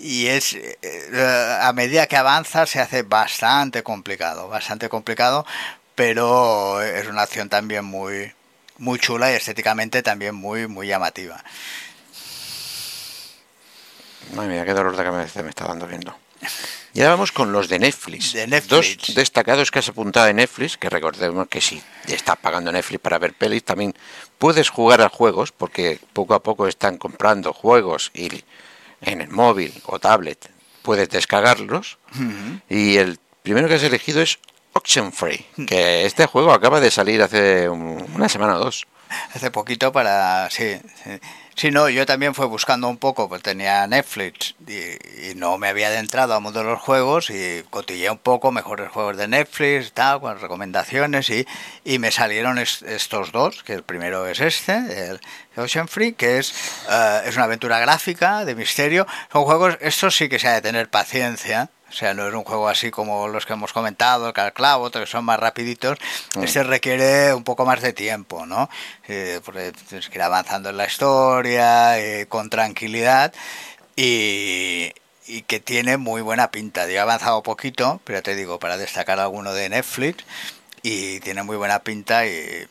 y 0.03 0.27
es 0.27 0.55
eh, 0.55 1.59
a 1.63 1.73
medida 1.73 2.09
que 2.09 2.17
avanza 2.17 2.67
se 2.67 2.81
hace 2.81 3.03
bastante 3.03 3.85
complicado, 3.85 4.49
bastante 4.49 4.89
complicado, 4.89 5.47
pero 5.95 6.83
es 6.83 7.07
una 7.07 7.23
acción 7.23 7.49
también 7.49 7.85
muy 7.85 8.33
muy 8.79 8.99
chula 8.99 9.31
y 9.31 9.37
estéticamente 9.37 10.03
también 10.03 10.35
muy 10.35 10.67
muy 10.67 10.89
llamativa. 10.89 11.43
Madre 14.35 14.51
mía, 14.51 14.65
qué 14.65 14.75
dolor 14.75 14.97
de 14.97 15.05
cabeza 15.05 15.43
me 15.43 15.51
está 15.51 15.67
dando 15.67 15.87
viendo. 15.87 16.17
Y 16.95 17.01
ahora 17.01 17.13
vamos 17.13 17.31
con 17.31 17.53
los 17.53 17.69
de 17.69 17.79
Netflix. 17.79 18.33
De 18.33 18.47
Netflix. 18.47 19.07
Dos 19.07 19.15
destacados 19.15 19.71
que 19.71 19.79
has 19.79 19.89
apuntado 19.89 20.27
en 20.27 20.37
Netflix, 20.37 20.77
que 20.77 20.91
recordemos 20.91 21.49
que 21.49 21.61
si 21.61 21.83
estás 22.09 22.37
pagando 22.39 22.73
Netflix 22.73 23.01
para 23.01 23.19
ver 23.19 23.35
pelis, 23.35 23.65
también 23.65 23.95
puedes 24.39 24.69
jugar 24.69 25.01
a 25.01 25.09
juegos, 25.09 25.53
porque 25.53 26.01
poco 26.13 26.35
a 26.35 26.43
poco 26.43 26.67
están 26.67 26.99
comprando 26.99 27.53
juegos 27.53 28.11
y 28.15 28.43
en 29.03 29.21
el 29.21 29.31
móvil 29.31 29.73
o 29.87 29.99
tablet 29.99 30.51
puedes 30.83 31.09
descargarlos. 31.09 31.99
Y 32.69 32.97
el 32.97 33.19
primero 33.43 33.69
que 33.69 33.75
has 33.75 33.83
elegido 33.83 34.21
es 34.23 34.39
Oxenfree, 34.75 35.45
que 35.67 36.07
este 36.07 36.27
juego 36.27 36.53
acaba 36.53 36.81
de 36.81 36.91
salir 36.91 37.23
hace 37.23 37.69
un- 37.69 38.07
una 38.15 38.29
semana 38.29 38.57
o 38.57 38.59
dos. 38.65 38.87
Hace 39.35 39.51
poquito 39.51 39.93
para... 39.93 40.49
Sí, 40.51 40.81
sí. 41.05 41.71
No, 41.71 41.89
yo 41.91 42.07
también 42.07 42.35
fui 42.35 42.47
buscando 42.47 42.89
un 42.89 42.97
poco, 42.97 43.29
pues 43.29 43.43
tenía 43.43 43.87
Netflix 43.87 44.55
y, 44.67 45.31
y 45.31 45.35
no 45.37 45.59
me 45.59 45.69
había 45.69 45.89
adentrado 45.89 46.35
al 46.35 46.41
mundo 46.41 46.61
de 46.61 46.65
los 46.65 46.81
juegos 46.81 47.29
y 47.31 47.63
cotilleé 47.69 48.11
un 48.11 48.19
poco 48.19 48.51
mejores 48.51 48.91
juegos 48.91 49.19
de 49.19 49.29
Netflix, 49.29 49.93
tal, 49.93 50.21
con 50.21 50.41
recomendaciones 50.41 51.29
y, 51.29 51.47
y 51.85 51.99
me 51.99 52.11
salieron 52.11 52.59
es- 52.59 52.81
estos 52.83 53.33
dos, 53.33 53.63
que 53.65 53.75
el 53.75 53.83
primero 53.83 54.27
es 54.27 54.41
este, 54.41 55.09
el 55.11 55.21
Ocean 55.57 55.89
Free, 55.89 56.15
que 56.15 56.39
es, 56.39 56.53
eh, 56.91 57.23
es 57.27 57.37
una 57.37 57.45
aventura 57.45 57.79
gráfica 57.79 58.45
de 58.47 58.55
misterio. 58.55 59.07
Son 59.31 59.45
juegos, 59.45 59.77
estos 59.83 60.17
sí 60.17 60.29
que 60.31 60.39
se 60.39 60.49
ha 60.49 60.55
de 60.55 60.63
tener 60.63 60.89
paciencia, 60.89 61.69
o 61.93 61.95
sea, 61.95 62.15
no 62.15 62.27
es 62.27 62.33
un 62.33 62.45
juego 62.45 62.69
así 62.69 62.91
como 62.91 63.29
los 63.29 63.45
que 63.45 63.53
hemos 63.53 63.75
comentado, 63.75 64.27
el 64.27 64.33
Calclavo, 64.33 64.85
otros 64.85 65.05
que 65.05 65.11
son 65.11 65.27
más 65.27 65.39
rapiditos. 65.39 65.99
Este 66.41 66.63
requiere 66.63 67.35
un 67.35 67.45
poco 67.45 67.67
más 67.67 67.83
de 67.83 67.93
tiempo, 67.93 68.47
¿no? 68.47 68.71
Eh, 69.09 69.41
porque 69.45 69.73
tienes 69.89 70.09
que 70.09 70.17
ir 70.17 70.23
avanzando 70.23 70.71
en 70.71 70.79
la 70.79 70.87
historia 70.87 71.99
eh, 71.99 72.27
con 72.29 72.49
tranquilidad 72.49 73.35
y, 73.95 74.93
y 75.27 75.43
que 75.43 75.61
tiene 75.61 75.99
muy 75.99 76.23
buena 76.23 76.51
pinta. 76.51 76.87
Yo 76.87 76.95
he 76.95 76.99
avanzado 76.99 77.43
poquito, 77.43 78.01
pero 78.05 78.23
te 78.23 78.35
digo, 78.35 78.59
para 78.59 78.79
destacar 78.79 79.21
alguno 79.21 79.53
de 79.53 79.69
Netflix 79.69 80.25
y 80.83 81.21
tiene 81.21 81.43
muy 81.43 81.59
buena 81.59 81.81
pinta 81.81 82.27
y, 82.27 82.67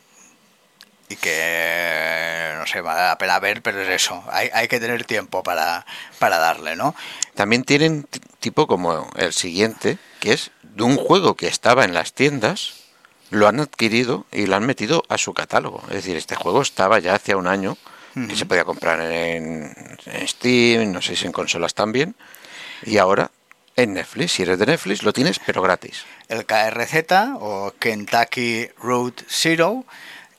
y 1.12 1.16
que 1.16 2.54
no 2.58 2.66
sé, 2.66 2.80
vale 2.80 3.02
la 3.02 3.18
pena 3.18 3.38
ver, 3.38 3.62
pero 3.62 3.82
es 3.82 3.88
eso, 3.88 4.22
hay, 4.30 4.48
hay 4.52 4.68
que 4.68 4.80
tener 4.80 5.04
tiempo 5.04 5.42
para, 5.42 5.84
para 6.18 6.38
darle, 6.38 6.76
¿no? 6.76 6.94
También 7.34 7.64
tienen 7.64 8.06
tipo 8.40 8.66
como 8.66 9.08
el 9.16 9.32
siguiente, 9.32 9.98
que 10.20 10.32
es 10.32 10.50
de 10.62 10.82
un 10.82 10.96
juego 10.96 11.34
que 11.34 11.48
estaba 11.48 11.84
en 11.84 11.94
las 11.94 12.12
tiendas, 12.12 12.74
lo 13.30 13.48
han 13.48 13.60
adquirido 13.60 14.26
y 14.30 14.46
lo 14.46 14.56
han 14.56 14.66
metido 14.66 15.02
a 15.08 15.18
su 15.18 15.34
catálogo. 15.34 15.82
Es 15.88 15.96
decir, 15.96 16.16
este 16.16 16.34
juego 16.34 16.62
estaba 16.62 16.98
ya 16.98 17.14
hace 17.14 17.34
un 17.34 17.46
año, 17.46 17.76
que 18.14 18.36
se 18.36 18.44
podía 18.44 18.64
comprar 18.64 19.00
en, 19.00 19.74
en 20.04 20.28
Steam, 20.28 20.92
no 20.92 21.00
sé 21.00 21.16
si 21.16 21.26
en 21.26 21.32
consolas 21.32 21.74
también, 21.74 22.14
y 22.84 22.98
ahora 22.98 23.30
en 23.76 23.94
Netflix, 23.94 24.32
si 24.32 24.42
eres 24.42 24.58
de 24.58 24.66
Netflix, 24.66 25.02
lo 25.02 25.12
tienes, 25.12 25.38
pero 25.38 25.62
gratis. 25.62 26.04
el 26.28 26.44
KRZ 26.44 27.12
o 27.40 27.72
Kentucky 27.78 28.68
Road 28.82 29.14
Zero 29.28 29.84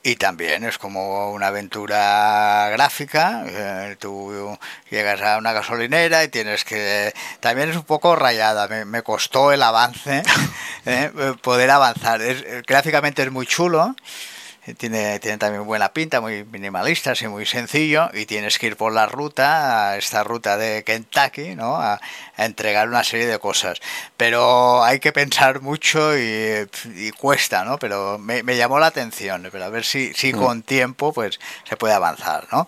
y 0.06 0.16
también 0.16 0.64
es 0.64 0.76
como 0.76 1.32
una 1.32 1.46
aventura 1.46 2.68
gráfica. 2.70 3.42
eh, 3.48 3.96
tú 3.98 4.56
llegas 4.90 5.22
a 5.22 5.38
una 5.38 5.54
gasolinera 5.54 6.22
y 6.22 6.28
tienes 6.28 6.62
que... 6.64 7.14
También 7.40 7.70
es 7.70 7.76
un 7.76 7.84
poco 7.84 8.14
rayada, 8.14 8.68
me, 8.84 9.02
costó 9.02 9.50
el 9.50 9.62
avance, 9.62 10.22
eh, 10.86 11.10
poder 11.40 11.70
avanzar. 11.70 12.20
Es, 12.20 12.44
gráficamente 12.66 13.22
es 13.22 13.32
muy 13.32 13.46
chulo. 13.46 13.96
Tiene, 14.78 15.18
tiene 15.18 15.36
también 15.36 15.66
buena 15.66 15.92
pinta, 15.92 16.22
muy 16.22 16.42
minimalista, 16.44 17.10
así 17.10 17.28
muy 17.28 17.44
sencillo, 17.44 18.08
y 18.14 18.24
tienes 18.24 18.58
que 18.58 18.68
ir 18.68 18.76
por 18.76 18.94
la 18.94 19.04
ruta, 19.04 19.90
a 19.90 19.98
esta 19.98 20.24
ruta 20.24 20.56
de 20.56 20.84
Kentucky, 20.84 21.54
¿no? 21.54 21.76
A, 21.76 22.00
a 22.36 22.44
entregar 22.46 22.88
una 22.88 23.04
serie 23.04 23.26
de 23.26 23.38
cosas. 23.38 23.80
Pero 24.16 24.82
hay 24.82 25.00
que 25.00 25.12
pensar 25.12 25.60
mucho 25.60 26.18
y, 26.18 26.66
y 26.96 27.10
cuesta, 27.10 27.64
¿no? 27.64 27.78
Pero 27.78 28.18
me, 28.18 28.42
me 28.42 28.56
llamó 28.56 28.78
la 28.78 28.86
atención, 28.86 29.46
pero 29.52 29.64
a 29.64 29.68
ver 29.68 29.84
si, 29.84 30.14
si 30.14 30.32
con 30.32 30.62
tiempo 30.62 31.12
pues 31.12 31.38
se 31.68 31.76
puede 31.76 31.92
avanzar, 31.92 32.48
¿no? 32.50 32.66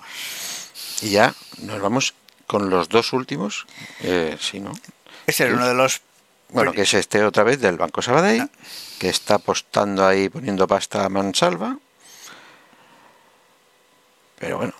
Y 1.00 1.10
ya 1.12 1.34
nos 1.62 1.80
vamos 1.80 2.12
con 2.46 2.68
los 2.68 2.90
dos 2.90 3.14
últimos, 3.14 3.66
eh, 4.02 4.36
sí, 4.38 4.60
¿no? 4.60 4.72
Ese 5.26 5.46
es 5.46 5.52
uno 5.54 5.66
de 5.66 5.74
los... 5.74 6.02
Bueno, 6.50 6.72
que 6.72 6.82
es 6.82 6.94
este 6.94 7.24
otra 7.24 7.42
vez 7.42 7.60
del 7.60 7.76
Banco 7.76 8.02
Sabadell, 8.02 8.48
que 9.00 9.08
está 9.08 9.36
apostando 9.36 10.06
ahí, 10.06 10.28
poniendo 10.28 10.68
pasta 10.68 11.04
a 11.04 11.08
mansalva. 11.08 11.78
Pero 14.38 14.58
bueno, 14.58 14.74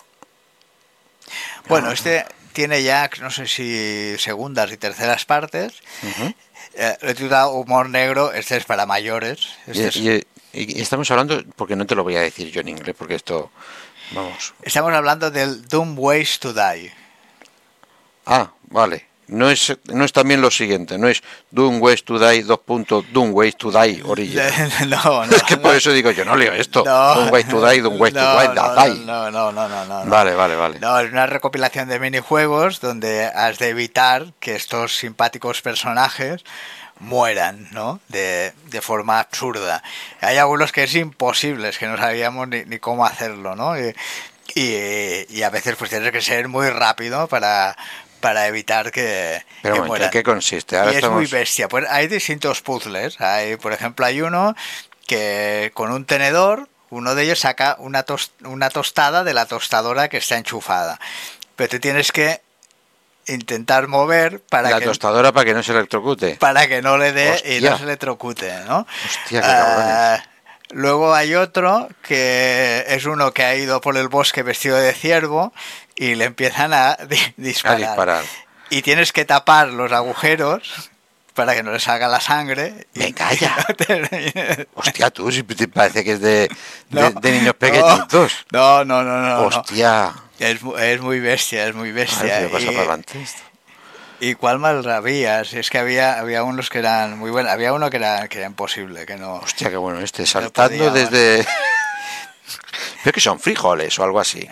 Bueno, 1.68 1.90
este 1.90 2.24
tiene 2.52 2.82
ya, 2.82 3.10
no 3.20 3.30
sé 3.30 3.46
si 3.48 4.16
segundas 4.18 4.70
y 4.72 4.76
terceras 4.76 5.24
partes. 5.24 5.72
Ujú. 6.02 6.32
Eh, 6.74 6.96
lo 7.02 7.08
he 7.10 7.14
titulado 7.14 7.50
Humor 7.52 7.88
Negro, 7.90 8.32
este 8.32 8.56
es 8.56 8.64
para 8.64 8.86
mayores. 8.86 9.48
y, 9.66 9.70
Este 9.72 9.88
es- 9.88 9.96
y- 9.96 10.26
y 10.52 10.80
estamos 10.80 11.10
hablando, 11.10 11.42
porque 11.56 11.76
no 11.76 11.86
te 11.86 11.94
lo 11.94 12.02
voy 12.04 12.16
a 12.16 12.20
decir 12.20 12.50
yo 12.50 12.60
en 12.60 12.68
inglés, 12.68 12.94
porque 12.98 13.14
esto, 13.16 13.50
vamos. 14.12 14.54
Estamos 14.62 14.92
hablando 14.92 15.30
del 15.30 15.66
Dumb 15.68 15.98
Ways 15.98 16.38
to 16.38 16.52
Die. 16.54 16.92
Ah, 18.26 18.50
vale. 18.68 19.06
No 19.28 19.50
es, 19.50 19.76
no 19.92 20.04
es 20.04 20.12
también 20.12 20.40
lo 20.40 20.50
siguiente, 20.52 20.98
no 20.98 21.08
es 21.08 21.20
Doom 21.50 21.82
Ways 21.82 22.04
to 22.04 22.18
Die, 22.18 22.42
dos 22.44 22.60
puntos, 22.60 23.04
Doom 23.12 23.32
Ways 23.34 23.56
to 23.56 23.70
Die, 23.72 24.00
original. 24.04 24.52
no, 24.88 25.26
no. 25.26 25.36
es 25.36 25.42
que 25.42 25.56
por 25.56 25.72
no. 25.72 25.76
eso 25.76 25.90
digo, 25.92 26.12
yo 26.12 26.24
no 26.24 26.36
leo 26.36 26.52
esto. 26.52 26.84
No. 26.86 27.14
Doom 27.16 27.32
Ways 27.32 27.48
to 27.48 27.66
Die, 27.68 27.80
Doom 27.80 28.00
Ways 28.00 28.14
no, 28.14 28.20
to 28.20 28.40
Die, 28.40 28.48
no, 28.54 28.74
die. 28.74 29.04
no, 29.04 29.30
no, 29.32 29.52
no, 29.52 29.68
no, 29.68 29.84
no, 29.84 30.04
no. 30.04 30.10
Vale, 30.10 30.34
vale, 30.34 30.54
vale. 30.54 30.78
No, 30.78 30.98
es 31.00 31.10
una 31.10 31.26
recopilación 31.26 31.88
de 31.88 31.98
minijuegos 31.98 32.80
donde 32.80 33.24
has 33.26 33.58
de 33.58 33.70
evitar 33.70 34.26
que 34.38 34.54
estos 34.54 34.96
simpáticos 34.96 35.60
personajes 35.60 36.44
mueran, 37.00 37.68
¿no? 37.72 38.00
De, 38.08 38.52
de 38.66 38.80
forma 38.80 39.18
absurda. 39.20 39.82
Hay 40.20 40.36
algunos 40.38 40.72
que 40.72 40.84
es 40.84 40.94
imposible, 40.94 41.68
es 41.68 41.78
que 41.78 41.86
no 41.86 41.96
sabíamos 41.96 42.48
ni, 42.48 42.64
ni 42.64 42.78
cómo 42.78 43.04
hacerlo, 43.04 43.54
¿no? 43.56 43.78
Y, 43.78 43.92
y- 44.54 45.26
y 45.28 45.42
a 45.42 45.50
veces 45.50 45.76
pues 45.76 45.90
tienes 45.90 46.12
que 46.12 46.22
ser 46.22 46.48
muy 46.48 46.70
rápido 46.70 47.26
para, 47.26 47.76
para 48.26 48.48
evitar 48.48 48.90
que, 48.90 49.44
Pero 49.62 49.74
que 49.74 49.78
momento, 49.80 49.86
mueran. 49.86 50.06
¿en 50.06 50.10
qué 50.10 50.22
consiste? 50.24 50.76
Ahora 50.76 50.92
y 50.92 50.96
es 50.96 51.02
muy 51.04 51.24
estamos... 51.24 51.30
bestia. 51.30 51.68
Pues 51.68 51.86
hay 51.88 52.08
distintos 52.08 52.60
puzzles. 52.60 53.20
Hay, 53.20 53.56
por 53.56 53.72
ejemplo, 53.72 54.04
hay 54.04 54.20
uno 54.20 54.56
que 55.06 55.70
con 55.74 55.92
un 55.92 56.04
tenedor, 56.04 56.68
uno 56.90 57.14
de 57.14 57.22
ellos 57.22 57.38
saca 57.38 57.76
una, 57.78 58.04
tos- 58.04 58.32
una 58.44 58.68
tostada 58.70 59.22
de 59.22 59.32
la 59.32 59.46
tostadora 59.46 60.08
que 60.08 60.16
está 60.16 60.36
enchufada. 60.36 60.98
Pero 61.54 61.68
tú 61.70 61.78
tienes 61.78 62.10
que 62.10 62.40
intentar 63.28 63.86
mover 63.86 64.40
para 64.40 64.70
La 64.70 64.78
que 64.80 64.86
tostadora 64.86 65.30
para 65.32 65.44
que 65.44 65.54
no 65.54 65.62
se 65.62 65.70
electrocute. 65.72 66.34
para 66.36 66.66
que 66.66 66.82
no 66.82 66.96
le 66.98 67.12
dé 67.12 67.56
y 67.56 67.60
no 67.62 67.76
se 67.78 67.84
electrocute, 67.84 68.52
¿no? 68.66 68.86
Hostia, 69.04 69.40
qué 69.40 70.22
luego 70.70 71.14
hay 71.14 71.34
otro 71.34 71.88
que 72.02 72.84
es 72.88 73.04
uno 73.06 73.32
que 73.32 73.44
ha 73.44 73.54
ido 73.54 73.80
por 73.80 73.96
el 73.96 74.08
bosque 74.08 74.42
vestido 74.42 74.76
de 74.76 74.92
ciervo 74.92 75.52
y 75.94 76.14
le 76.14 76.24
empiezan 76.24 76.72
a 76.72 76.96
di- 77.08 77.16
A 77.64 77.74
disparar. 77.76 78.24
Y 78.70 78.82
tienes 78.82 79.12
que 79.12 79.24
tapar 79.24 79.68
los 79.68 79.92
agujeros 79.92 80.90
para 81.34 81.54
que 81.54 81.62
no 81.62 81.70
le 81.72 81.78
salga 81.80 82.08
la 82.08 82.20
sangre. 82.20 82.86
y- 82.94 82.98
Me 83.00 83.12
calla. 83.14 83.54
y 83.68 83.68
no 83.68 83.74
te- 84.08 84.68
Hostia, 84.74 85.10
tú, 85.10 85.30
si 85.30 85.42
te 85.42 85.68
parece 85.68 86.02
que 86.02 86.12
es 86.12 86.20
de, 86.20 86.48
de, 86.90 87.00
No, 87.00 87.10
de 87.12 87.32
niños 87.32 87.54
pequeñitos. 87.54 88.44
No, 88.50 88.84
no, 88.84 89.02
no, 89.02 89.20
no. 89.20 89.28
no. 89.28 89.46
Hostia. 89.46 90.12
Es, 90.38 90.62
mu- 90.62 90.76
es 90.76 91.00
muy 91.00 91.20
bestia, 91.20 91.66
es 91.66 91.74
muy 91.74 91.88
Ay, 91.88 91.94
bestia. 91.94 92.40
me 92.40 92.48
pasa 92.48 92.66
para 92.72 92.94
esto. 92.96 93.40
¿Y 94.20 94.34
cuál 94.34 94.58
más 94.58 94.86
había? 94.86 95.44
Si 95.44 95.58
es 95.58 95.68
que 95.70 95.78
había, 95.78 96.18
había 96.18 96.42
unos 96.42 96.70
que 96.70 96.78
eran 96.78 97.18
muy 97.18 97.30
buenos. 97.30 97.52
Había 97.52 97.72
uno 97.72 97.90
que 97.90 97.98
era, 97.98 98.28
que 98.28 98.38
era 98.38 98.46
imposible, 98.46 99.04
que 99.06 99.16
no. 99.16 99.34
Hostia, 99.36 99.68
qué 99.70 99.76
bueno 99.76 100.00
este, 100.00 100.24
saltando 100.26 100.90
desde... 100.90 101.46
Creo 103.02 103.12
que 103.12 103.20
son 103.20 103.38
frijoles 103.38 103.98
o 103.98 104.04
algo 104.04 104.18
así. 104.20 104.48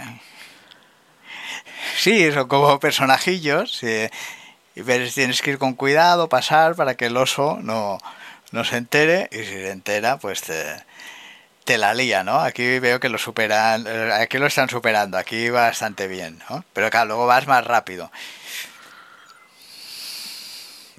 Sí, 1.96 2.30
son 2.32 2.48
como 2.48 2.78
personajillos. 2.78 3.82
y 3.82 4.80
ves, 4.82 5.14
tienes 5.14 5.40
que 5.40 5.52
ir 5.52 5.58
con 5.58 5.74
cuidado, 5.74 6.28
pasar 6.28 6.74
para 6.74 6.94
que 6.96 7.06
el 7.06 7.16
oso 7.16 7.58
no, 7.62 7.98
no 8.52 8.64
se 8.64 8.76
entere. 8.76 9.28
Y 9.32 9.38
si 9.38 9.44
se 9.44 9.70
entera, 9.70 10.18
pues 10.18 10.42
te, 10.42 10.62
te 11.64 11.78
la 11.78 11.94
lía, 11.94 12.22
¿no? 12.24 12.40
Aquí 12.40 12.78
veo 12.80 13.00
que 13.00 13.08
lo 13.08 13.16
superan. 13.18 13.86
eh, 13.88 14.10
Aquí 14.12 14.36
lo 14.38 14.46
están 14.46 14.68
superando. 14.68 15.16
Aquí 15.16 15.48
va 15.48 15.62
bastante 15.62 16.06
bien, 16.06 16.42
¿no? 16.50 16.64
Pero 16.74 16.90
claro, 16.90 17.06
luego 17.06 17.26
vas 17.26 17.46
más 17.46 17.64
rápido. 17.64 18.10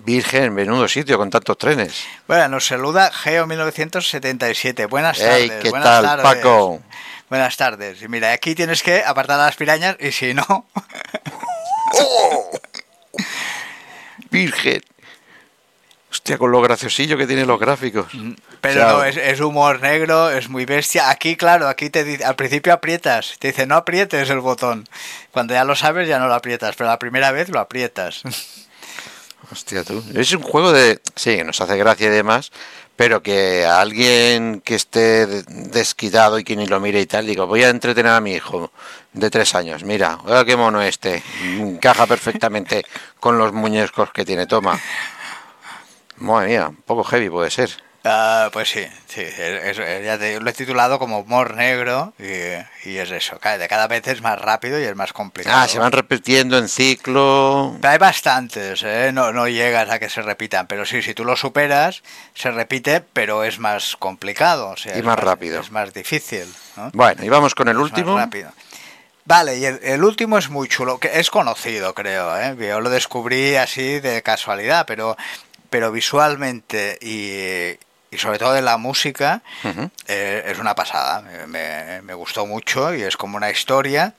Virgen, 0.05 0.53
menudo 0.53 0.87
sitio 0.87 1.17
con 1.17 1.29
tantos 1.31 1.57
trenes. 1.57 2.05
Bueno, 2.27 2.47
nos 2.49 2.67
saluda 2.67 3.11
Geo 3.11 3.47
1977. 3.47 4.85
Buenas 4.85 5.17
Hey, 5.19 5.47
tardes. 5.47 5.63
¿qué 5.63 5.69
buenas 5.71 5.87
tal, 5.89 6.03
tardes. 6.05 6.23
Paco? 6.23 6.81
Buenas 7.29 7.57
tardes. 7.57 8.01
Y 8.03 8.07
mira, 8.07 8.31
aquí 8.31 8.53
tienes 8.53 8.83
que 8.83 9.03
apartar 9.03 9.39
a 9.39 9.45
las 9.45 9.55
pirañas 9.55 9.97
y 9.99 10.11
si 10.11 10.33
no, 10.35 10.45
Virgen. 14.29 14.81
Hostia, 16.11 16.37
con 16.37 16.51
lo 16.51 16.61
graciosillo 16.61 17.17
que 17.17 17.27
tienen 17.27 17.47
los 17.47 17.59
gráficos. 17.59 18.07
pero 18.61 18.73
O 18.81 18.83
sea, 18.85 18.93
no, 18.93 19.03
es, 19.03 19.17
es 19.17 19.41
humor 19.41 19.81
negro, 19.81 20.29
es 20.29 20.47
muy 20.49 20.65
bestia. 20.65 21.09
Aquí, 21.09 21.35
claro, 21.35 21.67
aquí 21.67 21.89
te 21.89 22.03
dice, 22.03 22.23
al 22.23 22.35
principio 22.35 22.71
aprietas, 22.73 23.35
te 23.39 23.47
dice 23.49 23.65
no 23.65 23.75
aprietes 23.75 24.29
el 24.29 24.39
botón. 24.39 24.87
Cuando 25.31 25.53
ya 25.53 25.63
lo 25.65 25.75
sabes 25.75 26.07
ya 26.07 26.19
no 26.19 26.27
lo 26.27 26.33
aprietas, 26.35 26.75
pero 26.77 26.89
la 26.89 26.99
primera 26.99 27.31
vez 27.31 27.49
lo 27.49 27.59
aprietas. 27.59 28.21
Hostia, 29.51 29.83
tú. 29.83 30.03
Es 30.13 30.31
un 30.33 30.41
juego 30.41 30.71
de... 30.71 30.99
Sí, 31.15 31.37
nos 31.43 31.61
hace 31.61 31.77
gracia 31.77 32.07
y 32.07 32.09
demás, 32.09 32.51
pero 32.95 33.21
que 33.21 33.65
a 33.65 33.79
alguien 33.79 34.61
que 34.63 34.75
esté 34.75 35.27
de- 35.27 35.43
desquitado 35.43 36.39
y 36.39 36.43
que 36.43 36.55
ni 36.55 36.65
lo 36.65 36.79
mire 36.79 36.99
y 37.01 37.05
tal, 37.05 37.27
digo, 37.27 37.45
voy 37.45 37.63
a 37.63 37.69
entretener 37.69 38.11
a 38.13 38.21
mi 38.21 38.33
hijo 38.33 38.71
de 39.13 39.29
tres 39.29 39.53
años. 39.55 39.83
Mira, 39.83 40.19
oiga 40.25 40.43
qué 40.45 40.55
mono 40.55 40.81
este. 40.81 41.21
Encaja 41.43 42.07
perfectamente 42.07 42.83
con 43.19 43.37
los 43.37 43.53
muñecos 43.53 44.11
que 44.11 44.25
tiene. 44.25 44.47
Toma. 44.47 44.79
Madre 46.17 46.47
mía, 46.49 46.67
un 46.69 46.77
poco 46.77 47.03
heavy 47.03 47.29
puede 47.29 47.51
ser. 47.51 47.69
Ah, 48.07 48.49
pues 48.53 48.69
sí, 48.69 48.85
sí, 49.07 49.21
es- 49.21 49.77
es- 49.79 50.05
ya 50.05 50.17
te- 50.19 50.39
lo 50.39 50.47
he 50.47 50.53
titulado 50.53 50.99
como 50.99 51.19
humor 51.19 51.55
negro 51.55 52.13
y, 52.19 52.87
y 52.89 52.97
es 52.97 53.09
eso. 53.09 53.39
Cada, 53.39 53.67
cada 53.67 53.87
vez 53.87 54.07
es 54.07 54.21
más 54.21 54.39
rápido 54.39 54.79
y 54.79 54.83
es 54.83 54.95
más 54.95 55.11
complicado. 55.11 55.57
Ah, 55.59 55.67
se 55.67 55.79
van 55.79 55.91
repitiendo 55.91 56.57
en 56.59 56.69
ciclo. 56.69 57.75
Hay 57.81 57.97
bastantes, 57.97 58.83
¿eh? 58.83 59.09
no, 59.11 59.33
no 59.33 59.47
llegas 59.47 59.89
a 59.89 59.97
que 59.97 60.09
se 60.09 60.21
repitan, 60.21 60.67
pero 60.67 60.85
sí, 60.85 61.01
si 61.01 61.15
tú 61.15 61.25
lo 61.25 61.35
superas, 61.35 62.03
se 62.35 62.51
repite, 62.51 63.01
pero 63.01 63.43
es 63.43 63.57
más 63.57 63.95
complicado. 63.97 64.69
o 64.69 64.77
sea, 64.77 64.95
Y 64.95 64.99
es 64.99 65.03
más 65.05 65.17
rápido. 65.17 65.59
Es 65.59 65.71
más 65.71 65.91
difícil. 65.91 66.45
¿no? 66.77 66.91
Bueno, 66.93 67.23
y 67.23 67.29
vamos 67.29 67.55
con 67.55 67.67
el 67.69 67.73
Es 67.75 67.81
más 67.81 67.89
último. 67.91 68.17
rápido. 68.17 68.51
Vale, 69.27 69.57
y 69.57 69.65
el, 69.65 69.79
el 69.81 70.03
último 70.03 70.37
es 70.37 70.49
muy 70.51 70.67
chulo, 70.67 70.99
que 70.99 71.19
es 71.19 71.31
conocido, 71.31 71.95
creo. 71.95 72.37
¿eh? 72.39 72.55
Yo 72.59 72.79
lo 72.81 72.91
descubrí 72.91 73.55
así 73.55 73.99
de 73.99 74.21
casualidad, 74.21 74.85
pero, 74.85 75.17
pero 75.71 75.91
visualmente 75.91 76.99
y, 77.01 77.75
y 78.15 78.17
sobre 78.17 78.39
todo 78.39 78.55
en 78.57 78.65
la 78.65 78.77
música 78.77 79.41
eh, 80.07 80.43
es 80.47 80.57
una 80.59 80.73
pasada. 80.75 81.21
Me, 81.47 82.01
me- 82.01 82.13
gustó 82.13 82.45
mucho 82.45 82.93
y 82.95 83.01
es 83.03 83.17
como 83.17 83.37
una 83.37 83.49
historia. 83.51 84.13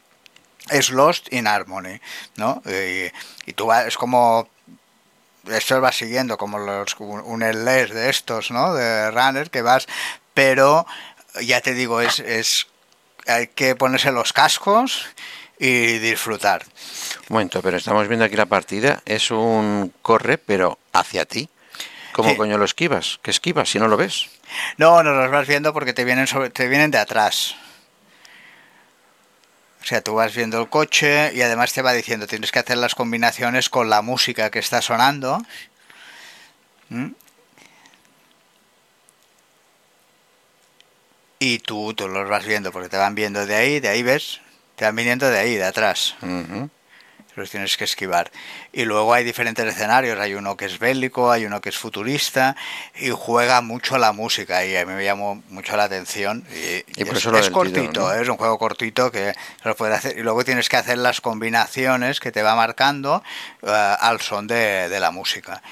Es 0.68 0.90
Lost 0.90 1.32
in 1.32 1.46
Harmony, 1.46 2.00
¿no? 2.36 2.62
Y, 2.66 3.10
y 3.48 3.52
tú 3.54 3.66
vas, 3.66 3.86
es 3.86 3.96
como 3.96 4.48
esto 5.48 5.80
va 5.80 5.92
siguiendo 5.92 6.36
como 6.36 6.58
los 6.58 6.94
un 6.98 7.20
un 7.20 7.42
LS 7.42 7.94
de 7.94 8.10
estos, 8.10 8.50
¿no? 8.50 8.74
De 8.74 9.10
runner 9.12 9.48
que 9.50 9.62
vas, 9.62 9.86
pero 10.34 10.86
ya 11.40 11.60
te 11.60 11.72
digo, 11.74 12.00
es, 12.00 12.18
es 12.18 12.66
hay 13.28 13.46
que 13.48 13.76
ponerse 13.76 14.10
los 14.12 14.32
cascos 14.32 15.06
y 15.58 15.98
disfrutar. 15.98 16.64
Un 17.28 17.34
momento, 17.34 17.62
pero 17.62 17.76
estamos 17.76 18.08
viendo 18.08 18.24
aquí 18.24 18.36
la 18.36 18.46
partida. 18.46 19.02
Es 19.06 19.30
un 19.30 19.92
corre, 20.02 20.36
pero 20.38 20.78
hacia 20.92 21.24
ti. 21.26 21.48
¿Cómo 22.16 22.30
Sí. 22.30 22.36
coño 22.38 22.56
lo 22.56 22.64
esquivas? 22.64 23.20
¿Qué 23.20 23.30
esquivas 23.30 23.68
si 23.68 23.78
no 23.78 23.88
lo 23.88 23.98
ves? 23.98 24.30
No, 24.78 25.02
no 25.02 25.12
los 25.12 25.30
vas 25.30 25.46
viendo 25.46 25.74
porque 25.74 25.92
te 25.92 26.02
vienen 26.02 26.26
sobre, 26.26 26.48
te 26.48 26.66
vienen 26.66 26.90
de 26.90 26.96
atrás. 26.96 27.54
O 29.82 29.84
sea, 29.84 30.00
tú 30.00 30.14
vas 30.14 30.34
viendo 30.34 30.58
el 30.58 30.70
coche 30.70 31.32
y 31.34 31.42
además 31.42 31.74
te 31.74 31.82
va 31.82 31.92
diciendo, 31.92 32.26
tienes 32.26 32.52
que 32.52 32.58
hacer 32.60 32.78
las 32.78 32.94
combinaciones 32.94 33.68
con 33.68 33.90
la 33.90 34.00
música 34.00 34.50
que 34.50 34.60
está 34.60 34.80
sonando. 34.80 35.42
¿Mm? 36.88 37.08
Y 41.38 41.58
tú, 41.58 41.92
tú 41.92 42.08
los 42.08 42.26
vas 42.30 42.46
viendo 42.46 42.72
porque 42.72 42.88
te 42.88 42.96
van 42.96 43.14
viendo 43.14 43.44
de 43.44 43.54
ahí, 43.56 43.78
de 43.78 43.88
ahí 43.88 44.02
ves, 44.02 44.40
te 44.76 44.86
van 44.86 44.96
viniendo 44.96 45.28
de 45.28 45.38
ahí, 45.38 45.54
de 45.56 45.64
atrás. 45.64 46.16
Los 47.36 47.50
tienes 47.50 47.76
que 47.76 47.84
esquivar. 47.84 48.30
Y 48.72 48.84
luego 48.84 49.14
hay 49.14 49.22
diferentes 49.22 49.64
escenarios. 49.64 50.18
Hay 50.18 50.34
uno 50.34 50.56
que 50.56 50.64
es 50.64 50.78
bélico, 50.78 51.30
hay 51.30 51.44
uno 51.44 51.60
que 51.60 51.68
es 51.68 51.76
futurista 51.78 52.56
y 52.96 53.10
juega 53.10 53.60
mucho 53.60 53.98
la 53.98 54.12
música 54.12 54.64
y 54.64 54.74
a 54.74 54.84
mí 54.84 54.94
me 54.94 55.04
llamó 55.04 55.42
mucho 55.50 55.76
la 55.76 55.84
atención. 55.84 56.44
Y, 56.52 57.00
Y 57.00 57.04
por 57.04 57.14
es, 57.14 57.20
eso 57.20 57.30
lo 57.30 57.38
es 57.38 57.44
del 57.44 57.52
cortito, 57.52 57.80
título, 57.80 58.08
¿no? 58.08 58.14
es 58.14 58.28
un 58.28 58.36
juego 58.36 58.58
cortito 58.58 59.12
que 59.12 59.34
se 59.62 59.68
lo 59.68 59.76
puedes 59.76 59.98
hacer. 59.98 60.18
Y 60.18 60.22
luego 60.22 60.44
tienes 60.44 60.68
que 60.68 60.76
hacer 60.76 60.98
las 60.98 61.20
combinaciones 61.20 62.20
que 62.20 62.32
te 62.32 62.42
va 62.42 62.56
marcando 62.56 63.22
eh, 63.62 63.96
al 64.00 64.20
son 64.20 64.46
de, 64.46 64.88
de 64.88 65.00
la 65.00 65.10
música, 65.10 65.62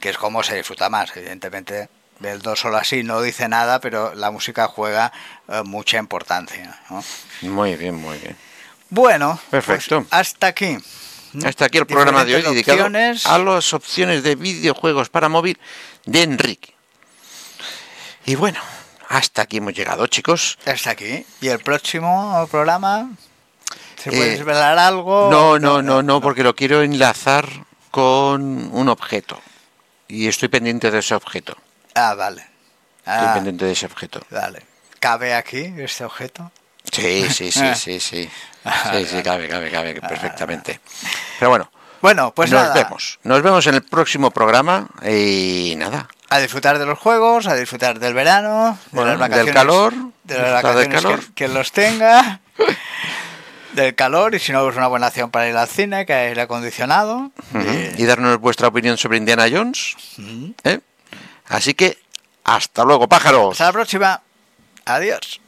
que 0.00 0.10
es 0.10 0.18
como 0.18 0.42
se 0.42 0.56
disfruta 0.56 0.90
más. 0.90 1.16
Evidentemente, 1.16 1.88
el 2.22 2.42
2 2.42 2.58
solo 2.58 2.76
así 2.76 3.02
no 3.02 3.20
dice 3.20 3.48
nada, 3.48 3.80
pero 3.80 4.14
la 4.14 4.30
música 4.30 4.68
juega 4.68 5.12
eh, 5.48 5.62
mucha 5.64 5.98
importancia. 5.98 6.80
¿no? 6.90 7.02
Muy 7.42 7.76
bien, 7.76 7.94
muy 7.96 8.18
bien. 8.18 8.36
Bueno, 8.94 9.40
pues 9.50 9.64
Perfecto. 9.64 10.06
hasta 10.10 10.46
aquí. 10.46 10.78
Hasta 11.44 11.64
aquí 11.64 11.78
el 11.78 11.86
programa 11.86 12.24
de 12.24 12.36
hoy 12.36 12.42
dedicado 12.42 12.78
opciones. 12.84 13.26
a 13.26 13.38
las 13.40 13.74
opciones 13.74 14.22
de 14.22 14.36
videojuegos 14.36 15.08
para 15.10 15.28
móvil 15.28 15.58
de 16.04 16.22
Enrique. 16.22 16.72
Y 18.24 18.36
bueno, 18.36 18.60
hasta 19.08 19.42
aquí 19.42 19.56
hemos 19.56 19.74
llegado, 19.74 20.06
chicos. 20.06 20.56
Hasta 20.64 20.90
aquí. 20.90 21.26
¿Y 21.40 21.48
el 21.48 21.58
próximo 21.58 22.46
programa? 22.52 23.10
¿Se 24.00 24.10
puede 24.10 24.28
Eh, 24.34 24.36
desvelar 24.36 24.78
algo? 24.78 25.28
No, 25.28 25.58
no, 25.58 25.82
no, 25.82 26.00
no, 26.02 26.20
porque 26.20 26.44
lo 26.44 26.54
quiero 26.54 26.82
enlazar 26.82 27.48
con 27.90 28.42
un 28.72 28.88
objeto. 28.88 29.40
Y 30.06 30.28
estoy 30.28 30.48
pendiente 30.48 30.92
de 30.92 31.00
ese 31.00 31.16
objeto. 31.16 31.56
Ah, 31.96 32.14
vale. 32.14 32.42
Estoy 32.98 33.12
Ah, 33.26 33.32
pendiente 33.34 33.64
de 33.64 33.72
ese 33.72 33.86
objeto. 33.86 34.20
vale. 34.30 34.62
¿Cabe 35.00 35.34
aquí 35.34 35.74
este 35.78 36.04
objeto? 36.04 36.52
Sí, 36.92 37.28
sí, 37.30 37.50
sí, 37.50 37.74
sí, 37.74 38.00
sí. 38.00 38.30
Sí, 38.92 39.06
sí, 39.06 39.22
cabe, 39.22 39.48
cabe, 39.48 39.70
cabe 39.70 39.94
perfectamente. 40.00 40.80
Pero 41.38 41.50
bueno, 41.50 41.70
Bueno, 42.00 42.32
pues 42.34 42.50
nos 42.50 42.62
nada. 42.62 42.74
vemos. 42.74 43.18
Nos 43.24 43.42
vemos 43.42 43.66
en 43.66 43.74
el 43.74 43.82
próximo 43.82 44.30
programa 44.30 44.86
y 45.06 45.74
nada. 45.76 46.08
A 46.30 46.38
disfrutar 46.38 46.78
de 46.78 46.86
los 46.86 46.98
juegos, 46.98 47.46
a 47.46 47.54
disfrutar 47.54 47.98
del 47.98 48.14
verano, 48.14 48.78
de 48.90 48.96
Bueno, 48.96 49.10
las 49.12 49.20
vacaciones. 49.20 49.46
del 49.46 49.54
calor, 49.54 49.94
De 50.24 50.34
las 50.38 50.44
del 50.44 50.52
vacaciones 50.54 51.02
calor. 51.02 51.20
Que, 51.26 51.32
que 51.34 51.48
los 51.48 51.72
tenga. 51.72 52.40
del 53.72 53.94
calor 53.94 54.34
y 54.34 54.38
si 54.38 54.52
no 54.52 54.68
es 54.68 54.76
una 54.76 54.86
buena 54.86 55.08
acción 55.08 55.30
para 55.30 55.48
ir 55.48 55.56
al 55.56 55.68
cine, 55.68 56.06
que 56.06 56.12
hay 56.14 56.28
aire 56.28 56.42
acondicionado. 56.42 57.30
Ujú. 57.52 57.60
Y- 57.96 58.02
Y 58.02 58.06
darnos 58.06 58.38
vuestra 58.38 58.68
opinión 58.68 58.96
sobre 58.96 59.18
Indiana 59.18 59.46
Jones. 59.50 59.96
¿eh? 60.64 60.80
Así 61.48 61.74
que, 61.74 61.98
hasta 62.44 62.84
luego, 62.84 63.08
pájaros. 63.08 63.52
Hasta 63.52 63.64
la 63.66 63.72
próxima. 63.72 64.22
Adiós. 64.86 65.40